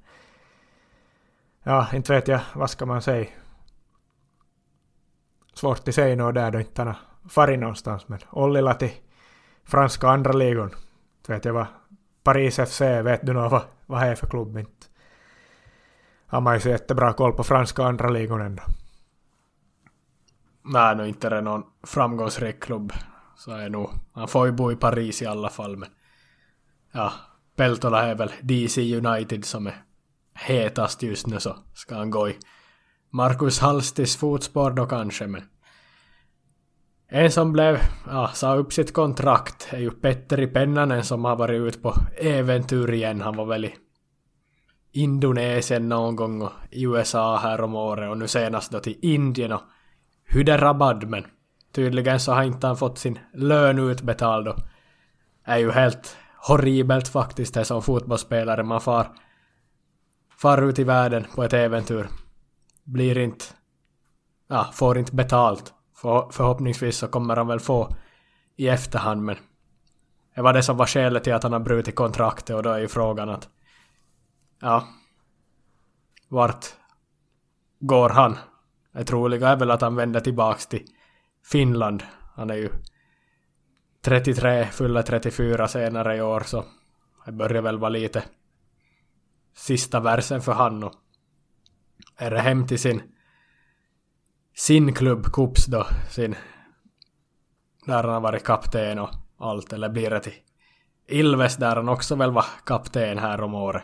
ja, 1.64 1.88
inte 1.93 2.14
vet 2.14 2.28
jag, 2.28 2.41
vad 2.55 2.70
ska 2.70 2.86
man 2.86 3.01
säga? 3.01 3.28
Svårt 5.53 5.88
att 5.88 5.95
säga 5.95 6.16
något 6.16 6.36
där 6.36 6.51
då 6.51 6.60
inte 6.60 6.82
han 6.82 6.88
har 6.88 7.30
farit 7.30 7.60
någonstans, 7.60 8.08
men 8.08 8.20
Ollila 8.30 8.74
till 8.74 8.93
franska 9.64 10.08
andra 10.08 10.32
ligan. 10.32 10.72
Inte 11.18 11.34
vet 11.34 11.45
jag 11.45 11.53
vad 11.53 11.68
Paris 12.28 12.59
FC, 12.59 12.82
vet 12.82 13.25
du 13.25 13.34
nog 13.34 13.51
vad, 13.51 13.61
vad 13.86 14.01
det 14.01 14.07
är 14.07 14.15
för 14.15 14.28
klubb? 14.28 14.57
Inte 14.57 14.88
har 16.28 16.41
man 16.41 16.53
ju 16.53 16.59
så 16.59 16.69
jättebra 16.69 17.13
koll 17.13 17.34
på 17.34 17.43
franska 17.43 17.84
andra 17.84 18.09
ligan 18.09 18.41
ändå. 18.41 18.63
Nej, 20.63 20.95
nu 20.95 21.07
inte 21.07 21.28
är 21.28 21.32
det 21.32 21.41
någon 21.41 21.63
framgångsrik 21.84 22.63
klubb. 22.63 22.93
Så 23.36 23.51
är 23.51 23.69
nog, 23.69 23.89
han 24.13 24.28
får 24.28 24.45
ju 24.45 24.51
bo 24.51 24.71
i 24.71 24.75
Paris 24.75 25.21
i 25.21 25.25
alla 25.25 25.49
fall 25.49 25.78
men 25.78 25.89
ja, 26.91 27.13
Peltola 27.55 28.03
är 28.03 28.15
väl 28.15 28.32
DC 28.41 28.97
United 28.97 29.45
som 29.45 29.67
är 29.67 29.84
hetast 30.34 31.03
just 31.03 31.28
nu 31.28 31.39
så 31.39 31.55
ska 31.73 31.95
han 31.95 32.09
gå 32.09 32.30
i 32.30 32.38
Marcus 33.09 33.59
Halstis 33.59 34.17
fotspår 34.17 34.71
då 34.71 34.86
kanske 34.86 35.28
men 35.28 35.43
en 37.10 37.32
som 37.32 37.53
blev, 37.53 37.80
ja, 38.08 38.32
sa 38.34 38.55
upp 38.55 38.74
sitt 38.74 38.93
kontrakt 38.93 39.68
är 39.72 39.80
ju 39.80 39.91
Petteri 39.91 40.47
Pennanen 40.47 41.03
som 41.03 41.26
har 41.26 41.36
varit 41.36 41.62
ute 41.62 41.80
på 41.80 41.93
äventyr 42.18 42.93
igen. 42.93 43.22
Han 43.22 43.36
var 43.36 43.45
väl 43.45 43.66
i 43.66 43.76
Indonesien 44.91 45.89
någon 45.89 46.16
gång 46.16 46.41
och 46.41 46.51
i 46.72 46.84
USA 46.84 47.38
här 47.38 47.62
om 47.62 47.76
året 47.76 48.10
och 48.10 48.18
nu 48.18 48.28
senast 48.28 48.72
då 48.72 48.80
till 48.80 48.99
Indien 49.01 49.51
och 49.51 49.62
Hyderabad 50.30 51.10
men 51.10 51.26
tydligen 51.72 52.20
så 52.20 52.32
har 52.32 52.43
inte 52.43 52.68
han 52.68 52.78
fått 52.78 52.97
sin 52.97 53.20
lön 53.34 53.80
utbetald 53.80 54.47
och 54.47 54.58
är 55.43 55.58
ju 55.58 55.72
helt 55.72 56.18
horribelt 56.38 57.08
faktiskt 57.08 57.53
det 57.53 57.66
som 57.66 57.82
fotbollsspelare. 57.82 58.64
Man 58.64 58.82
far, 58.82 59.08
far 60.41 60.62
ut 60.62 60.80
i 60.80 60.84
världen 60.84 61.26
på 61.36 61.43
ett 61.43 61.53
äventyr. 61.53 62.08
Blir 62.84 63.18
inte, 63.18 63.45
ja, 64.47 64.70
får 64.74 64.97
inte 64.97 65.16
betalt. 65.16 65.74
För, 66.02 66.30
förhoppningsvis 66.32 66.98
så 66.98 67.08
kommer 67.08 67.36
han 67.36 67.48
väl 67.48 67.60
få 67.60 67.95
i 68.56 68.68
efterhand 68.68 69.24
men 69.24 69.36
det 70.36 70.41
var 70.41 70.54
det 70.54 70.64
som 70.64 70.78
var 70.78 70.86
skälet 70.86 71.24
till 71.24 71.34
att 71.34 71.43
han 71.43 71.54
har 71.54 71.60
brutit 71.60 71.95
kontraktet 71.95 72.56
och 72.56 72.64
då 72.64 72.70
är 72.70 72.80
ju 72.80 72.88
frågan 72.88 73.30
att 73.30 73.50
ja 74.62 74.88
vart 76.28 76.66
går 77.80 78.10
han? 78.10 78.38
Det 78.91 79.04
troliga 79.04 79.50
är 79.50 79.56
väl 79.56 79.72
att 79.72 79.82
han 79.82 79.95
vänder 79.95 80.20
tillbaks 80.20 80.68
till 80.68 80.86
Finland. 81.52 82.04
Han 82.36 82.50
är 82.50 82.56
ju 82.56 82.70
33, 84.02 84.66
fyller 84.66 85.02
34 85.02 85.68
senare 85.68 86.18
i 86.18 86.22
år 86.22 86.39
så 86.39 86.66
det 87.26 87.32
börjar 87.32 87.62
väl 87.62 87.80
vara 87.80 87.89
lite 87.89 88.24
sista 89.56 90.00
versen 90.00 90.41
för 90.41 90.54
han 90.54 90.84
och 90.84 90.93
är 92.18 92.32
det 92.32 92.39
hem 92.39 92.68
till 92.68 92.80
sin 92.80 93.02
sin 94.58 94.93
klubb 94.93 95.26
Kups 95.34 95.66
då, 95.66 95.88
sin 96.10 96.36
där 97.86 98.03
han 98.03 98.14
har 98.14 98.22
varit 98.22 98.43
kapten 98.43 98.99
och 98.99 99.10
allt, 99.38 99.74
eller 99.74 99.89
blir 99.89 100.10
det 100.10 100.20
till 100.20 100.34
Ilves 101.08 101.55
där 101.55 101.76
han 101.76 101.89
också 101.89 102.16
väl 102.16 102.32
var 102.32 102.45
kapten 102.66 103.18
här 103.18 103.41
om 103.41 103.55
året? 103.55 103.84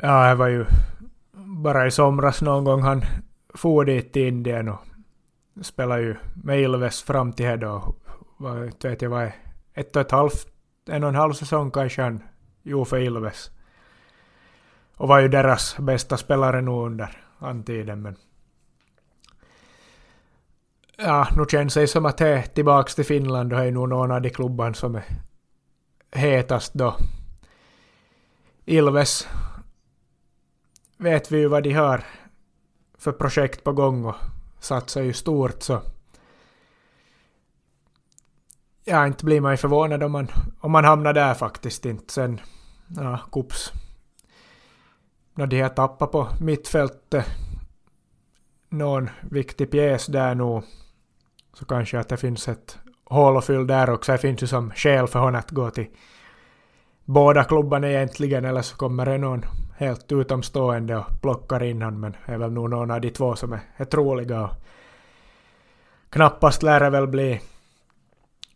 Ja, 0.00 0.28
det 0.28 0.34
var 0.34 0.46
ju 0.46 0.66
bara 1.34 1.86
i 1.86 1.90
somras 1.90 2.42
någon 2.42 2.64
gång 2.64 2.82
han 2.82 3.02
for 3.54 3.84
dit 3.84 4.12
till 4.12 4.28
Indien 4.28 4.68
och 4.68 4.80
spelade 5.62 6.02
ju 6.02 6.16
med 6.44 6.60
Ilves 6.60 7.02
fram 7.02 7.32
till 7.32 7.60
då. 7.60 7.94
Vad 8.36 8.56
vet 8.56 9.02
jag 9.02 9.10
vad 9.10 9.32
ett 9.74 9.96
och 9.96 10.02
ett 10.02 10.10
halvt, 10.10 10.46
en 10.88 11.02
och 11.02 11.08
en 11.08 11.14
halv 11.14 11.32
säsong 11.32 11.70
kanske 11.70 12.02
han 12.02 12.22
gjorde 12.62 12.90
för 12.90 12.98
Ilves. 12.98 13.50
Och 14.96 15.08
var 15.08 15.20
ju 15.20 15.28
deras 15.28 15.76
bästa 15.78 16.16
spelare 16.16 16.60
nu 16.60 16.70
under 16.70 17.22
antiden 17.42 18.02
men 18.02 18.16
ja, 20.96 21.28
nu 21.36 21.44
känns 21.50 21.74
det 21.74 21.86
som 21.86 22.06
att 22.06 22.18
det 22.18 22.28
är 22.28 22.42
tillbaks 22.42 22.94
till 22.94 23.04
Finland 23.04 23.52
och 23.52 23.60
är 23.60 23.70
nog 23.70 23.88
någon 23.88 24.10
av 24.10 24.22
de 24.22 24.30
klubban 24.30 24.74
som 24.74 24.94
är 24.94 25.04
hetast 26.12 26.74
då. 26.74 26.96
Ilves 28.64 29.28
vet 30.96 31.32
vi 31.32 31.38
ju 31.38 31.48
vad 31.48 31.62
de 31.62 31.72
har 31.72 32.04
för 32.98 33.12
projekt 33.12 33.64
på 33.64 33.72
gång 33.72 34.04
och 34.04 34.16
satsar 34.60 35.02
ju 35.02 35.12
stort 35.12 35.62
så 35.62 35.82
ja, 38.84 39.06
inte 39.06 39.24
blir 39.24 39.40
man 39.40 39.52
ju 39.52 39.56
förvånad 39.56 40.02
om 40.02 40.12
man, 40.12 40.28
om 40.60 40.72
man 40.72 40.84
hamnar 40.84 41.12
där 41.12 41.34
faktiskt 41.34 41.86
inte. 41.86 42.12
Sen, 42.12 42.40
ja, 42.96 43.20
Kups. 43.32 43.72
När 45.34 45.46
de 45.46 45.60
har 45.60 45.68
tappat 45.68 46.12
på 46.12 46.28
mittfältet 46.40 47.26
någon 48.68 49.10
viktig 49.20 49.70
pjäs 49.70 50.06
där 50.06 50.34
nu 50.34 50.62
så 51.54 51.64
kanske 51.64 51.98
att 51.98 52.08
det 52.08 52.16
finns 52.16 52.48
ett 52.48 52.78
hål 53.04 53.36
att 53.36 53.44
fylla 53.44 53.64
där 53.64 53.90
också. 53.90 54.12
Det 54.12 54.18
finns 54.18 54.42
ju 54.42 54.46
som 54.46 54.70
skäl 54.70 55.06
för 55.06 55.18
honom 55.18 55.38
att 55.38 55.50
gå 55.50 55.70
till 55.70 55.86
båda 57.04 57.44
klubbarna 57.44 57.88
egentligen 57.88 58.44
eller 58.44 58.62
så 58.62 58.76
kommer 58.76 59.06
det 59.06 59.18
någon 59.18 59.44
helt 59.76 60.12
utomstående 60.12 60.96
och 60.96 61.20
plockar 61.22 61.62
in 61.62 61.82
honom 61.82 62.00
men 62.00 62.16
det 62.26 62.32
är 62.32 62.38
väl 62.38 62.52
nog 62.52 62.70
någon 62.70 62.90
av 62.90 63.00
de 63.00 63.10
två 63.10 63.36
som 63.36 63.52
är, 63.52 63.60
är 63.76 63.84
troliga 63.84 64.44
och 64.44 64.50
knappast 66.10 66.62
lär 66.62 66.80
det 66.80 66.90
väl 66.90 67.06
bli 67.06 67.40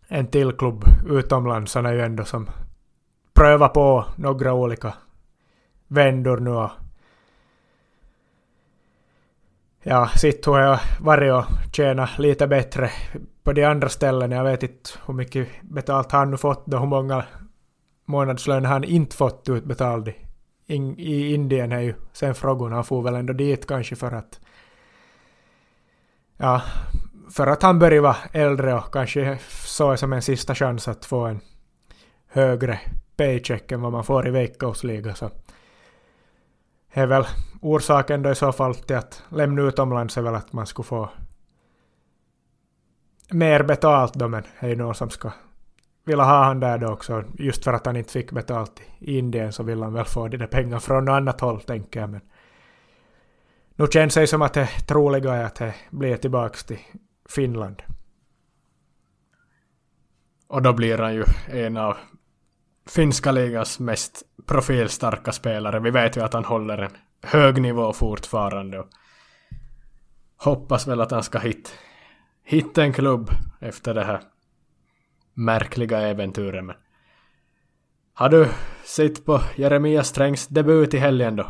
en 0.08 0.26
till 0.26 0.52
klubb 0.52 0.84
utomlands. 1.08 1.74
Han 1.74 1.86
är 1.86 1.92
ju 1.92 2.00
ändå 2.00 2.24
som 2.24 2.50
prövar 3.34 3.68
på 3.68 4.04
några 4.16 4.52
olika 4.52 4.94
vändor 5.88 6.36
nu 6.36 6.50
och 6.50 6.70
ja, 9.82 10.08
sitt 10.16 10.46
har 10.46 10.60
jag 10.60 10.80
varit 11.00 11.32
och 11.32 11.44
tjänat 11.72 12.18
lite 12.18 12.46
bättre 12.46 12.90
på 13.42 13.52
de 13.52 13.64
andra 13.64 13.88
ställena. 13.88 14.36
Jag 14.36 14.44
vet 14.44 14.62
inte 14.62 14.90
hur 15.06 15.14
mycket 15.14 15.48
betalt 15.62 16.12
han 16.12 16.30
nu 16.30 16.36
fått 16.36 16.74
och 16.74 16.80
hur 16.80 16.86
många 16.86 17.24
månadslöner 18.04 18.68
han 18.68 18.84
inte 18.84 19.16
fått 19.16 19.48
utbetald 19.48 20.12
in, 20.66 20.98
i 20.98 21.34
Indien 21.34 21.72
är 21.72 21.80
ju 21.80 21.94
sen 22.12 22.34
frågan. 22.34 22.72
Han 22.72 22.84
får 22.84 23.02
väl 23.02 23.14
ändå 23.14 23.32
dit 23.32 23.66
kanske 23.66 23.96
för 23.96 24.12
att 24.12 24.40
ja, 26.36 26.62
för 27.30 27.46
att 27.46 27.62
han 27.62 27.78
börjar 27.78 28.00
vara 28.00 28.16
äldre 28.32 28.74
och 28.74 28.92
kanske 28.92 29.38
så 29.64 29.96
som 29.96 30.12
en 30.12 30.22
sista 30.22 30.54
chans 30.54 30.88
att 30.88 31.04
få 31.04 31.26
en 31.26 31.40
högre 32.28 32.80
paycheck 33.16 33.72
än 33.72 33.80
vad 33.80 33.92
man 33.92 34.04
får 34.04 34.28
i 34.28 34.30
veckosliga 34.30 35.14
så 35.14 35.30
är 37.00 37.06
väl 37.06 37.26
orsaken 37.60 38.22
då 38.22 38.30
i 38.30 38.34
så 38.34 38.52
fall 38.52 38.74
till 38.74 38.96
att 38.96 39.22
lämna 39.28 39.62
utomlands 39.62 40.16
är 40.16 40.22
väl 40.22 40.34
att 40.34 40.52
man 40.52 40.66
skulle 40.66 40.86
få 40.86 41.10
mer 43.30 43.62
betalt 43.62 44.14
då, 44.14 44.28
men 44.28 44.42
det 44.42 44.66
är 44.66 44.70
ju 44.70 44.76
någon 44.76 44.94
som 44.94 45.10
ska 45.10 45.32
vilja 46.04 46.24
ha 46.24 46.44
han 46.44 46.60
där 46.60 46.78
då 46.78 46.88
också. 46.88 47.24
Just 47.38 47.64
för 47.64 47.72
att 47.72 47.86
han 47.86 47.96
inte 47.96 48.12
fick 48.12 48.32
betalt 48.32 48.80
i 48.98 49.18
Indien 49.18 49.52
så 49.52 49.62
vill 49.62 49.82
han 49.82 49.92
väl 49.92 50.04
få 50.04 50.28
de 50.28 50.36
där 50.36 50.46
pengarna 50.46 50.80
från 50.80 51.04
något 51.04 51.12
annat 51.12 51.40
håll, 51.40 51.60
tänker 51.60 52.00
jag. 52.00 52.10
Men 52.10 52.20
nu 53.74 53.86
känns 53.90 54.14
det 54.14 54.26
som 54.26 54.42
att 54.42 54.54
det 54.54 54.66
troliga 54.66 55.34
är 55.34 55.44
att 55.44 55.54
det 55.54 55.74
blir 55.90 56.16
tillbaka 56.16 56.58
till 56.66 56.78
Finland. 57.28 57.82
Och 60.48 60.62
då 60.62 60.72
blir 60.72 60.98
han 60.98 61.14
ju 61.14 61.24
en 61.46 61.76
av 61.76 61.96
finska 62.86 63.32
ligans 63.32 63.78
mest 63.78 64.22
profilstarka 64.46 65.32
spelare. 65.32 65.80
Vi 65.80 65.90
vet 65.90 66.16
ju 66.16 66.20
att 66.20 66.32
han 66.32 66.44
håller 66.44 66.78
en 66.78 66.96
hög 67.22 67.62
nivå 67.62 67.92
fortfarande. 67.92 68.78
Och 68.78 68.88
hoppas 70.36 70.86
väl 70.86 71.00
att 71.00 71.10
han 71.10 71.22
ska 71.22 71.38
hit, 71.38 71.74
hitta 72.44 72.82
en 72.82 72.92
klubb 72.92 73.30
efter 73.60 73.94
det 73.94 74.04
här 74.04 74.20
märkliga 75.34 76.00
äventyret. 76.00 76.64
Men 76.64 76.76
har 78.14 78.28
du 78.28 78.48
sett 78.84 79.24
på 79.24 79.40
Jeremias 79.56 80.08
Strängs 80.08 80.46
debut 80.46 80.94
i 80.94 80.98
helgen 80.98 81.36
då? 81.36 81.46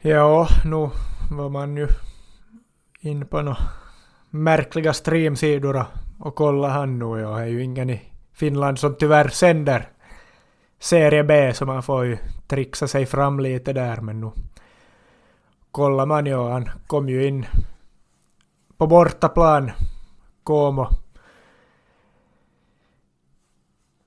Ja, 0.00 0.48
nu 0.64 0.90
var 1.30 1.48
man 1.48 1.76
ju 1.76 1.88
in 3.00 3.26
på 3.26 3.42
några 3.42 3.58
märkliga 4.30 4.92
streamsidor 4.92 5.84
och 6.18 6.34
kolla 6.34 6.68
han 6.68 6.98
nu. 6.98 7.20
Jag 7.20 7.42
är 7.42 7.46
ju 7.46 7.62
ingen 7.62 7.90
i 7.90 8.11
Finland 8.32 8.78
som 8.78 8.94
tyvärr 8.94 9.28
sänder 9.28 9.88
serie 10.78 11.24
B 11.24 11.54
så 11.54 11.66
man 11.66 11.82
får 11.82 12.04
ju 12.04 12.18
trixa 12.46 12.88
sig 12.88 13.06
fram 13.06 13.40
lite 13.40 13.72
där 13.72 14.00
men 14.00 14.20
nu 14.20 14.30
kollar 15.70 16.06
man 16.06 16.26
ju 16.26 16.36
han 16.36 16.70
kom 16.86 17.08
ju 17.08 17.26
in 17.26 17.46
på 18.76 18.86
bortaplan 18.86 19.70
Como 20.42 20.88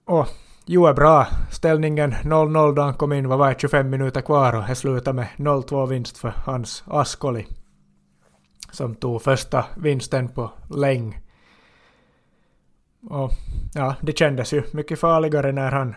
och 0.06 0.28
jo 0.66 0.86
är 0.86 0.94
bra. 0.94 1.28
Ställningen 1.52 2.14
0-0 2.14 2.76
då 2.76 2.82
han 2.82 2.94
kom 2.94 3.14
in 3.14 3.28
var 3.28 3.50
det, 3.50 3.60
25 3.60 3.90
minuter 3.90 4.22
kvar 4.22 4.56
och 4.56 4.64
det 4.68 4.76
slutade 4.76 5.16
med 5.16 5.28
0-2 5.38 5.88
vinst 5.88 6.18
för 6.18 6.30
Hans 6.30 6.84
Askoli. 6.88 7.48
Som 8.72 8.96
tog 8.96 9.22
första 9.22 9.66
vinsten 9.78 10.30
på 10.30 10.52
länge. 10.70 11.22
Och 13.10 13.32
ja, 13.74 13.96
det 14.02 14.18
kändes 14.18 14.54
ju 14.54 14.64
mycket 14.72 15.00
farligare 15.00 15.52
när 15.52 15.72
han 15.72 15.96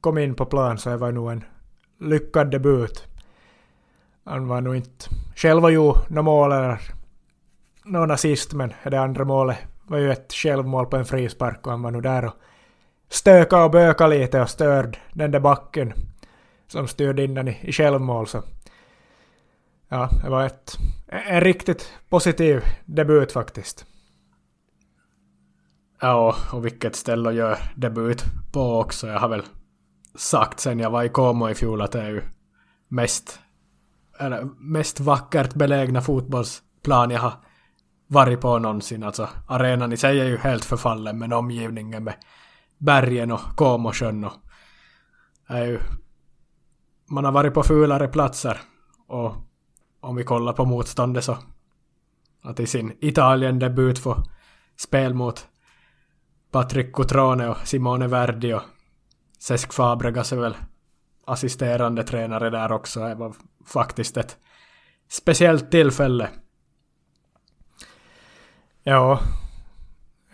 kom 0.00 0.18
in 0.18 0.34
på 0.34 0.46
plan 0.46 0.78
så 0.78 0.90
det 0.90 0.96
var 0.96 1.12
nog 1.12 1.32
en 1.32 1.44
lyckad 2.00 2.50
debut. 2.50 3.06
Han 4.24 4.48
var 4.48 4.60
nog 4.60 4.76
inte 4.76 5.04
själv 5.36 5.64
och 5.64 5.72
gjorde 5.72 6.00
något 6.08 6.24
mål 6.24 6.52
eller 6.52 6.80
någon 7.84 8.10
assist 8.10 8.52
men 8.52 8.72
det 8.84 9.00
andra 9.00 9.24
målet 9.24 9.58
var 9.86 9.98
ju 9.98 10.12
ett 10.12 10.32
självmål 10.32 10.86
på 10.86 10.96
en 10.96 11.04
frispark 11.04 11.66
och 11.66 11.72
han 11.72 11.82
var 11.82 11.90
nog 11.90 12.02
där 12.02 12.24
och 12.24 12.34
stöka 13.08 13.64
och 13.64 13.70
böka 13.70 14.06
lite 14.06 14.40
och 14.40 14.50
störd 14.50 14.98
den 15.12 15.30
där 15.30 15.40
backen 15.40 15.92
som 16.66 16.88
styrde 16.88 17.24
in 17.24 17.34
den 17.34 17.48
i, 17.48 17.58
i 17.62 17.72
självmål. 17.72 18.26
Så. 18.26 18.42
Ja, 19.88 20.08
det 20.22 20.30
var 20.30 20.46
ett, 20.46 20.78
en 21.08 21.40
riktigt 21.40 21.92
positiv 22.08 22.64
debut 22.84 23.32
faktiskt. 23.32 23.86
Ja, 26.04 26.36
och 26.52 26.64
vilket 26.64 26.96
ställe 26.96 27.28
att 27.28 27.34
göra 27.34 27.58
debut 27.76 28.24
på 28.52 28.80
också. 28.80 29.06
Jag 29.06 29.18
har 29.18 29.28
väl 29.28 29.42
sagt 30.14 30.60
sen 30.60 30.78
jag 30.78 30.90
var 30.90 31.02
i 31.02 31.08
Como 31.08 31.48
i 31.48 31.54
fjol 31.54 31.82
att 31.82 31.92
det 31.92 32.02
är 32.02 32.10
ju 32.10 32.22
mest, 32.88 33.40
eller 34.18 34.44
mest 34.58 35.00
vackert 35.00 35.54
belägna 35.54 36.00
fotbollsplan 36.00 37.10
jag 37.10 37.20
har 37.20 37.32
varit 38.06 38.40
på 38.40 38.58
någonsin. 38.58 39.02
Alltså 39.02 39.28
arenan 39.48 39.92
i 39.92 39.96
sig 39.96 40.20
är 40.20 40.24
ju 40.24 40.36
helt 40.36 40.64
förfallen 40.64 41.18
men 41.18 41.32
omgivningen 41.32 42.04
med 42.04 42.14
bergen 42.78 43.32
och 43.32 43.56
Comosjön 43.56 44.24
och 44.24 44.32
är 45.46 45.64
ju, 45.64 45.80
man 47.10 47.24
har 47.24 47.32
varit 47.32 47.54
på 47.54 47.62
fulare 47.62 48.08
platser 48.08 48.60
och 49.08 49.34
om 50.00 50.16
vi 50.16 50.24
kollar 50.24 50.52
på 50.52 50.64
motståndet 50.64 51.24
så 51.24 51.36
att 52.42 52.60
i 52.60 52.66
sin 52.66 52.92
Italien-debut 53.00 53.98
få 53.98 54.22
spel 54.76 55.14
mot 55.14 55.48
Patrick 56.52 56.92
Cotrone 56.92 57.48
och 57.48 57.56
Simone 57.64 58.08
Verdi 58.08 58.52
och 58.52 58.62
Cesc 59.38 59.72
Fabregas 59.72 60.32
är 60.32 60.36
väl 60.36 60.56
assisterande 61.26 62.02
tränare 62.02 62.50
där 62.50 62.72
också. 62.72 63.00
Det 63.00 63.14
var 63.14 63.34
faktiskt 63.66 64.16
ett 64.16 64.36
speciellt 65.08 65.70
tillfälle. 65.70 66.28
Ja, 68.82 69.20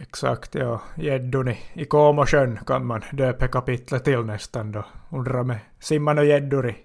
Exakt, 0.01 0.55
ja. 0.55 0.81
Gäddon 0.97 1.49
i 1.73 1.85
Komosjön 1.85 2.59
kan 2.67 2.87
man 2.87 3.03
döpa 3.13 3.49
kapitlet 3.49 4.05
till 4.05 4.21
nästan 4.21 4.73
då. 4.73 4.85
Undrar 5.11 5.45
med 5.45 5.59
simman 5.79 6.19
och 6.19 6.25
gäddor 6.25 6.69
i, 6.69 6.77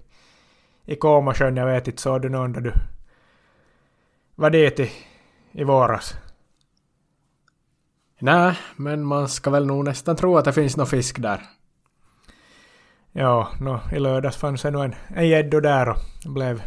i 0.86 0.96
Komosjön. 0.96 1.58
Jag 1.58 1.66
vet 1.66 1.88
inte, 1.88 2.02
såg 2.02 2.22
du 2.22 2.30
någon 2.30 2.54
då 2.54 2.60
du 2.60 2.74
var 4.36 4.50
dit 4.50 4.80
i, 4.80 4.92
i 5.52 5.64
våras? 5.64 6.16
Nej, 8.26 8.56
men 8.76 9.06
man 9.06 9.30
ska 9.30 9.50
väl 9.50 9.66
nog 9.66 9.86
nästan 9.86 10.16
tro 10.16 10.38
att 10.38 10.46
det 10.46 10.54
finns 10.54 10.78
någon 10.78 10.88
fisk 10.88 11.22
där. 11.22 11.42
Ja, 13.12 13.50
no, 13.60 13.80
i 13.92 14.00
lördags 14.00 14.38
fanns 14.38 14.62
det 14.62 14.72
nog 14.72 14.94
en 15.08 15.28
gäddo 15.28 15.60
där 15.60 15.90
och 15.90 15.98
det 16.24 16.30
blev 16.30 16.62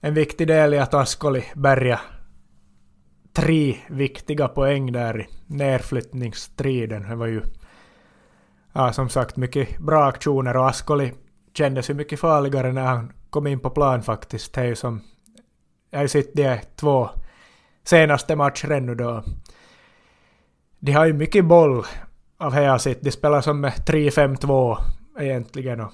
en 0.00 0.14
viktig 0.14 0.46
del 0.46 0.74
i 0.74 0.78
att 0.78 0.94
Askoli 0.94 1.44
bärga 1.54 2.00
tre 3.32 3.76
viktiga 3.88 4.48
poäng 4.48 4.92
där 4.92 5.20
i 5.20 5.26
nerflyttningsstriden. 5.46 7.08
Det 7.08 7.16
var 7.16 7.26
ju 7.26 7.42
ja, 8.72 8.92
som 8.92 9.08
sagt 9.08 9.36
mycket 9.36 9.78
bra 9.78 10.04
aktioner 10.04 10.56
och 10.56 10.68
Askoli 10.68 11.12
kändes 11.54 11.90
ju 11.90 11.94
mycket 11.94 12.20
farligare 12.20 12.72
när 12.72 12.84
han 12.84 13.12
kom 13.30 13.46
in 13.46 13.60
på 13.60 13.70
plan 13.70 14.02
faktiskt. 14.02 14.54
Det 14.54 14.60
är 14.60 14.64
ju 14.64 14.76
som... 14.76 15.00
Jag 15.90 15.98
har 15.98 16.04
ju 16.04 16.08
sett 16.08 16.34
de 16.34 16.60
två 16.76 17.10
senaste 17.84 18.36
matcherna 18.36 18.78
nu 18.78 18.94
då. 18.94 19.24
De 20.78 20.92
har 20.92 21.06
ju 21.06 21.12
mycket 21.12 21.44
boll 21.44 21.84
av 22.38 22.52
det 22.52 22.78
sitt. 22.78 23.02
De 23.02 23.10
spelar 23.10 23.40
som 23.40 23.60
med 23.60 23.72
3-5-2 23.72 24.78
egentligen 25.18 25.80
och 25.80 25.92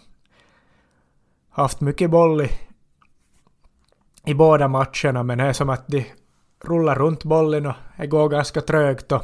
haft 1.50 1.80
mycket 1.80 2.10
boll 2.10 2.40
i, 2.40 2.50
i 4.24 4.34
båda 4.34 4.68
matcherna 4.68 5.22
men 5.22 5.38
det 5.38 5.44
är 5.44 5.52
som 5.52 5.70
att 5.70 5.86
de 5.86 6.06
rullar 6.64 6.94
runt 6.94 7.24
bollen 7.24 7.66
och 7.66 7.74
det 7.96 8.06
går 8.06 8.28
ganska 8.28 8.60
trögt 8.60 9.12
och 9.12 9.22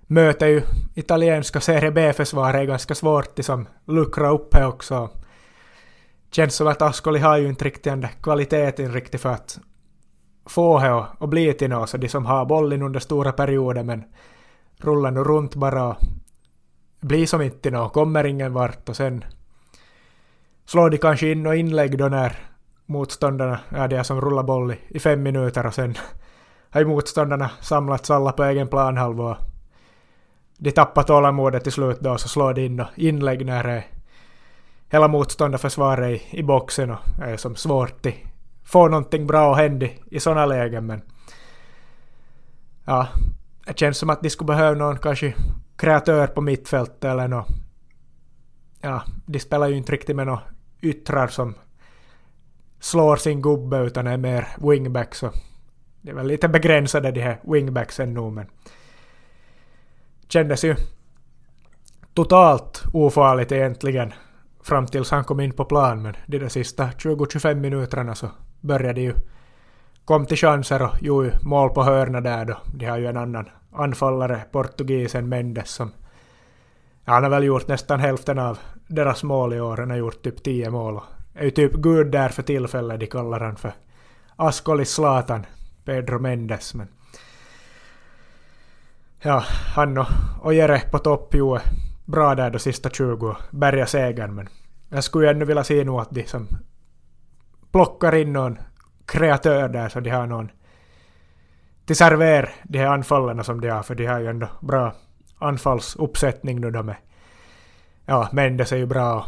möter 0.00 0.46
ju 0.46 0.62
italienska 0.94 1.60
Serie 1.60 1.90
B-försvaret 1.90 2.56
är 2.56 2.64
ganska 2.64 2.94
svårt 2.94 3.38
att 3.38 3.66
luckra 3.86 4.30
upp 4.30 4.50
det 4.52 4.66
också. 4.66 5.10
Känns 6.30 6.54
som 6.54 6.66
att 6.66 6.82
Ascoli 6.82 7.18
har 7.18 7.36
ju 7.36 7.48
inte 7.48 7.64
riktigt 7.64 7.82
den 7.84 8.06
kvaliteten 8.22 8.92
riktigt 8.92 9.20
för 9.20 9.32
att 9.32 9.58
få 10.46 10.78
det 10.78 11.04
och 11.18 11.28
bli 11.28 11.52
till 11.52 11.70
något, 11.70 11.90
så 11.90 11.96
de 11.96 12.08
som 12.08 12.26
har 12.26 12.44
bollen 12.44 12.82
under 12.82 13.00
stora 13.00 13.32
perioder 13.32 13.82
men 13.82 14.04
rullar 14.80 15.10
nu 15.10 15.24
runt 15.24 15.54
bara 15.54 15.86
och 15.88 15.96
blir 17.00 17.26
som 17.26 17.42
inte 17.42 17.58
till 17.58 17.72
något, 17.72 17.92
kommer 17.92 18.24
ingen 18.24 18.52
vart 18.52 18.88
och 18.88 18.96
sen 18.96 19.24
slår 20.64 20.90
de 20.90 20.98
kanske 20.98 21.32
in 21.32 21.46
och 21.46 21.56
inlägg 21.56 21.98
då 21.98 22.08
när 22.08 22.36
motståndarna 22.86 23.60
är 23.70 23.88
de 23.88 24.04
som 24.04 24.20
rullar 24.20 24.42
boll 24.42 24.72
i, 24.72 24.78
i 24.88 24.98
fem 24.98 25.22
minuter 25.22 25.66
och 25.66 25.74
sen 25.74 25.94
har 26.70 26.80
ju 26.80 26.86
motståndarna 26.86 27.50
samlats 27.60 28.10
alla 28.10 28.32
på 28.32 28.44
egen 28.44 28.68
planhalva. 28.68 29.30
och... 29.30 29.36
De 30.58 30.70
tappar 30.70 31.02
tålamodet 31.02 31.62
till 31.62 31.72
slut 31.72 32.00
då, 32.00 32.18
så 32.18 32.28
slår 32.28 32.54
de 32.54 32.64
in 32.64 32.80
och 32.80 32.86
inlägg 32.96 33.46
när 33.46 33.64
det 33.64 33.84
hela 34.88 35.08
motståndarförsvaret 35.08 36.22
i, 36.22 36.38
i 36.38 36.42
boxen 36.42 36.90
och 36.90 36.98
är 37.22 37.36
som 37.36 37.56
svårt 37.56 38.06
att 38.06 38.14
få 38.64 38.88
någonting 38.88 39.26
bra 39.26 39.52
att 39.52 39.58
hända 39.58 39.86
i 40.10 40.20
sådana 40.20 40.46
lägen 40.46 40.86
men 40.86 41.02
ja, 42.84 43.08
det 43.68 43.78
känns 43.78 43.98
som 43.98 44.10
att 44.10 44.22
de 44.22 44.30
skulle 44.30 44.46
behöva 44.46 44.78
någon 44.78 44.98
kanske 44.98 45.34
kreatör 45.76 46.26
på 46.26 46.40
mittfältet 46.40 47.04
eller 47.04 47.28
något. 47.28 47.48
Ja, 48.80 49.02
de 49.26 49.40
spelar 49.40 49.68
ju 49.68 49.76
inte 49.76 49.92
riktigt 49.92 50.16
med 50.16 50.26
några 50.26 50.42
yttrar 50.80 51.26
som 51.26 51.54
slår 52.80 53.16
sin 53.16 53.42
gubbe 53.42 53.78
utan 53.78 54.06
är 54.06 54.16
mer 54.16 54.48
wingbacks 54.58 55.24
det 56.02 56.10
är 56.10 56.14
väl 56.14 56.26
lite 56.26 56.48
begränsade 56.48 57.10
de 57.10 57.20
här 57.20 57.40
wingbacksen 57.42 58.14
nu 58.14 58.30
men 58.30 58.46
kändes 60.28 60.64
ju 60.64 60.76
totalt 62.14 62.84
ofarligt 62.92 63.52
egentligen 63.52 64.12
fram 64.62 64.86
tills 64.86 65.10
han 65.10 65.24
kom 65.24 65.40
in 65.40 65.52
på 65.52 65.64
plan 65.64 66.02
men 66.02 66.16
de 66.26 66.38
där 66.38 66.48
sista 66.48 66.86
20-25 66.86 67.54
minuterna 67.54 68.14
så 68.14 68.30
började 68.60 69.00
ju 69.00 69.14
kom 70.04 70.26
till 70.26 70.36
chanser 70.36 70.82
och 70.82 71.02
gjorde 71.02 71.38
mål 71.42 71.70
på 71.70 71.82
hörna 71.82 72.20
där 72.20 72.44
då. 72.44 72.58
De 72.74 72.86
har 72.86 72.98
ju 72.98 73.06
en 73.06 73.16
annan 73.16 73.48
anfallare, 73.78 74.44
portugisen 74.52 75.28
Mendes 75.28 75.70
som 75.70 75.92
Ja, 77.04 77.12
han 77.12 77.22
har 77.22 77.30
väl 77.30 77.44
gjort 77.44 77.68
nästan 77.68 78.00
hälften 78.00 78.38
av 78.38 78.58
deras 78.86 79.22
mål 79.22 79.54
i 79.54 79.60
år. 79.60 79.76
Han 79.76 79.90
har 79.90 79.96
gjort 79.96 80.22
typ 80.22 80.42
tio 80.42 80.70
mål 80.70 80.96
och 80.96 81.04
är 81.34 81.44
ju 81.44 81.50
typ 81.50 81.72
gud 81.72 82.06
där 82.06 82.28
för 82.28 82.42
tillfället. 82.42 83.00
De 83.00 83.06
kallar 83.06 83.40
han 83.40 83.56
för 83.56 83.72
Askolis 84.36 84.90
Zlatan. 84.90 85.46
Pedro 85.84 86.18
Mendes. 86.18 86.74
Men 86.74 86.88
ja, 89.22 89.44
han 89.74 89.98
och, 89.98 90.06
och 90.42 90.54
Jere 90.54 90.80
på 90.90 90.98
topp 90.98 91.34
ju 91.34 91.58
bra 92.04 92.34
där 92.34 92.50
de 92.50 92.58
sista 92.58 92.90
20 92.90 93.36
bärga 93.50 93.86
segern 93.86 94.34
men 94.34 94.48
jag 94.88 95.04
skulle 95.04 95.26
ju 95.26 95.30
ännu 95.30 95.44
vilja 95.44 95.64
se 95.64 95.84
nu 95.84 95.90
att 95.90 96.10
de 96.10 96.26
som 96.26 96.48
plockar 97.72 98.14
in 98.14 98.32
någon 98.32 98.58
kreatör 99.06 99.68
där 99.68 99.88
så 99.88 100.00
de 100.00 100.10
har 100.10 100.26
någon 100.26 100.50
till 101.88 101.96
server 101.96 102.54
de 102.64 102.78
här 102.78 102.86
anfallen 102.86 103.44
som 103.44 103.60
de 103.60 103.68
har 103.68 103.82
för 103.82 103.94
de 103.94 104.06
har 104.06 104.20
ju 104.20 104.26
ändå 104.26 104.48
bra 104.60 104.94
anfallsuppsättning 105.38 106.60
nu 106.60 106.70
då 106.70 106.82
med 106.82 106.96
ja, 108.06 108.28
Mendes 108.32 108.72
är 108.72 108.76
ju 108.76 108.86
bra 108.86 109.18
och 109.18 109.24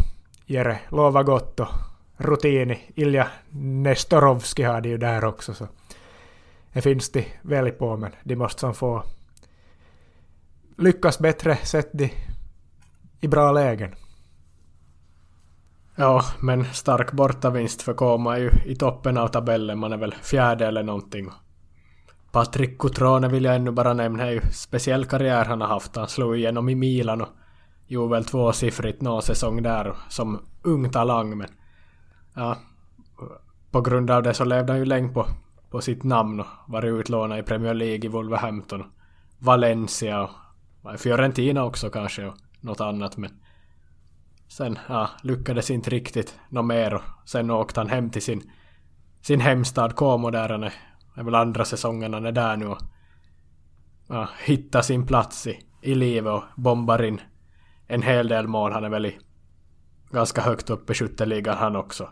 Jere 0.47 0.79
lovar 0.89 1.23
gott 1.23 1.61
och 1.61 1.69
rutini. 2.17 2.79
Ilja 2.95 3.29
Nestorovski 3.51 4.63
har 4.63 4.81
de 4.81 4.89
ju 4.89 4.99
där 4.99 5.25
också 5.25 5.55
så 5.55 5.69
det 6.73 6.83
finns 6.83 7.13
de 7.13 7.27
väl 7.43 7.71
på 7.71 7.97
men 7.97 8.13
de 8.23 8.37
måste 8.37 8.61
som 8.61 8.75
få 8.75 9.03
lyckas 10.79 11.19
bättre 11.19 11.57
sett 11.57 11.91
de 11.93 12.11
i 13.21 13.29
bra 13.29 13.53
lägen. 13.53 13.95
Ja, 15.97 16.25
men 16.41 16.65
stark 16.65 17.13
bortavinst 17.13 17.83
för 17.83 17.95
Koma 17.95 18.37
är 18.37 18.41
ju 18.41 18.51
i 18.67 18.77
toppen 18.77 19.19
av 19.19 19.29
tabellen. 19.29 19.79
Man 19.79 19.93
är 19.93 19.97
väl 19.97 20.15
fjärde 20.23 20.67
eller 20.67 20.83
någonting. 20.83 21.31
Patrik 22.33 22.79
Cutrone 22.79 23.29
vill 23.29 23.45
jag 23.45 23.55
ännu 23.55 23.71
bara 23.71 23.95
nämna. 23.95 24.25
Det 24.25 24.31
är 24.31 24.35
ju 24.35 24.41
speciell 24.53 25.05
karriär 25.05 25.45
han 25.45 25.61
har 25.61 25.69
haft. 25.69 25.97
Han 25.97 26.09
slog 26.09 26.37
igenom 26.37 26.69
i 26.69 26.75
Milan 26.75 27.21
och 27.21 27.29
gjorde 27.87 28.11
väl 28.11 28.25
tvåsiffrigt 28.25 29.03
någon 29.03 29.23
säsong 29.23 29.63
där 29.63 29.97
som 30.09 30.39
ung 30.63 30.91
talang. 30.91 31.39
Men 31.39 31.49
ja, 32.35 32.59
på 33.71 33.81
grund 33.81 34.11
av 34.11 34.23
det 34.23 34.35
så 34.35 34.45
levde 34.45 34.73
han 34.73 34.79
ju 34.79 34.85
länge 34.85 35.09
på, 35.09 35.27
på 35.71 35.81
sitt 35.81 36.03
namn 36.03 36.41
och 36.41 36.47
var 36.67 36.85
utlånad 36.85 37.39
i 37.39 37.43
Premier 37.43 37.75
League 37.75 38.05
i 38.05 38.09
Wolverhampton. 38.09 38.85
Valencia 39.39 40.23
och 40.23 41.01
Fiorentina 41.01 41.65
också 41.65 41.91
kanske 41.91 42.27
och 42.27 42.35
något 42.61 42.81
annat 42.81 43.17
men 43.17 43.31
sen 44.49 44.79
ja, 44.89 45.11
lyckades 45.23 45.71
inte 45.71 45.91
riktigt 45.91 46.39
något 46.49 46.65
mer 46.65 46.95
och 46.95 47.03
sen 47.25 47.51
åkte 47.51 47.81
han 47.81 47.89
hem 47.89 48.11
till 48.11 48.23
sin, 48.23 48.51
sin 49.23 49.41
hemstad 49.41 49.97
Como 49.97 50.31
där 50.31 50.49
han 50.49 50.63
är, 50.63 50.73
är 51.15 51.23
väl 51.23 51.35
andra 51.35 51.65
säsongen 51.65 52.15
han 52.15 52.27
är 52.27 52.33
där 52.33 52.57
nu 52.57 52.67
och 52.67 52.79
ja, 54.07 54.29
hittar 54.45 54.83
sin 54.83 55.07
plats 55.07 55.47
i, 55.47 55.61
i 55.81 55.95
livet 55.95 56.33
och 56.33 56.45
bombar 56.57 57.03
in 57.03 57.21
en 57.87 58.03
hel 58.03 58.29
del 58.29 58.47
mål. 58.47 58.73
Han 58.73 58.85
är 58.85 58.89
väl 58.89 59.07
i 59.07 59.19
ganska 60.11 60.41
högt 60.41 60.71
upp 60.71 60.91
i 60.91 60.95
skytteligan 60.95 61.57
han 61.57 61.77
också. 61.77 62.09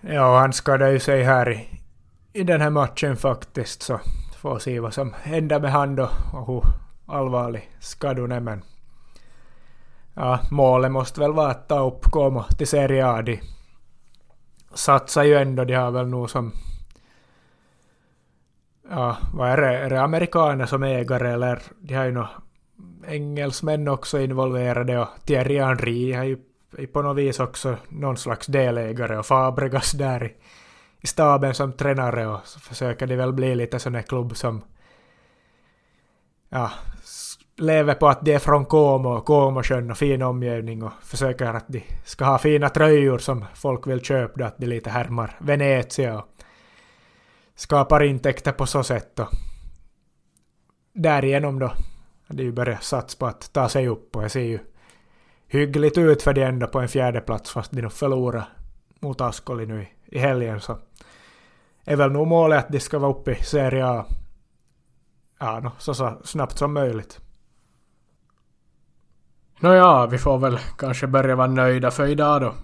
Ja, 0.00 0.38
han 0.38 0.52
skadade 0.52 0.92
ju 0.92 1.00
sig 1.00 1.22
här 1.22 1.50
i, 1.50 1.80
i 2.32 2.42
den 2.42 2.60
här 2.60 2.70
matchen 2.70 3.16
faktiskt 3.16 3.82
så 3.82 4.00
får 4.36 4.58
se 4.58 4.80
vad 4.80 4.94
som 4.94 5.14
händer 5.22 5.60
med 5.60 5.72
han 5.72 5.96
då 5.96 6.10
och 6.32 6.46
hur 6.46 6.64
allvarlig 7.06 7.70
skadan 7.80 8.32
är 8.32 8.40
men 8.40 8.64
ja, 10.14 10.40
målet 10.50 10.92
måste 10.92 11.20
väl 11.20 11.32
vara 11.32 11.50
att 11.50 11.68
ta 11.68 11.86
upp 11.86 12.04
Como 12.04 12.42
till 12.42 12.66
Serie 12.66 13.06
A. 13.06 13.22
De 13.22 13.40
satsar 14.74 15.24
ju 15.24 15.34
ändå, 15.34 15.64
de 15.64 15.74
har 15.74 15.90
väl 15.90 16.08
nog 16.08 16.30
som 16.30 16.52
ja, 18.90 19.16
vad 19.32 19.50
är 19.50 19.56
det, 19.56 19.78
är 19.78 19.90
det 19.90 20.02
amerikaner 20.02 20.66
som 20.66 20.82
ägare 20.82 21.32
eller 21.32 21.62
de 21.80 21.94
har 21.94 22.04
ju 22.04 22.12
nog 22.12 22.26
engelsmän 23.06 23.88
också 23.88 24.20
involverade 24.20 24.98
och 24.98 25.08
Thierry 25.24 25.58
Henry 25.58 26.12
har 26.12 26.24
ju 26.24 26.36
på 26.92 27.02
något 27.02 27.16
vis 27.16 27.40
också 27.40 27.76
någon 27.88 28.16
slags 28.16 28.46
delägare 28.46 29.18
och 29.18 29.26
Fabregas 29.26 29.92
där 29.92 30.24
i, 30.24 30.34
i 31.00 31.06
staben 31.06 31.54
som 31.54 31.72
tränare 31.72 32.26
och 32.26 32.40
så 32.44 32.60
försöker 32.60 33.06
de 33.06 33.16
väl 33.16 33.32
bli 33.32 33.54
lite 33.54 33.78
sån 33.78 33.94
här 33.94 34.02
klubb 34.02 34.36
som 34.36 34.62
ja, 36.48 36.70
lever 37.56 37.94
på 37.94 38.08
att 38.08 38.24
de 38.24 38.34
är 38.34 38.38
från 38.38 38.64
Como, 38.64 39.20
Comosjön 39.20 39.90
och 39.90 39.98
fin 39.98 40.22
omgivning 40.22 40.82
och 40.82 40.92
försöker 41.02 41.46
att 41.46 41.68
de 41.68 41.82
ska 42.04 42.24
ha 42.24 42.38
fina 42.38 42.68
tröjor 42.68 43.18
som 43.18 43.44
folk 43.54 43.86
vill 43.86 44.00
köpa, 44.00 44.44
att 44.44 44.58
de 44.58 44.66
lite 44.66 44.90
härmar 44.90 45.36
Venezia 45.40 46.18
och 46.18 46.26
skapar 47.54 48.02
intäkter 48.02 48.52
på 48.52 48.66
så 48.66 48.82
sätt 48.82 49.18
och 49.18 49.28
därigenom 50.92 51.58
då 51.58 51.72
hade 52.28 52.42
ju 52.42 52.52
börjat 52.52 52.84
satsa 52.84 53.18
på 53.18 53.26
att 53.26 53.52
ta 53.52 53.68
sig 53.68 53.88
upp. 53.88 54.16
Och 54.16 54.24
jag 54.24 54.30
ser 54.30 54.40
ju 54.40 54.58
hyggligt 55.46 55.98
ut 55.98 56.22
för 56.22 56.32
de 56.32 56.42
ändå 56.42 56.66
på 56.66 56.80
en 56.80 56.88
fjärde 56.88 57.20
plats 57.20 57.50
fast 57.50 57.72
de 57.72 57.82
nog 57.82 57.92
förlorade 57.92 58.46
mot 59.00 59.20
Ascoli 59.20 59.66
nu 59.66 59.82
i, 59.82 59.88
i 60.16 60.18
helgen. 60.18 60.60
Så 60.60 60.78
är 61.84 61.96
väl 61.96 62.12
nog 62.12 62.26
målet 62.26 62.58
att 62.64 62.72
de 62.72 62.80
ska 62.80 62.98
vara 62.98 63.10
uppe 63.10 63.32
i 63.32 63.44
Serie 63.44 63.86
A. 63.86 64.06
Ja, 65.38 65.60
no, 65.60 65.70
så, 65.78 65.94
så 65.94 66.20
snabbt 66.24 66.58
som 66.58 66.72
möjligt. 66.72 67.20
Nåja, 69.62 70.06
vi 70.06 70.18
får 70.18 70.38
väl 70.38 70.58
kanske 70.78 71.06
börja 71.06 71.36
vara 71.36 71.46
nöjda 71.46 71.90
för 71.90 72.06
idag 72.06 72.40
då. 72.40 72.54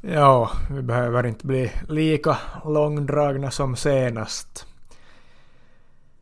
Ja, 0.00 0.50
vi 0.70 0.82
behöver 0.82 1.26
inte 1.26 1.46
bli 1.46 1.72
lika 1.88 2.38
långdragna 2.64 3.50
som 3.50 3.76
senast. 3.76 4.66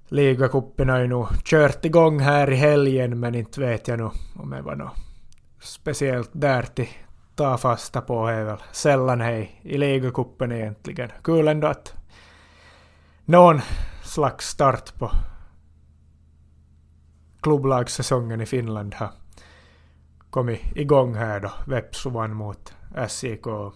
Ligacupen 0.09 0.89
har 0.89 0.99
ju 0.99 1.07
nog 1.07 1.29
kört 1.45 1.85
igång 1.85 2.21
här 2.21 2.51
i 2.51 2.55
helgen 2.55 3.21
men 3.21 3.35
inte 3.35 3.61
vet 3.61 3.89
jag 3.89 3.99
nog 3.99 4.13
om 4.37 4.51
det 4.51 4.63
var 4.63 4.77
något 4.77 4.97
speciellt 5.61 6.31
där 6.33 6.63
till 6.63 6.89
ta 7.35 7.59
fasta 7.59 8.01
på 8.01 8.27
Det 8.27 8.33
är 8.33 8.45
väl 8.45 8.63
sällan 8.73 9.21
hej 9.21 9.61
i 9.63 9.79
ligacupen 9.79 10.53
egentligen. 10.53 11.11
Kul 11.23 11.49
ändå 11.49 11.67
att 11.67 11.95
någon 13.25 13.61
slags 14.03 14.49
start 14.49 14.95
på 14.99 15.11
klubblagssäsongen 17.41 18.41
i 18.41 18.47
Finland 18.47 18.95
har 18.95 19.11
kommit 20.31 20.61
igång 20.75 21.15
här 21.15 21.41
då. 21.41 21.51
Vepsu 21.67 22.11
vann 22.11 22.35
mot 22.35 22.75
SIK 23.09 23.47
och 23.47 23.75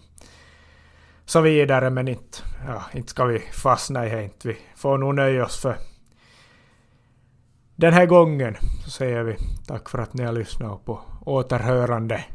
så 1.25 1.41
vidare 1.41 1.89
men 1.89 2.07
inte, 2.07 2.37
ja, 2.67 2.83
inte 2.93 3.09
ska 3.09 3.25
vi 3.25 3.39
fastna 3.39 4.07
i 4.07 4.09
det. 4.09 4.23
Inte. 4.23 4.47
Vi 4.47 4.57
får 4.75 4.97
nog 4.97 5.15
nöja 5.15 5.45
oss 5.45 5.61
för 5.61 5.77
den 7.75 7.93
här 7.93 8.05
gången 8.05 8.55
så 8.83 8.89
säger 8.89 9.23
vi 9.23 9.37
tack 9.67 9.89
för 9.89 9.99
att 9.99 10.13
ni 10.13 10.23
har 10.23 10.33
lyssnat 10.33 10.85
på 10.85 11.01
återhörande. 11.25 12.25